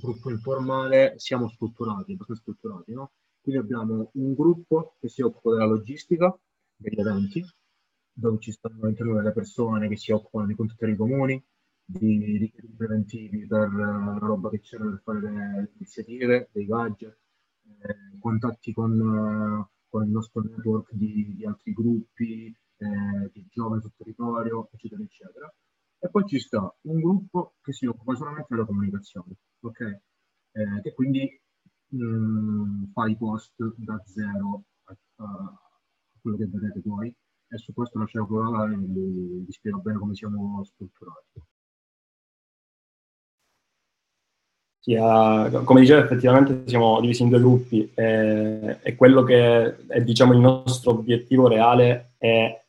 gruppo 0.00 0.30
informale 0.30 1.14
siamo 1.16 1.48
strutturati, 1.48 2.12
abbastanza 2.12 2.42
strutturati, 2.42 2.92
no? 2.92 3.12
Quindi 3.40 3.60
abbiamo 3.60 4.10
un 4.14 4.34
gruppo 4.34 4.96
che 5.00 5.08
si 5.08 5.22
occupa 5.22 5.52
della 5.52 5.66
logistica, 5.66 6.36
degli 6.80 7.44
dove 8.12 8.38
ci 8.40 8.52
stanno 8.52 8.82
all'interno 8.82 9.14
delle 9.14 9.32
persone 9.32 9.88
che 9.88 9.96
si 9.96 10.12
occupano 10.12 10.46
di 10.46 10.54
contattori 10.54 10.96
comuni, 10.96 11.42
di 11.84 12.36
richiedi 12.36 12.74
preventivi 12.76 13.46
per 13.46 13.68
uh, 13.72 14.18
la 14.18 14.18
roba 14.20 14.50
che 14.50 14.60
c'era 14.60 14.84
per 14.84 15.00
fare 15.02 15.20
le 15.20 15.72
iniziative, 15.76 16.48
dei 16.52 16.66
gadget, 16.66 17.18
eh, 17.82 18.18
contatti 18.18 18.72
con, 18.72 19.00
uh, 19.00 19.66
con, 19.88 20.04
il 20.04 20.10
nostro 20.10 20.42
network 20.42 20.92
di, 20.92 21.34
di 21.34 21.46
altri 21.46 21.72
gruppi, 21.72 22.46
eh, 22.76 23.30
di 23.32 23.46
giovani 23.50 23.80
sul 23.80 23.92
territorio, 23.96 24.68
eccetera, 24.72 25.02
eccetera. 25.02 25.54
E 25.98 26.08
poi 26.08 26.26
ci 26.26 26.38
sta 26.38 26.74
un 26.82 27.00
gruppo 27.00 27.54
che 27.60 27.72
si 27.72 27.86
occupa 27.86 28.14
solamente 28.14 28.46
della 28.54 28.64
comunicazione, 28.64 29.36
ok? 29.60 29.80
Eh, 30.52 30.80
che 30.82 30.94
quindi 30.94 31.40
mh, 31.88 32.04
mm, 32.04 32.84
fa 32.92 33.06
i 33.06 33.16
post 33.16 33.54
da 33.76 34.00
zero 34.06 34.64
a 34.84 35.59
quello 36.20 36.36
che 36.36 36.46
vedete 36.46 36.80
voi 36.84 37.14
e 37.52 37.58
su 37.58 37.72
questo 37.72 37.98
lascerò 37.98 38.26
parlare 38.26 38.74
e 38.74 38.76
vi, 38.76 39.42
vi 39.44 39.52
spiego 39.52 39.78
bene 39.80 39.98
come 39.98 40.14
siamo 40.14 40.62
strutturati. 40.64 41.42
Sì, 44.82 44.94
uh, 44.94 45.62
come 45.64 45.80
dicevo 45.80 46.02
effettivamente 46.02 46.66
siamo 46.66 47.00
divisi 47.00 47.22
in 47.22 47.28
due 47.28 47.38
gruppi 47.38 47.92
e, 47.94 48.78
e 48.80 48.94
quello 48.94 49.22
che 49.24 49.86
è 49.86 50.00
diciamo, 50.02 50.32
il 50.32 50.38
nostro 50.38 50.92
obiettivo 50.92 51.48
reale 51.48 52.14
è 52.16 52.60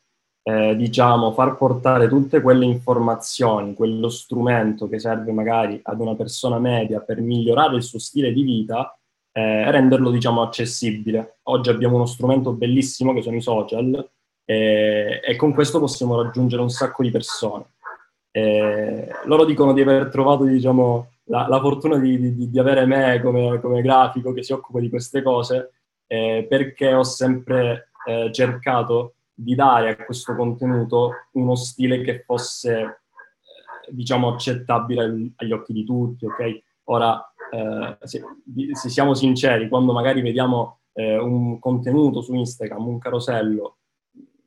eh, 0.43 0.75
diciamo, 0.75 1.31
far 1.31 1.55
portare 1.55 2.07
tutte 2.07 2.41
quelle 2.41 2.65
informazioni, 2.65 3.73
quello 3.75 4.09
strumento 4.09 4.89
che 4.89 4.99
serve 4.99 5.31
magari 5.31 5.79
ad 5.83 5.99
una 5.99 6.15
persona 6.15 6.59
media 6.59 6.99
per 6.99 7.21
migliorare 7.21 7.75
il 7.75 7.83
suo 7.83 7.99
stile 7.99 8.33
di 8.33 8.41
vita 8.43 8.99
eh, 9.31 9.71
renderlo 9.71 10.11
diciamo 10.11 10.41
accessibile. 10.41 11.37
Oggi 11.43 11.69
abbiamo 11.69 11.95
uno 11.95 12.05
strumento 12.05 12.51
bellissimo 12.53 13.13
che 13.13 13.21
sono 13.21 13.37
i 13.37 13.41
social 13.41 14.09
eh, 14.45 15.21
e 15.23 15.35
con 15.35 15.53
questo 15.53 15.79
possiamo 15.79 16.21
raggiungere 16.21 16.61
un 16.61 16.69
sacco 16.69 17.03
di 17.03 17.11
persone. 17.11 17.65
Eh, 18.31 19.09
loro 19.25 19.45
dicono 19.45 19.73
di 19.73 19.81
aver 19.81 20.09
trovato 20.09 20.43
diciamo, 20.45 21.11
la, 21.25 21.47
la 21.47 21.59
fortuna 21.59 21.97
di, 21.97 22.17
di, 22.17 22.49
di, 22.49 22.59
avere 22.59 22.85
me 22.85 23.21
come, 23.21 23.59
come, 23.59 23.81
grafico 23.81 24.31
che 24.31 24.43
si 24.43 24.53
occupa 24.53 24.79
di 24.79 24.89
queste 24.89 25.21
cose 25.21 25.71
eh, 26.07 26.45
perché 26.47 26.93
ho 26.93 27.03
sempre 27.03 27.89
eh, 28.05 28.31
cercato 28.31 29.15
di 29.33 29.55
dare 29.55 29.89
a 29.89 30.05
questo 30.05 30.35
contenuto 30.35 31.27
uno 31.33 31.55
stile 31.55 32.01
che 32.01 32.23
fosse 32.25 32.79
eh, 32.79 32.87
diciamo 33.89 34.33
accettabile 34.33 35.31
agli 35.35 35.51
occhi 35.51 35.73
di 35.73 35.83
tutti, 35.83 36.25
ok? 36.25 36.61
Ora 36.85 37.30
eh, 37.51 37.97
se, 38.01 38.23
se, 38.71 38.89
siamo 38.89 39.13
sinceri, 39.13 39.67
quando 39.67 39.91
magari 39.91 40.21
vediamo 40.21 40.79
eh, 40.93 41.17
un 41.17 41.59
contenuto 41.59 42.21
su 42.21 42.33
Instagram, 42.33 42.87
un 42.87 42.97
carosello, 42.97 43.77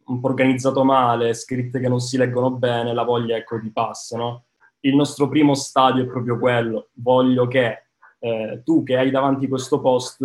un 0.06 0.20
po' 0.20 0.28
organizzato 0.28 0.84
male, 0.84 1.34
scritte 1.34 1.80
che 1.80 1.88
non 1.88 2.00
si 2.00 2.16
leggono 2.16 2.50
bene, 2.50 2.94
la 2.94 3.04
voglia 3.04 3.36
ecco 3.36 3.60
ti 3.60 3.70
passa, 3.70 4.16
no? 4.16 4.44
Il 4.80 4.96
nostro 4.96 5.28
primo 5.28 5.54
stadio 5.54 6.04
è 6.04 6.06
proprio 6.06 6.38
quello, 6.38 6.88
voglio 6.94 7.46
che 7.46 7.84
eh, 8.18 8.62
tu 8.64 8.82
che 8.82 8.96
hai 8.96 9.10
davanti 9.10 9.48
questo 9.48 9.80
post 9.80 10.22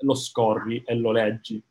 lo 0.00 0.14
scorri 0.14 0.82
e 0.84 0.94
lo 0.94 1.12
leggi. 1.12 1.62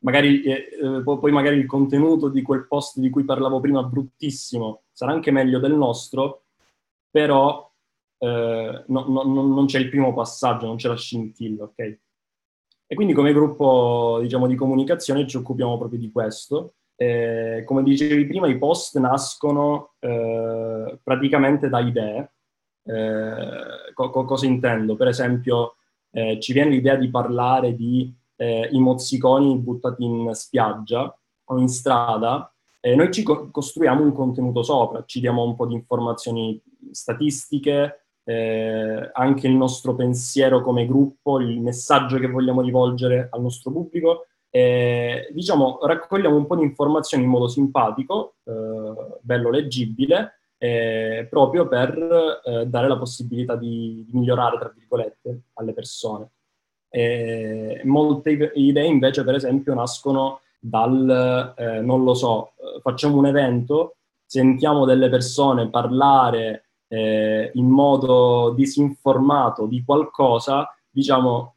Magari, 0.00 0.42
eh, 0.42 0.68
eh 0.82 1.02
poi 1.02 1.32
magari 1.32 1.56
il 1.56 1.66
contenuto 1.66 2.28
di 2.28 2.42
quel 2.42 2.66
post 2.66 2.98
di 2.98 3.10
cui 3.10 3.24
parlavo 3.24 3.60
prima, 3.60 3.82
bruttissimo, 3.82 4.82
sarà 4.92 5.12
anche 5.12 5.30
meglio 5.30 5.58
del 5.58 5.74
nostro, 5.74 6.44
però 7.10 7.70
eh, 8.26 8.84
no, 8.88 9.04
no, 9.06 9.22
non 9.22 9.66
c'è 9.66 9.78
il 9.78 9.88
primo 9.88 10.12
passaggio, 10.12 10.66
non 10.66 10.76
c'è 10.76 10.88
la 10.88 10.96
scintilla, 10.96 11.64
ok? 11.64 11.98
E 12.88 12.94
quindi 12.94 13.14
come 13.14 13.32
gruppo 13.32 14.18
diciamo, 14.20 14.46
di 14.46 14.54
comunicazione 14.54 15.26
ci 15.26 15.36
occupiamo 15.36 15.78
proprio 15.78 15.98
di 15.98 16.10
questo. 16.10 16.74
Eh, 16.96 17.62
come 17.66 17.82
dicevi 17.82 18.26
prima, 18.26 18.48
i 18.48 18.58
post 18.58 18.98
nascono 18.98 19.94
eh, 19.98 20.98
praticamente 21.02 21.68
da 21.68 21.80
idee. 21.80 22.32
Eh, 22.84 23.92
co- 23.92 24.10
cosa 24.10 24.46
intendo? 24.46 24.96
Per 24.96 25.08
esempio, 25.08 25.76
eh, 26.10 26.38
ci 26.40 26.52
viene 26.52 26.70
l'idea 26.70 26.96
di 26.96 27.10
parlare 27.10 27.74
di 27.74 28.14
i 28.38 28.78
mozziconi 28.78 29.56
buttati 29.56 30.04
in 30.04 30.28
spiaggia 30.34 31.18
o 31.44 31.58
in 31.58 31.68
strada 31.68 32.52
e 32.86 32.94
noi 32.94 33.10
ci 33.10 33.22
co- 33.22 33.50
costruiamo 33.50 34.02
un 34.02 34.12
contenuto 34.12 34.62
sopra, 34.62 35.04
ci 35.06 35.20
diamo 35.20 35.42
un 35.42 35.56
po' 35.56 35.66
di 35.66 35.72
informazioni 35.74 36.62
statistiche, 36.92 38.05
eh, 38.28 39.10
anche 39.12 39.46
il 39.46 39.54
nostro 39.54 39.94
pensiero 39.94 40.60
come 40.60 40.84
gruppo, 40.84 41.38
il 41.38 41.60
messaggio 41.60 42.18
che 42.18 42.26
vogliamo 42.26 42.60
rivolgere 42.60 43.28
al 43.30 43.40
nostro 43.40 43.70
pubblico. 43.70 44.26
Eh, 44.50 45.28
diciamo, 45.32 45.78
raccogliamo 45.80 46.34
un 46.34 46.46
po' 46.46 46.56
di 46.56 46.64
informazioni 46.64 47.22
in 47.22 47.30
modo 47.30 47.46
simpatico, 47.46 48.34
eh, 48.42 49.18
bello 49.20 49.50
leggibile, 49.50 50.40
eh, 50.58 51.26
proprio 51.30 51.68
per 51.68 52.40
eh, 52.44 52.66
dare 52.66 52.88
la 52.88 52.98
possibilità 52.98 53.54
di, 53.54 54.04
di, 54.04 54.18
migliorare, 54.18 54.58
tra 54.58 54.72
virgolette, 54.74 55.42
alle 55.54 55.72
persone. 55.72 56.30
molte 57.84 58.50
idee 58.54 58.86
invece, 58.86 59.22
per 59.22 59.36
esempio, 59.36 59.72
nascono 59.74 60.40
dal, 60.58 61.54
eh, 61.56 61.80
non 61.80 62.02
lo 62.02 62.14
so, 62.14 62.54
facciamo 62.82 63.18
un 63.18 63.26
evento, 63.26 63.96
sentiamo 64.24 64.84
delle 64.84 65.08
persone 65.08 65.70
parlare 65.70 66.65
eh, 66.88 67.50
in 67.54 67.68
modo 67.68 68.52
disinformato 68.54 69.66
di 69.66 69.82
qualcosa, 69.84 70.74
diciamo, 70.90 71.54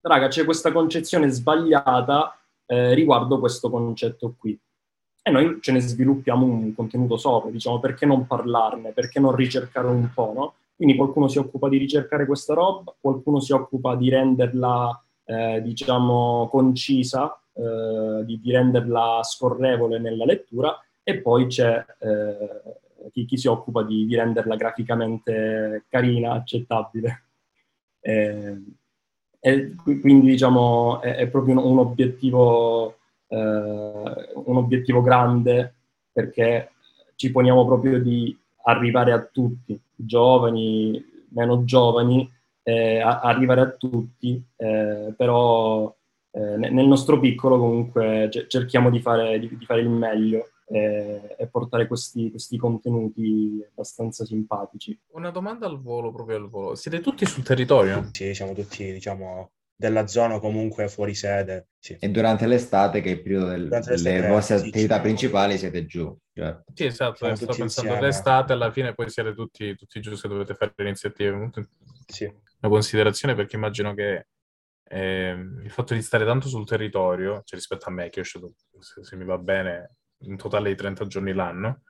raga, 0.00 0.28
c'è 0.28 0.44
questa 0.44 0.72
concezione 0.72 1.28
sbagliata 1.28 2.36
eh, 2.66 2.94
riguardo 2.94 3.38
questo 3.38 3.70
concetto 3.70 4.34
qui. 4.38 4.58
E 5.24 5.30
noi 5.30 5.58
ce 5.60 5.72
ne 5.72 5.80
sviluppiamo 5.80 6.44
un 6.44 6.74
contenuto 6.74 7.16
sopra, 7.16 7.50
diciamo, 7.50 7.78
perché 7.78 8.06
non 8.06 8.26
parlarne, 8.26 8.90
perché 8.90 9.20
non 9.20 9.34
ricercare 9.34 9.86
un 9.86 10.10
po', 10.12 10.32
no? 10.34 10.54
Quindi 10.74 10.96
qualcuno 10.96 11.28
si 11.28 11.38
occupa 11.38 11.68
di 11.68 11.76
ricercare 11.76 12.26
questa 12.26 12.54
roba, 12.54 12.92
qualcuno 12.98 13.38
si 13.38 13.52
occupa 13.52 13.94
di 13.94 14.08
renderla 14.08 15.00
eh, 15.24 15.62
diciamo, 15.62 16.48
concisa, 16.50 17.40
eh, 17.52 18.24
di, 18.24 18.40
di, 18.40 18.50
renderla 18.50 19.20
scorrevole 19.22 20.00
nella 20.00 20.24
lettura, 20.24 20.76
e 21.04 21.20
poi 21.20 21.46
c'è 21.46 21.84
eh, 22.00 22.80
chi, 23.10 23.24
chi, 23.24 23.36
si 23.36 23.48
occupa 23.48 23.82
di, 23.82 24.06
di, 24.06 24.14
renderla 24.14 24.56
graficamente 24.56 25.84
carina, 25.88 26.32
accettabile. 26.32 27.24
Eh, 28.00 28.62
e 29.44 29.74
quindi 29.74 30.30
diciamo 30.30 31.00
è, 31.00 31.16
è 31.16 31.28
proprio 31.28 31.58
un, 31.58 31.72
un, 31.72 31.78
obiettivo, 31.78 32.98
eh, 33.28 33.36
un 33.36 34.56
obiettivo 34.56 35.02
grande 35.02 35.74
perché 36.12 36.70
ci 37.16 37.30
poniamo 37.30 37.64
proprio 37.64 38.00
di 38.00 38.36
arrivare 38.64 39.12
a 39.12 39.20
tutti, 39.20 39.80
giovani, 39.94 41.04
meno 41.30 41.64
giovani, 41.64 42.30
eh, 42.62 43.00
arrivare 43.00 43.60
a 43.60 43.70
tutti, 43.70 44.40
eh, 44.56 45.12
però 45.16 45.92
eh, 46.30 46.56
nel 46.56 46.86
nostro 46.86 47.18
piccolo 47.18 47.58
comunque 47.58 48.30
cerchiamo 48.48 48.90
di 48.90 49.00
fare, 49.00 49.38
di, 49.38 49.56
di 49.56 49.64
fare 49.64 49.80
il 49.80 49.88
meglio 49.88 50.51
e, 50.72 51.36
e 51.38 51.46
portare 51.48 51.86
questi, 51.86 52.30
questi, 52.30 52.56
contenuti 52.56 53.62
abbastanza 53.70 54.24
simpatici. 54.24 54.98
Una 55.12 55.30
domanda 55.30 55.66
al 55.66 55.80
volo, 55.80 56.12
proprio 56.12 56.36
al 56.36 56.48
volo. 56.48 56.74
Siete 56.74 57.00
tutti 57.00 57.26
sul 57.26 57.42
territorio? 57.42 58.08
Sì, 58.12 58.32
siamo 58.34 58.54
tutti, 58.54 58.90
diciamo, 58.90 59.50
della 59.76 60.06
zona 60.06 60.38
comunque 60.38 60.88
fuori 60.88 61.14
sede. 61.14 61.68
Sì. 61.78 61.96
E 62.00 62.08
durante 62.10 62.46
l'estate, 62.46 63.00
che 63.02 63.10
è 63.10 63.12
il 63.12 63.22
periodo 63.22 63.48
del, 63.48 63.68
delle 63.68 64.28
vostre 64.28 64.58
sì, 64.58 64.68
attività 64.68 65.00
principali, 65.00 65.58
siete 65.58 65.84
giù. 65.84 66.16
Cioè. 66.32 66.58
Sì, 66.72 66.86
esatto, 66.86 67.16
siamo 67.16 67.34
sto 67.34 67.46
pensando 67.46 67.64
insieme. 67.66 67.96
all'estate, 67.96 68.52
alla 68.54 68.70
fine 68.70 68.94
poi 68.94 69.10
siete 69.10 69.34
tutti, 69.34 69.74
tutti 69.74 70.00
giù 70.00 70.14
se 70.14 70.28
dovete 70.28 70.54
fare 70.54 70.72
le 70.74 70.84
iniziative. 70.84 71.50
Sì. 72.06 72.24
Una 72.24 72.72
considerazione 72.72 73.34
perché 73.34 73.56
immagino 73.56 73.92
che 73.92 74.28
eh, 74.84 75.30
il 75.62 75.70
fatto 75.70 75.94
di 75.94 76.02
stare 76.02 76.24
tanto 76.24 76.48
sul 76.48 76.66
territorio, 76.66 77.42
cioè 77.44 77.58
rispetto 77.58 77.88
a 77.88 77.92
me 77.92 78.08
che 78.08 78.20
ho 78.20 78.22
scelto, 78.22 78.54
se, 78.78 79.02
se 79.02 79.16
mi 79.16 79.24
va 79.24 79.36
bene, 79.36 79.96
un 80.24 80.36
totale 80.36 80.70
di 80.70 80.76
30 80.76 81.06
giorni 81.06 81.32
l'anno, 81.32 81.82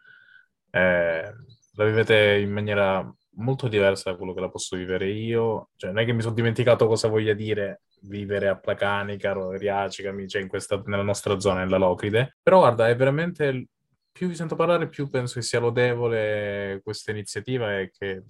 eh, 0.70 1.34
la 1.74 1.84
vivete 1.84 2.38
in 2.38 2.50
maniera 2.50 3.14
molto 3.34 3.68
diversa 3.68 4.10
da 4.10 4.16
quello 4.16 4.34
che 4.34 4.40
la 4.40 4.50
posso 4.50 4.76
vivere 4.76 5.08
io. 5.08 5.70
Cioè, 5.76 5.90
non 5.90 6.02
è 6.02 6.04
che 6.04 6.12
mi 6.12 6.22
sono 6.22 6.34
dimenticato 6.34 6.86
cosa 6.86 7.08
voglia 7.08 7.34
dire 7.34 7.82
vivere 8.02 8.48
a 8.48 8.58
Placanica, 8.58 9.32
Riacica, 9.32 10.12
cioè 10.26 10.42
in 10.42 10.48
questa, 10.48 10.82
nella 10.86 11.02
nostra 11.02 11.38
zona, 11.38 11.60
nella 11.60 11.78
Locride. 11.78 12.36
Però 12.42 12.58
guarda, 12.58 12.88
è 12.88 12.96
veramente... 12.96 13.66
Più 14.12 14.28
vi 14.28 14.34
sento 14.34 14.56
parlare, 14.56 14.90
più 14.90 15.08
penso 15.08 15.36
che 15.36 15.42
sia 15.42 15.58
lodevole 15.58 16.80
questa 16.84 17.12
iniziativa 17.12 17.78
e 17.78 17.90
che 17.96 18.10
è 18.12 18.22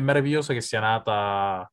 meraviglioso 0.00 0.52
che 0.52 0.60
sia 0.60 0.78
nata 0.80 1.66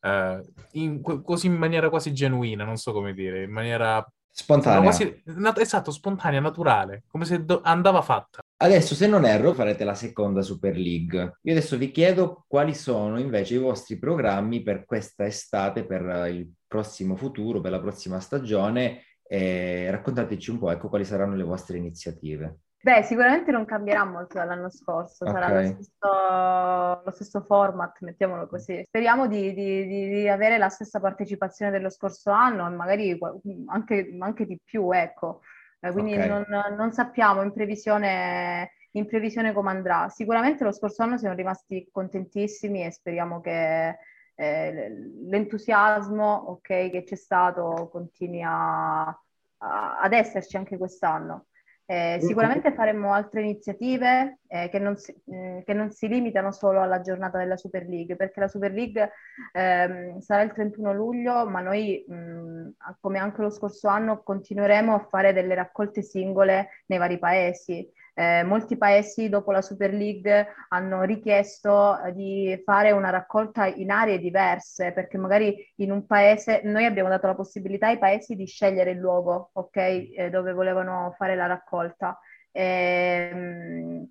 eh, 0.00 0.44
in, 0.72 1.00
così 1.00 1.46
in 1.46 1.54
maniera 1.54 1.88
quasi 1.88 2.12
genuina, 2.12 2.64
non 2.64 2.76
so 2.76 2.92
come 2.92 3.14
dire, 3.14 3.44
in 3.44 3.50
maniera 3.50 4.06
Spontanea. 4.38 4.82
Quasi, 4.82 5.22
esatto, 5.60 5.90
spontanea, 5.90 6.40
naturale, 6.40 7.04
come 7.08 7.24
se 7.24 7.42
do- 7.42 7.62
andava 7.64 8.02
fatta. 8.02 8.42
Adesso, 8.58 8.94
se 8.94 9.06
non 9.06 9.24
erro, 9.24 9.54
farete 9.54 9.82
la 9.82 9.94
seconda 9.94 10.42
Super 10.42 10.76
League. 10.76 11.38
Io 11.40 11.52
adesso 11.52 11.78
vi 11.78 11.90
chiedo 11.90 12.44
quali 12.46 12.74
sono 12.74 13.18
invece 13.18 13.54
i 13.54 13.58
vostri 13.58 13.98
programmi 13.98 14.62
per 14.62 14.84
questa 14.84 15.24
estate, 15.24 15.86
per 15.86 16.28
il 16.30 16.50
prossimo 16.66 17.16
futuro, 17.16 17.62
per 17.62 17.70
la 17.70 17.80
prossima 17.80 18.20
stagione. 18.20 19.04
E 19.26 19.90
raccontateci 19.90 20.50
un 20.50 20.58
po', 20.58 20.70
ecco, 20.70 20.90
quali 20.90 21.06
saranno 21.06 21.34
le 21.34 21.42
vostre 21.42 21.78
iniziative. 21.78 22.58
Beh, 22.86 23.02
sicuramente 23.02 23.50
non 23.50 23.64
cambierà 23.64 24.04
molto 24.04 24.38
dall'anno 24.38 24.70
scorso, 24.70 25.26
sarà 25.26 25.48
lo 25.48 25.66
stesso, 25.66 27.02
lo 27.04 27.10
stesso 27.10 27.40
format, 27.40 28.00
mettiamolo 28.02 28.46
così. 28.46 28.80
Speriamo 28.84 29.26
di, 29.26 29.52
di, 29.54 29.88
di, 29.88 30.28
avere 30.28 30.56
la 30.56 30.68
stessa 30.68 31.00
partecipazione 31.00 31.72
dello 31.72 31.90
scorso 31.90 32.30
anno 32.30 32.64
e 32.64 32.70
magari 32.70 33.18
anche, 33.66 34.16
anche 34.20 34.46
di 34.46 34.60
più, 34.62 34.92
ecco. 34.92 35.40
Eh, 35.80 35.90
quindi 35.90 36.12
okay. 36.14 36.28
non, 36.28 36.46
non, 36.76 36.92
sappiamo 36.92 37.42
in 37.42 37.52
previsione, 37.52 38.70
in 38.92 39.06
previsione 39.06 39.52
come 39.52 39.70
andrà. 39.70 40.08
Sicuramente 40.08 40.62
lo 40.62 40.70
scorso 40.70 41.02
anno 41.02 41.18
siamo 41.18 41.34
rimasti 41.34 41.88
contentissimi 41.90 42.84
e 42.84 42.92
speriamo 42.92 43.40
che 43.40 43.98
eh, 44.36 44.90
l'entusiasmo 45.28 46.50
okay, 46.52 46.90
che 46.90 47.02
c'è 47.02 47.16
stato 47.16 47.88
continui 47.90 48.42
a, 48.42 49.06
a, 49.06 49.98
ad 49.98 50.12
esserci 50.12 50.56
anche 50.56 50.78
quest'anno. 50.78 51.46
Eh, 51.88 52.18
sicuramente 52.20 52.72
faremo 52.72 53.12
altre 53.12 53.42
iniziative 53.42 54.40
eh, 54.48 54.68
che, 54.70 54.80
non 54.80 54.96
si, 54.96 55.14
mh, 55.24 55.36
mm, 55.36 55.58
che, 55.64 55.72
non 55.72 55.92
si, 55.92 56.08
limitano 56.08 56.50
solo 56.50 56.82
alla 56.82 57.00
giornata 57.00 57.38
della 57.38 57.56
Super 57.56 57.86
League, 57.86 58.16
perché 58.16 58.40
la 58.40 58.48
Super 58.48 58.72
League 58.72 59.12
ehm, 59.52 60.18
sarà 60.18 60.42
il 60.42 60.52
31 60.52 60.92
luglio, 60.92 61.48
ma 61.48 61.60
noi, 61.60 62.04
mh, 62.08 62.14
mm, 62.14 62.68
come 63.00 63.20
anche 63.20 63.40
lo 63.40 63.50
scorso 63.50 63.86
anno, 63.86 64.20
continueremo 64.20 64.94
a 64.94 65.06
fare 65.08 65.32
delle 65.32 65.54
raccolte 65.54 66.02
singole 66.02 66.70
nei 66.86 66.98
vari 66.98 67.20
paesi. 67.20 67.88
Eh, 68.18 68.44
molti 68.44 68.78
paesi 68.78 69.28
dopo 69.28 69.52
la 69.52 69.60
Super 69.60 69.92
League 69.92 70.46
hanno 70.68 71.02
richiesto 71.02 72.00
eh, 72.00 72.14
di 72.14 72.62
fare 72.64 72.90
una 72.92 73.10
raccolta 73.10 73.66
in 73.66 73.90
aree 73.90 74.18
diverse, 74.18 74.92
perché 74.92 75.18
magari 75.18 75.54
in 75.76 75.90
un 75.90 76.06
paese, 76.06 76.62
noi 76.64 76.86
abbiamo 76.86 77.10
dato 77.10 77.26
la 77.26 77.34
possibilità 77.34 77.88
ai 77.88 77.98
paesi 77.98 78.34
di 78.34 78.46
scegliere 78.46 78.92
il 78.92 78.98
luogo, 78.98 79.50
ok, 79.52 79.76
eh, 79.76 80.30
dove 80.30 80.54
volevano 80.54 81.14
fare 81.18 81.36
la 81.36 81.44
raccolta. 81.44 82.18
Ehm, 82.52 84.08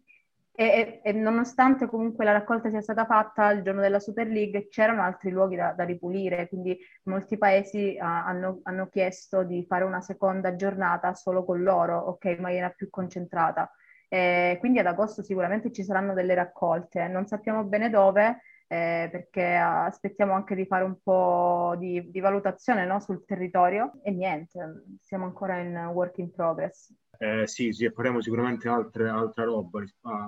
e, 0.51 1.01
e, 1.01 1.01
e, 1.03 1.12
nonostante 1.12 1.88
comunque 1.88 2.26
la 2.26 2.32
raccolta 2.32 2.70
sia 2.70 2.82
stata 2.82 3.06
fatta 3.06 3.49
il 3.51 3.64
giorno 3.64 3.82
della 3.82 3.99
Super 3.99 4.28
League, 4.28 4.68
c'erano 4.70 5.01
altri 5.01 5.32
luoghi 5.32 5.56
da, 5.56 5.74
da 5.74 5.84
ripulire, 5.84 6.47
quindi 6.47 6.78
molti 7.06 7.39
paesi 7.39 7.97
uh, 7.99 8.03
hanno, 8.03 8.60
hanno, 8.64 8.88
chiesto 8.88 9.43
di 9.43 9.66
fare 9.68 9.84
una 9.84 10.01
seconda 10.01 10.56
giornata 10.56 11.16
solo 11.16 11.43
con 11.43 11.64
loro, 11.64 11.97
ok, 11.97 12.26
in 12.26 12.41
maniera 12.41 12.70
più 12.70 12.88
concentrata. 12.91 13.70
Eh, 14.16 14.55
quindi 14.61 14.80
ad 14.80 14.86
agosto 14.86 15.22
sicuramente 15.22 15.74
ci 15.74 15.84
saranno 15.84 16.13
delle 16.13 16.36
raccolte, 16.36 17.05
non 17.09 17.28
sappiamo 17.28 17.66
bene 17.66 17.89
dove, 17.89 18.43
eh, 18.66 19.09
perché 19.11 19.55
aspettiamo 19.57 20.32
anche 20.32 20.55
di 20.55 20.66
fare 20.66 20.86
un 20.86 20.95
po' 21.03 21.76
di, 21.78 22.09
di 22.09 22.22
valutazione 22.22 22.86
no, 22.86 23.01
sul 23.01 23.26
territorio 23.26 23.99
e 24.03 24.11
niente, 24.11 24.86
siamo 25.01 25.26
ancora 25.26 25.57
in 25.57 25.76
work 25.91 26.20
in 26.20 26.32
progress. 26.32 26.93
Eh, 27.18 27.45
sì, 27.45 27.74
sì, 27.74 27.89
faremo 27.89 28.22
sicuramente 28.22 28.70
altre, 28.70 29.09
altra 29.09 29.43
roba 29.43 29.80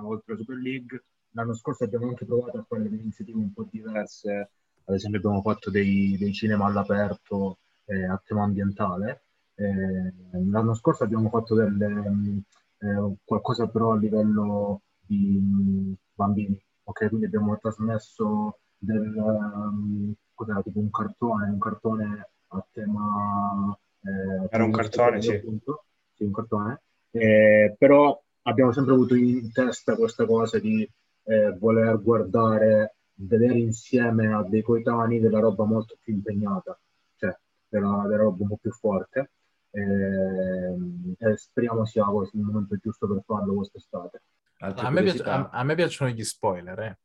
oltre 0.02 0.34
alla 0.34 0.42
Super 0.42 0.56
League. 0.58 1.04
L'anno 1.30 1.54
scorso 1.54 1.84
abbiamo 1.84 2.08
anche 2.08 2.26
provato 2.26 2.58
a 2.58 2.64
fare 2.68 2.82
delle 2.82 2.96
iniziative 2.96 3.38
un 3.38 3.54
po' 3.54 3.66
diverse, 3.70 4.50
ad 4.84 4.94
esempio 4.94 5.18
abbiamo 5.20 5.40
fatto 5.40 5.70
dei, 5.70 6.14
dei 6.18 6.34
cinema 6.34 6.66
all'aperto 6.66 7.56
eh, 7.86 8.04
a 8.04 8.20
tema 8.22 8.42
ambientale. 8.42 9.22
Eh, 9.54 10.12
l'anno 10.44 10.74
scorso 10.74 11.04
abbiamo 11.04 11.30
fatto 11.30 11.54
delle, 11.54 12.42
eh, 12.78 13.14
qualcosa 13.24 13.66
però 13.66 13.92
a 13.92 13.96
livello 13.96 14.82
di 15.00 15.36
um, 15.36 15.94
bambini, 16.14 16.60
ok? 16.84 17.08
Quindi 17.08 17.26
abbiamo 17.26 17.58
trasmesso 17.58 18.58
del, 18.78 19.14
um, 19.16 20.14
tipo 20.62 20.78
un 20.78 20.90
cartone, 20.90 21.50
un 21.50 21.58
cartone 21.58 22.30
a 22.48 22.66
tema... 22.72 23.78
Eh, 24.00 24.48
Era 24.50 24.64
un 24.64 24.72
cartone, 24.72 25.20
sì. 25.20 25.34
Appunto. 25.34 25.84
Sì, 26.14 26.24
un 26.24 26.32
cartone. 26.32 26.82
Eh, 27.10 27.74
però 27.78 28.20
abbiamo 28.42 28.72
sempre 28.72 28.94
avuto 28.94 29.14
in 29.14 29.50
testa 29.52 29.96
questa 29.96 30.24
cosa 30.26 30.58
di 30.58 30.88
eh, 31.24 31.56
voler 31.58 32.00
guardare, 32.00 32.96
vedere 33.14 33.58
insieme 33.58 34.32
a 34.32 34.42
dei 34.42 34.62
coetanei 34.62 35.20
della 35.20 35.40
roba 35.40 35.64
molto 35.64 35.96
più 36.00 36.14
impegnata, 36.14 36.78
cioè 37.16 37.36
della, 37.68 38.04
della 38.06 38.22
roba 38.22 38.42
un 38.42 38.48
po' 38.48 38.58
più 38.60 38.70
forte 38.70 39.30
e, 39.78 40.66
ehm, 40.72 41.14
e 41.18 41.36
speriamo 41.36 41.84
sia 41.84 42.04
il 42.04 42.40
momento 42.40 42.76
giusto 42.76 43.06
per 43.06 43.22
farlo 43.24 43.54
quest'estate. 43.54 44.22
A 44.58 44.90
me, 44.90 45.02
piac- 45.02 45.26
a, 45.26 45.48
a 45.52 45.62
me, 45.62 45.74
piacciono 45.74 46.10
gli 46.10 46.24
spoiler, 46.24 46.78
eh. 46.80 46.98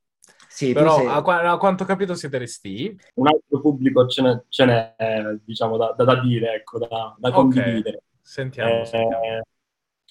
Sì, 0.47 0.74
però 0.74 0.97
sei... 0.97 1.07
a, 1.07 1.51
a, 1.51 1.57
quanto 1.57 1.84
ho 1.84 1.86
capito 1.86 2.15
siete 2.15 2.38
resti? 2.38 2.97
Un 3.15 3.28
altro 3.28 3.59
pubblico 3.59 4.07
ce 4.07 4.21
n'è, 4.21 4.41
ce 4.47 4.65
n'è 4.65 4.95
diciamo, 5.43 5.78
da, 5.78 5.93
da, 5.95 6.03
da, 6.03 6.21
dire, 6.21 6.53
ecco, 6.53 6.80
da, 6.80 7.15
da 7.17 7.30
okay. 7.30 7.32
condividere. 7.32 8.03
Sentiamo, 8.21 8.82
eh, 8.82 8.86
sentiamo. 8.86 9.41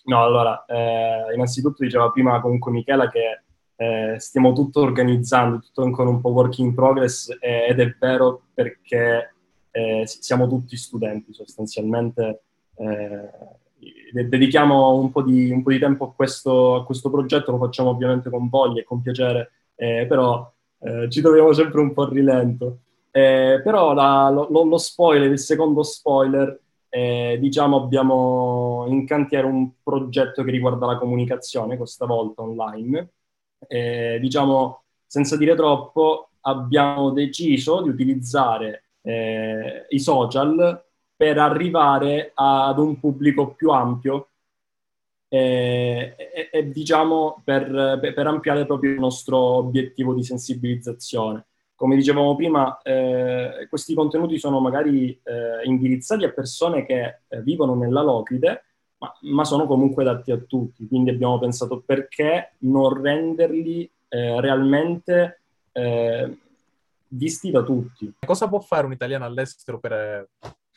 No, 0.04 0.22
allora, 0.22 0.64
eh, 0.66 1.32
innanzitutto 1.34 1.84
diceva 1.84 2.10
prima 2.10 2.40
comunque 2.40 2.72
Michela 2.72 3.08
che 3.08 3.42
eh, 3.76 4.18
stiamo 4.18 4.52
tutto 4.52 4.80
organizzando, 4.80 5.60
tutto 5.60 5.82
ancora 5.82 6.10
un 6.10 6.20
po' 6.20 6.30
work 6.30 6.58
in 6.58 6.74
progress 6.74 7.28
eh, 7.40 7.66
ed 7.68 7.80
è 7.80 7.96
vero 7.98 8.42
perché 8.52 9.34
eh, 9.70 10.02
siamo 10.06 10.46
tutti 10.48 10.76
studenti 10.76 11.32
sostanzialmente. 11.32 12.42
Eh, 12.76 14.26
dedichiamo 14.26 14.94
un 14.94 15.10
po, 15.10 15.22
di, 15.22 15.50
un 15.50 15.62
po' 15.62 15.70
di 15.70 15.78
tempo 15.78 16.04
a 16.04 16.12
questo, 16.14 16.76
a 16.76 16.84
questo, 16.84 17.10
progetto, 17.10 17.50
lo 17.52 17.58
facciamo 17.58 17.90
ovviamente 17.90 18.30
con 18.30 18.48
voglia 18.48 18.80
e 18.80 18.84
con 18.84 19.00
piacere, 19.00 19.50
eh, 19.74 20.06
però 20.08 20.50
eh, 20.80 21.08
ci 21.10 21.20
troviamo 21.20 21.52
sempre 21.52 21.80
un 21.80 21.92
po' 21.92 22.02
a 22.02 22.08
rilento. 22.08 22.78
Eh, 23.10 23.60
però 23.62 23.92
la, 23.92 24.30
lo, 24.30 24.48
lo, 24.50 24.78
spoiler, 24.78 25.30
il 25.30 25.38
secondo 25.38 25.82
spoiler, 25.82 26.58
eh, 26.88 27.38
diciamo 27.40 27.76
abbiamo 27.82 28.84
in 28.88 29.06
cantiere 29.06 29.46
un 29.46 29.70
progetto 29.82 30.42
che 30.42 30.50
riguarda 30.50 30.86
la 30.86 30.98
comunicazione, 30.98 31.76
questa 31.76 32.06
volta 32.06 32.42
online. 32.42 33.10
diciamo, 34.20 34.82
senza 35.06 35.36
dire 35.36 35.54
troppo, 35.54 36.30
abbiamo 36.42 37.10
deciso 37.10 37.82
di 37.82 37.88
utilizzare 37.90 38.84
eh, 39.02 39.86
i 39.90 39.98
social 40.00 40.84
per 41.16 41.38
arrivare 41.38 42.32
ad 42.34 42.78
un 42.78 42.98
pubblico 42.98 43.54
più 43.54 43.70
ampio 43.70 44.28
e, 45.28 46.14
e, 46.18 46.50
e 46.52 46.70
diciamo 46.70 47.40
per, 47.42 47.98
per, 48.00 48.26
ampliare 48.26 48.66
proprio 48.66 48.92
il 48.92 48.98
nostro 48.98 49.38
obiettivo 49.38 50.12
di 50.12 50.22
sensibilizzazione. 50.22 51.46
Come 51.74 51.96
dicevamo 51.96 52.36
prima, 52.36 52.80
eh, 52.82 53.66
questi 53.68 53.94
contenuti 53.94 54.38
sono 54.38 54.60
magari 54.60 55.18
eh, 55.22 55.64
indirizzati 55.64 56.24
a 56.24 56.30
persone 56.30 56.84
che 56.84 57.20
eh, 57.26 57.40
vivono 57.40 57.74
nella 57.74 58.02
Locride, 58.02 58.64
ma, 58.98 59.10
ma, 59.22 59.44
sono 59.44 59.66
comunque 59.66 60.02
adatti 60.02 60.32
a 60.32 60.36
tutti. 60.36 60.86
Quindi 60.86 61.10
abbiamo 61.10 61.38
pensato 61.38 61.82
perché 61.84 62.52
non 62.58 63.00
renderli 63.00 63.90
eh, 64.08 64.40
realmente 64.40 65.40
eh, 65.72 66.36
visti 67.08 67.50
da 67.50 67.62
tutti. 67.62 68.12
Cosa 68.24 68.48
può 68.48 68.60
fare 68.60 68.84
un 68.84 68.92
italiano 68.92 69.24
all'estero 69.24 69.78
per, 69.78 70.28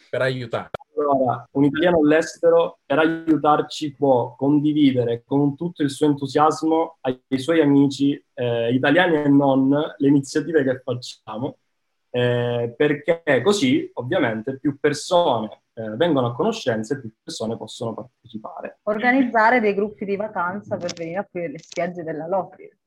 per 0.09 0.21
aiutare? 0.21 0.71
Allora, 0.97 1.47
un 1.51 1.63
italiano 1.65 1.99
all'estero 1.99 2.79
per 2.85 2.99
aiutarci 2.99 3.93
può 3.93 4.35
condividere 4.35 5.23
con 5.25 5.55
tutto 5.55 5.83
il 5.83 5.89
suo 5.89 6.07
entusiasmo 6.07 6.97
ai 7.01 7.19
suoi 7.37 7.61
amici 7.61 8.21
eh, 8.33 8.73
italiani 8.73 9.17
e 9.17 9.27
non 9.27 9.69
le 9.69 10.07
iniziative 10.07 10.63
che 10.63 10.81
facciamo, 10.81 11.57
eh, 12.09 12.73
perché 12.75 13.41
così 13.43 13.89
ovviamente 13.95 14.57
più 14.57 14.79
persone 14.79 15.63
eh, 15.73 15.89
vengono 15.97 16.27
a 16.27 16.33
conoscenza 16.33 16.95
e 16.95 17.01
più 17.01 17.11
persone 17.21 17.57
possono 17.57 17.93
partecipare. 17.93 18.79
Organizzare 18.83 19.59
dei 19.59 19.73
gruppi 19.73 20.05
di 20.05 20.15
vacanza 20.15 20.77
per 20.77 20.93
venire 20.93 21.19
a 21.19 21.27
qui 21.29 21.51
le 21.51 21.59
spiagge 21.59 22.03
della 22.03 22.27
Locride. 22.27 22.77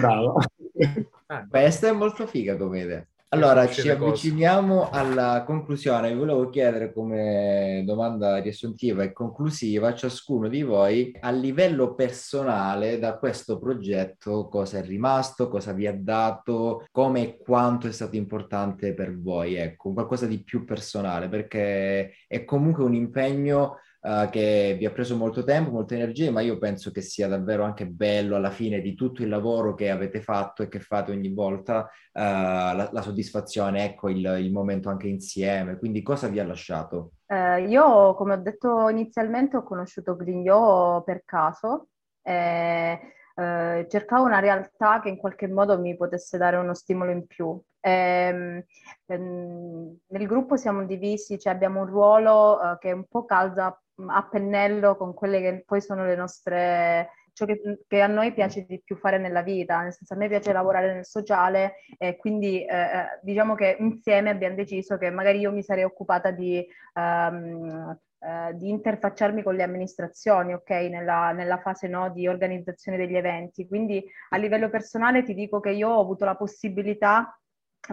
Bravo. 0.00 0.40
ah, 1.26 1.46
questa 1.48 1.88
è 1.88 1.92
molto 1.92 2.26
figa 2.26 2.56
come 2.56 2.80
idea. 2.80 3.06
Allora, 3.32 3.68
ci 3.68 3.88
avviciniamo 3.88 4.86
cose. 4.86 4.90
alla 4.92 5.44
conclusione. 5.46 6.08
Vi 6.12 6.18
volevo 6.18 6.50
chiedere 6.50 6.92
come 6.92 7.84
domanda 7.86 8.38
riassuntiva 8.38 9.04
e 9.04 9.12
conclusiva 9.12 9.86
a 9.86 9.94
ciascuno 9.94 10.48
di 10.48 10.64
voi, 10.64 11.16
a 11.20 11.30
livello 11.30 11.94
personale, 11.94 12.98
da 12.98 13.18
questo 13.18 13.60
progetto, 13.60 14.48
cosa 14.48 14.78
è 14.78 14.82
rimasto, 14.82 15.48
cosa 15.48 15.72
vi 15.72 15.86
ha 15.86 15.96
dato, 15.96 16.84
come 16.90 17.22
e 17.22 17.38
quanto 17.38 17.86
è 17.86 17.92
stato 17.92 18.16
importante 18.16 18.94
per 18.94 19.16
voi. 19.16 19.54
Ecco, 19.54 19.92
qualcosa 19.92 20.26
di 20.26 20.42
più 20.42 20.64
personale, 20.64 21.28
perché 21.28 22.14
è 22.26 22.44
comunque 22.44 22.82
un 22.82 22.94
impegno 22.94 23.76
uh, 24.00 24.28
che 24.30 24.76
vi 24.78 24.86
ha 24.86 24.90
preso 24.90 25.16
molto 25.16 25.44
tempo, 25.44 25.70
molte 25.70 25.94
energie, 25.94 26.30
ma 26.30 26.40
io 26.40 26.58
penso 26.58 26.90
che 26.90 27.00
sia 27.00 27.28
davvero 27.28 27.64
anche 27.64 27.86
bello 27.86 28.36
alla 28.36 28.50
fine 28.50 28.80
di 28.80 28.94
tutto 28.94 29.22
il 29.22 29.28
lavoro 29.28 29.74
che 29.74 29.90
avete 29.90 30.20
fatto 30.20 30.62
e 30.62 30.68
che 30.68 30.80
fate 30.80 31.12
ogni 31.12 31.32
volta, 31.32 31.80
uh, 31.80 32.20
la, 32.20 32.88
la, 32.92 33.02
soddisfazione, 33.02 33.84
ecco 33.84 34.08
il, 34.08 34.24
il, 34.40 34.52
momento 34.52 34.88
anche 34.88 35.08
insieme. 35.08 35.76
Quindi 35.78 36.02
cosa 36.02 36.28
vi 36.28 36.38
ha 36.38 36.46
lasciato? 36.46 37.12
Eh, 37.26 37.64
io, 37.68 38.14
come 38.14 38.34
ho 38.34 38.38
detto 38.38 38.88
inizialmente, 38.88 39.56
ho 39.56 39.62
conosciuto 39.62 40.16
Grignò 40.16 41.02
per 41.02 41.22
caso. 41.24 41.88
Eh, 42.22 42.98
eh, 43.40 43.86
cercavo 43.88 44.24
una 44.24 44.38
realtà 44.38 45.00
che 45.00 45.08
in 45.08 45.16
qualche 45.16 45.48
modo 45.48 45.78
mi 45.78 45.96
potesse 45.96 46.36
dare 46.36 46.56
uno 46.56 46.74
stimolo 46.74 47.10
in 47.10 47.26
più. 47.26 47.58
Eh, 47.80 48.66
nel 49.06 50.26
gruppo 50.26 50.56
siamo 50.56 50.84
divisi, 50.84 51.38
cioè 51.38 51.52
abbiamo 51.54 51.80
un 51.80 51.86
ruolo 51.86 52.60
eh, 52.60 52.78
che 52.78 52.92
un 52.92 53.04
po' 53.08 53.24
calza 53.24 53.80
a 54.08 54.28
pennello 54.28 54.96
con 54.96 55.14
quelle 55.14 55.40
che 55.40 55.62
poi 55.66 55.80
sono 55.80 56.04
le 56.04 56.16
nostre 56.16 57.10
ciò 57.32 57.44
che, 57.46 57.84
che, 57.86 58.00
a 58.00 58.06
noi 58.06 58.32
piace 58.32 58.64
di 58.66 58.80
più 58.82 58.96
fare 58.96 59.18
nella 59.18 59.42
vita, 59.42 59.80
nel 59.82 59.92
senso 59.92 60.14
a 60.14 60.16
me 60.16 60.28
piace 60.28 60.52
lavorare 60.52 60.92
nel 60.92 61.06
sociale 61.06 61.74
e 61.98 62.16
quindi 62.16 62.64
eh, 62.64 62.76
eh 62.76 63.18
diciamo 63.22 63.54
che 63.54 63.76
insieme 63.78 64.30
abbiamo 64.30 64.56
deciso 64.56 64.98
che 64.98 65.10
magari 65.10 65.38
io 65.38 65.52
mi 65.52 65.62
sarei 65.62 65.84
occupata 65.84 66.30
di, 66.30 66.64
um, 66.94 67.96
uh, 68.18 68.56
di 68.56 68.68
interfacciarmi 68.68 69.42
con 69.42 69.54
le 69.54 69.62
amministrazioni, 69.62 70.52
ok, 70.52 70.70
nella, 70.70 71.32
nella 71.32 71.58
fase 71.58 71.88
no, 71.88 72.10
di 72.10 72.28
organizzazione 72.28 72.98
degli 72.98 73.16
eventi. 73.16 73.66
Quindi 73.66 74.04
a 74.30 74.36
livello 74.36 74.68
personale 74.68 75.22
ti 75.22 75.34
dico 75.34 75.60
che 75.60 75.70
io 75.70 75.88
ho 75.88 76.00
avuto 76.00 76.24
la 76.24 76.36
possibilità 76.36 77.34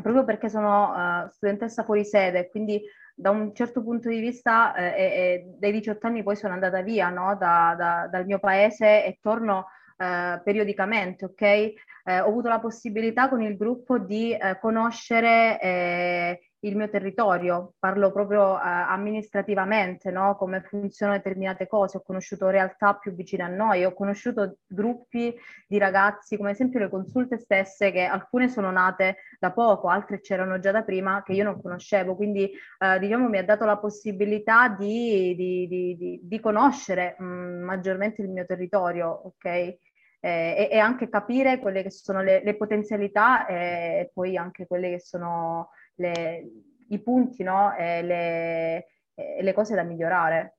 proprio 0.02 0.26
perché 0.26 0.50
sono 0.50 0.92
uh, 0.92 1.30
studentessa 1.30 1.84
fuori 1.84 2.04
sede, 2.04 2.50
quindi 2.50 2.82
da 3.20 3.32
un 3.32 3.52
certo 3.56 3.82
punto 3.82 4.10
di 4.10 4.20
vista 4.20 4.76
eh, 4.76 4.86
eh, 4.86 5.56
dai 5.58 5.72
18 5.72 6.06
anni 6.06 6.22
poi 6.22 6.36
sono 6.36 6.54
andata 6.54 6.82
via 6.84 7.10
no? 7.10 7.36
da, 7.36 7.74
da, 7.76 8.08
dal 8.12 8.26
mio 8.26 8.38
paese 8.38 9.04
e 9.06 9.18
torno 9.20 9.66
eh, 9.98 10.40
periodicamente, 10.44 11.26
ok? 11.26 11.42
Eh, 11.42 11.74
ho 12.22 12.28
avuto 12.28 12.48
la 12.48 12.60
possibilità 12.60 13.28
con 13.28 13.42
il 13.42 13.58
gruppo 13.58 13.98
di 13.98 14.34
eh, 14.34 14.60
conoscere 14.60 15.60
eh, 15.60 16.47
il 16.62 16.76
mio 16.76 16.90
territorio, 16.90 17.74
parlo 17.78 18.12
proprio 18.12 18.54
uh, 18.54 18.60
amministrativamente, 18.62 20.10
no? 20.10 20.36
come 20.36 20.62
funzionano 20.62 21.18
determinate 21.18 21.68
cose, 21.68 21.98
ho 21.98 22.02
conosciuto 22.02 22.50
realtà 22.50 22.96
più 22.96 23.14
vicine 23.14 23.44
a 23.44 23.48
noi, 23.48 23.86
ho 23.86 23.94
conosciuto 23.94 24.58
gruppi 24.66 25.36
di 25.68 25.78
ragazzi, 25.78 26.36
come 26.36 26.50
ad 26.50 26.56
esempio 26.56 26.80
le 26.80 26.90
consulte 26.90 27.38
stesse, 27.38 27.92
che 27.92 28.04
alcune 28.06 28.50
sono 28.50 28.72
nate 28.72 29.18
da 29.40 29.52
poco, 29.52 29.88
altre 29.88 30.20
c'erano 30.20 30.58
già 30.60 30.72
da 30.72 30.84
prima, 30.84 31.22
che 31.24 31.34
io 31.34 31.44
non 31.44 31.62
conoscevo, 31.62 32.16
quindi 32.16 32.50
uh, 32.80 32.98
diciamo 32.98 33.30
mi 33.30 33.38
ha 33.38 33.46
dato 33.46 33.66
la 33.66 33.78
possibilità 33.78 34.70
di, 34.70 35.36
di, 35.36 35.68
di, 35.68 36.20
di 36.24 36.40
conoscere 36.40 37.16
mh, 37.20 37.26
mm, 37.26 37.64
maggiormente 37.64 38.22
il 38.24 38.30
mio 38.30 38.46
territorio, 38.46 39.10
ok? 39.10 39.46
Eh, 39.46 39.80
e, 40.20 40.70
e, 40.72 40.80
anche 40.80 41.10
capire 41.10 41.60
quelle 41.60 41.84
che 41.84 41.92
sono 41.92 42.24
le, 42.24 42.42
le 42.44 42.56
potenzialità 42.56 43.46
e 43.46 44.10
poi 44.12 44.36
anche 44.36 44.66
quelle 44.66 44.90
che 44.90 45.00
sono 45.00 45.70
le, 45.98 46.52
i 46.90 47.00
punti 47.00 47.44
no? 47.44 47.76
e 47.76 48.02
le, 48.02 48.88
e 49.14 49.44
le, 49.44 49.54
cose 49.54 49.76
da 49.76 49.84
migliorare. 49.84 50.58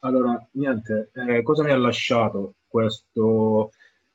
Allora, 0.00 0.48
niente, 0.52 1.10
eh, 1.12 1.42
cosa 1.42 1.62
mi 1.62 1.70
ha 1.70 1.76
lasciato 1.76 2.56
questo, 2.66 3.70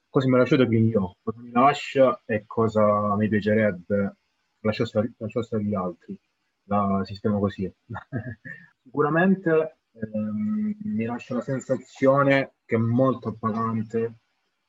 cosa 0.09 0.27
mi 0.27 0.35
ha 0.35 0.37
lasciato 0.39 0.67
Grignò, 0.67 1.13
cosa 1.21 1.39
mi 1.39 1.51
lascia 1.51 2.21
e 2.25 2.43
cosa 2.45 3.15
mi 3.15 3.27
piacerebbe 3.27 4.15
lasciasse 4.61 5.55
agli 5.55 5.73
altri, 5.73 6.19
la 6.65 7.01
sistema 7.03 7.39
così. 7.39 7.71
Sicuramente 8.83 9.77
ehm, 9.91 10.75
mi 10.83 11.05
lascia 11.05 11.35
la 11.35 11.41
sensazione 11.41 12.53
che 12.65 12.75
è 12.75 12.79
molto 12.79 13.29
appagante 13.29 14.19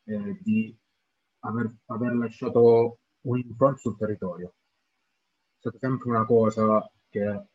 eh, 0.04 0.38
di 0.40 0.76
aver, 1.40 1.70
aver 1.86 2.14
lasciato 2.14 2.98
un 3.22 3.42
sul 3.76 3.96
territorio 3.96 4.54
stata 5.62 5.78
sempre 5.78 6.08
una 6.10 6.24
cosa 6.24 6.90
che, 7.08 7.46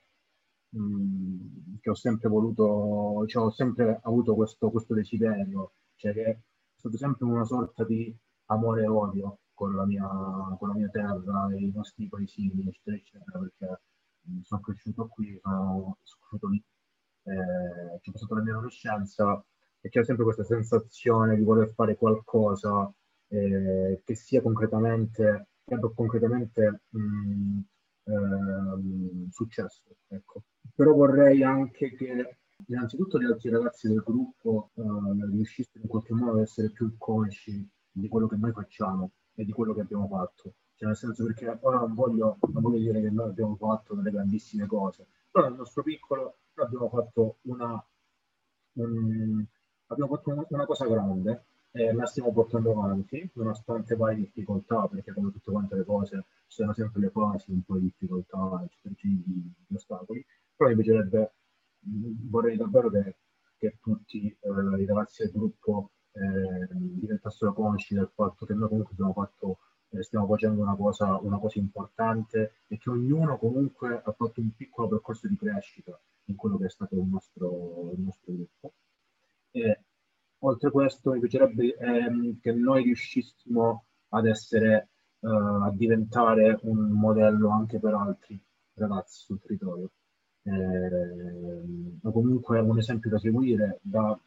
mh, 0.70 0.80
mm, 0.80 1.76
che 1.82 1.89
ho 1.89 1.95
sempre 1.95 2.30
voluto, 2.30 3.26
cioè 3.28 3.43
ho 3.43 3.51
sempre 3.51 3.99
avuto 4.03 4.34
questo, 4.36 4.70
questo 4.72 4.93
desiderio, 4.93 5.74
cioè 5.95 6.14
che 6.14 6.24
è 6.24 6.39
stato 6.76 6.95
sempre 6.97 7.26
una 7.26 7.43
sorta 7.43 7.84
di 7.84 8.16
amore 8.45 8.84
e 8.84 8.88
odio 8.88 9.39
con 9.53 9.76
la 9.76 9.86
mia, 9.86 10.08
con 10.58 10.70
la 10.70 10.76
mia 10.76 10.89
terra, 10.89 11.47
i 11.58 11.72
nostri 11.74 12.08
paesini, 12.08 12.68
eccetera, 12.68 12.95
eccetera, 12.95 13.39
perché 13.39 13.82
mh, 14.22 14.41
sono 14.41 14.62
cresciuto 14.62 15.08
qui, 15.08 15.38
sono, 15.41 15.97
sono 16.03 16.20
cresciuto 16.22 16.47
lì, 16.47 16.64
eh, 17.24 17.99
c'è 17.99 18.12
passato 18.12 18.36
la 18.36 18.41
mia 18.41 18.53
adolescenza 18.53 19.45
e 19.82 19.89
c'è 19.89 20.03
sempre 20.05 20.24
questa 20.24 20.43
sensazione 20.45 21.36
di 21.36 21.43
voler 21.43 21.70
fare 21.74 21.97
qualcosa 21.97 22.89
eh, 23.30 24.01
che 24.05 24.16
sia 24.16 24.41
concretamente, 24.41 25.47
che 25.66 25.74
abbia 25.74 25.91
concretamente 25.93 26.82
mh, 26.89 27.60
ehm, 28.08 29.30
successo. 29.30 29.84
Ecco. 30.08 30.43
Però 30.74 30.93
vorrei 30.93 31.43
anche 31.43 31.95
che 31.95 32.38
innanzitutto 32.68 33.20
gli 33.20 33.26
altri 33.26 33.49
ragazzi 33.49 33.88
del 33.88 34.01
gruppo 34.03 34.72
eh, 34.76 34.82
riuscissero 35.32 35.84
in 35.84 35.89
qualche 35.89 36.14
modo 36.14 36.38
ad 36.38 36.41
essere 36.41 36.72
più 36.72 36.95
consci 36.97 37.68
di 37.91 38.08
quello 38.08 38.28
che 38.28 38.36
noi 38.36 38.51
facciamo 38.51 39.12
e 39.36 39.43
di 39.45 39.51
quello 39.51 39.74
che 39.74 39.82
abbiamo 39.82 40.08
fatto. 40.08 40.53
Cioè, 40.76 40.88
nel 40.89 40.97
senso 40.97 41.26
perché 41.26 41.58
ora 41.62 41.80
non 41.80 41.93
voglio, 41.93 42.38
non 42.51 42.62
voglio 42.62 42.78
dire 42.78 43.01
che 43.01 43.10
noi 43.10 43.30
abbiamo 43.30 43.55
fatto 43.55 43.95
delle 43.95 44.12
grandissime 44.12 44.68
cose, 44.68 45.08
però 45.32 45.47
nel 45.47 45.58
nostro 45.58 45.82
piccolo 45.82 46.38
abbiamo 46.55 46.89
fatto 46.89 47.38
una, 47.43 47.84
un, 48.74 49.43
abbiamo 49.88 50.16
fatto 50.16 50.45
una 50.49 50.66
cosa 50.66 50.86
grande 50.86 51.45
e 51.72 51.93
la 51.93 52.05
stiamo 52.05 52.32
portando 52.32 52.72
avanti, 52.72 53.30
nonostante 53.34 53.95
varie 53.95 54.18
difficoltà, 54.18 54.88
perché 54.88 55.13
come 55.13 55.32
tutte 55.32 55.51
quante 55.51 55.76
le 55.76 55.86
cose 55.86 56.26
ci 56.47 56.57
sono 56.57 56.74
sempre 56.74 57.01
le 57.01 57.09
fasi, 57.09 57.51
un 57.51 57.63
po' 57.63 57.76
di 57.76 57.84
difficoltà, 57.84 58.68
di, 58.82 59.22
di 59.68 59.76
ostacoli, 59.76 60.26
però 60.55 60.70
mi 60.70 60.76
piacerebbe, 60.76 61.34
vorrei 62.30 62.57
davvero 62.57 62.89
che, 62.89 63.18
che 63.57 63.78
tutti 63.82 64.28
eh, 64.28 64.82
i 64.82 64.86
ragazzi 64.86 65.24
del 65.24 65.32
gruppo 65.32 65.91
eh, 66.13 66.68
diventassero 66.72 67.53
consci 67.53 67.93
del 67.93 68.09
fatto 68.13 68.45
che 68.45 68.53
noi 68.53 68.70
comunque 68.70 68.93
abbiamo 68.93 69.13
fatto, 69.13 69.59
eh, 69.89 70.03
stiamo 70.03 70.26
facendo 70.28 70.61
una 70.61 70.76
cosa, 70.76 71.18
una 71.22 71.38
cosa 71.38 71.59
importante 71.59 72.61
e 72.68 72.78
che 72.78 72.89
ognuno 72.89 73.38
comunque 73.38 74.01
ha 74.03 74.11
fatto 74.11 74.41
un 74.41 74.51
piccolo 74.55 74.88
percorso 74.88 75.28
di 75.28 75.38
crescita 75.38 75.99
in 76.26 76.36
quello 76.36 76.57
che 76.57 76.65
è 76.65 76.70
stato 76.70 76.95
il 76.95 77.05
nostro, 77.05 77.91
il 77.93 78.01
nostro 78.01 78.34
gruppo. 78.34 78.74
E, 79.51 79.82
oltre 80.39 80.67
a 80.67 80.71
questo 80.71 81.11
mi 81.11 81.19
piacerebbe 81.19 81.75
ehm, 81.77 82.39
che 82.39 82.51
noi 82.51 82.83
riuscissimo 82.83 83.85
ad 84.09 84.25
essere, 84.27 84.89
uh, 85.19 85.63
a 85.63 85.71
diventare 85.73 86.59
un 86.63 86.91
modello 86.91 87.49
anche 87.49 87.79
per 87.79 87.93
altri, 87.93 88.39
ragazzi 88.73 89.23
sul 89.23 89.39
territorio. 89.41 89.91
Eh, 90.43 91.99
o 92.03 92.11
comunque 92.11 92.59
un 92.59 92.77
esempio 92.77 93.09
da 93.09 93.19
seguire 93.19 93.79
da 93.81 94.17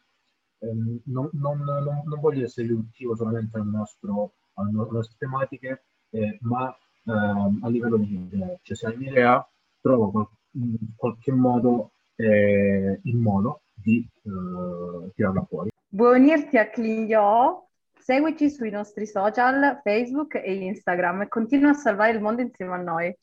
ehm, 0.59 1.01
non, 1.05 1.29
non, 1.33 1.59
non, 1.59 2.03
non, 2.05 2.19
voglio 2.19 2.43
essere 2.45 2.67
riduttivo 2.67 3.15
solamente 3.15 3.57
al 3.57 3.65
nostro, 3.67 4.33
alle 4.53 4.71
nostre 4.71 5.15
tematiche, 5.17 5.85
eh, 6.11 6.37
ma 6.41 6.75
ehm, 7.05 7.59
a 7.63 7.69
livello 7.69 7.97
di 7.97 8.13
idee. 8.13 8.59
Cioè, 8.61 8.75
se 8.77 8.87
hai 8.87 8.95
un'idea, 8.95 9.47
trovo 9.79 10.11
qual- 10.11 10.29
in 10.53 10.77
qualche 10.95 11.31
modo 11.31 11.91
eh, 12.15 12.99
il 13.03 13.15
modo 13.15 13.61
di 13.73 14.07
eh, 14.23 15.11
tirarla 15.15 15.43
fuori. 15.45 15.70
Vuoi 15.93 16.19
unirti 16.19 16.57
a 16.57 16.69
Clignò? 16.69 17.67
Seguici 17.99 18.49
sui 18.49 18.69
nostri 18.69 19.05
social, 19.05 19.81
Facebook 19.83 20.35
e 20.35 20.53
Instagram 20.53 21.23
e 21.23 21.27
continua 21.27 21.71
a 21.71 21.73
salvare 21.73 22.13
il 22.13 22.21
mondo 22.21 22.41
insieme 22.41 22.75
a 22.75 22.77
noi. 22.77 23.17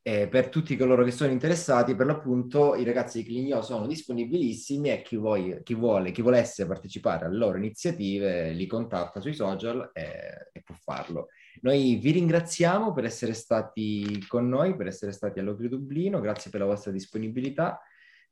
Eh, 0.00 0.28
per 0.28 0.48
tutti 0.48 0.78
coloro 0.78 1.04
che 1.04 1.10
sono 1.10 1.30
interessati, 1.30 1.94
per 1.94 2.06
l'appunto 2.06 2.74
i 2.74 2.84
ragazzi 2.84 3.18
di 3.18 3.28
Clignò 3.28 3.60
sono 3.60 3.86
disponibilissimi 3.86 4.88
e 4.90 5.02
chi, 5.02 5.16
vuoi, 5.16 5.60
chi, 5.62 5.74
vuole, 5.74 6.10
chi 6.10 6.22
volesse 6.22 6.66
partecipare 6.66 7.26
alle 7.26 7.36
loro 7.36 7.58
iniziative 7.58 8.52
li 8.52 8.66
contatta 8.66 9.20
sui 9.20 9.34
social 9.34 9.90
e, 9.92 10.48
e, 10.54 10.62
può 10.62 10.74
farlo. 10.74 11.28
Noi 11.60 11.96
vi 11.96 12.12
ringraziamo 12.12 12.94
per 12.94 13.04
essere 13.04 13.34
stati 13.34 14.24
con 14.26 14.48
noi, 14.48 14.74
per 14.74 14.86
essere 14.86 15.12
stati 15.12 15.38
all'Ocri 15.38 15.68
Dublino, 15.68 16.18
grazie 16.20 16.50
per 16.50 16.60
la 16.60 16.66
vostra 16.66 16.92
disponibilità. 16.92 17.78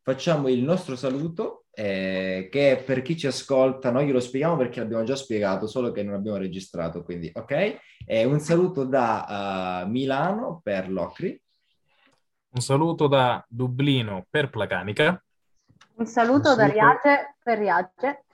Facciamo 0.07 0.48
il 0.48 0.62
nostro 0.62 0.96
saluto, 0.96 1.64
eh, 1.72 2.50
che 2.52 2.82
per 2.84 3.00
chi 3.00 3.16
ci 3.16 3.26
ascolta, 3.26 3.90
noi 3.90 4.05
glielo 4.05 4.20
spieghiamo 4.20 4.55
perché 4.55 4.80
l'abbiamo 4.80 5.02
già 5.02 5.16
spiegato, 5.16 5.66
solo 5.66 5.92
che 5.92 6.02
non 6.02 6.12
abbiamo 6.12 6.36
registrato, 6.36 7.02
quindi 7.02 7.32
ok? 7.32 7.78
Eh, 8.05 8.24
un 8.26 8.38
saluto 8.38 8.84
da 8.84 9.82
uh, 9.86 9.88
Milano 9.88 10.61
per 10.62 10.90
l'Ocri. 10.90 11.40
Un 12.50 12.61
saluto 12.61 13.07
da 13.07 13.42
Dublino 13.48 14.26
per 14.28 14.50
Placanica. 14.50 15.18
Un 15.94 16.05
saluto, 16.05 16.50
un 16.50 16.55
saluto 16.55 16.55
da 16.55 16.66
Riace 16.66 17.36
per 17.42 17.59
Riace. 17.59 18.24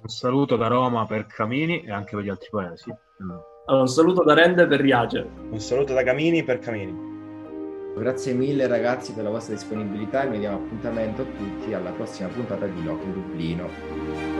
Un 0.00 0.08
saluto 0.08 0.54
da 0.54 0.68
Roma 0.68 1.06
per 1.06 1.26
Camini 1.26 1.82
e 1.82 1.90
anche 1.90 2.14
per 2.14 2.24
gli 2.24 2.28
altri 2.28 2.48
paesi. 2.52 2.94
Allora, 3.66 3.82
un 3.82 3.88
saluto 3.88 4.22
da 4.22 4.34
Rende 4.34 4.68
per 4.68 4.78
Riace. 4.78 5.28
Un 5.50 5.58
saluto 5.58 5.92
da 5.92 6.04
Camini 6.04 6.44
per 6.44 6.60
Camini. 6.60 7.11
Grazie 7.94 8.32
mille 8.32 8.66
ragazzi 8.66 9.12
per 9.12 9.24
la 9.24 9.30
vostra 9.30 9.54
disponibilità 9.54 10.22
e 10.22 10.28
noi 10.28 10.38
diamo 10.38 10.56
appuntamento 10.56 11.22
a 11.22 11.26
tutti 11.26 11.74
alla 11.74 11.90
prossima 11.90 12.28
puntata 12.28 12.66
di 12.66 12.82
Loco 12.82 13.04
Dublino. 13.04 14.31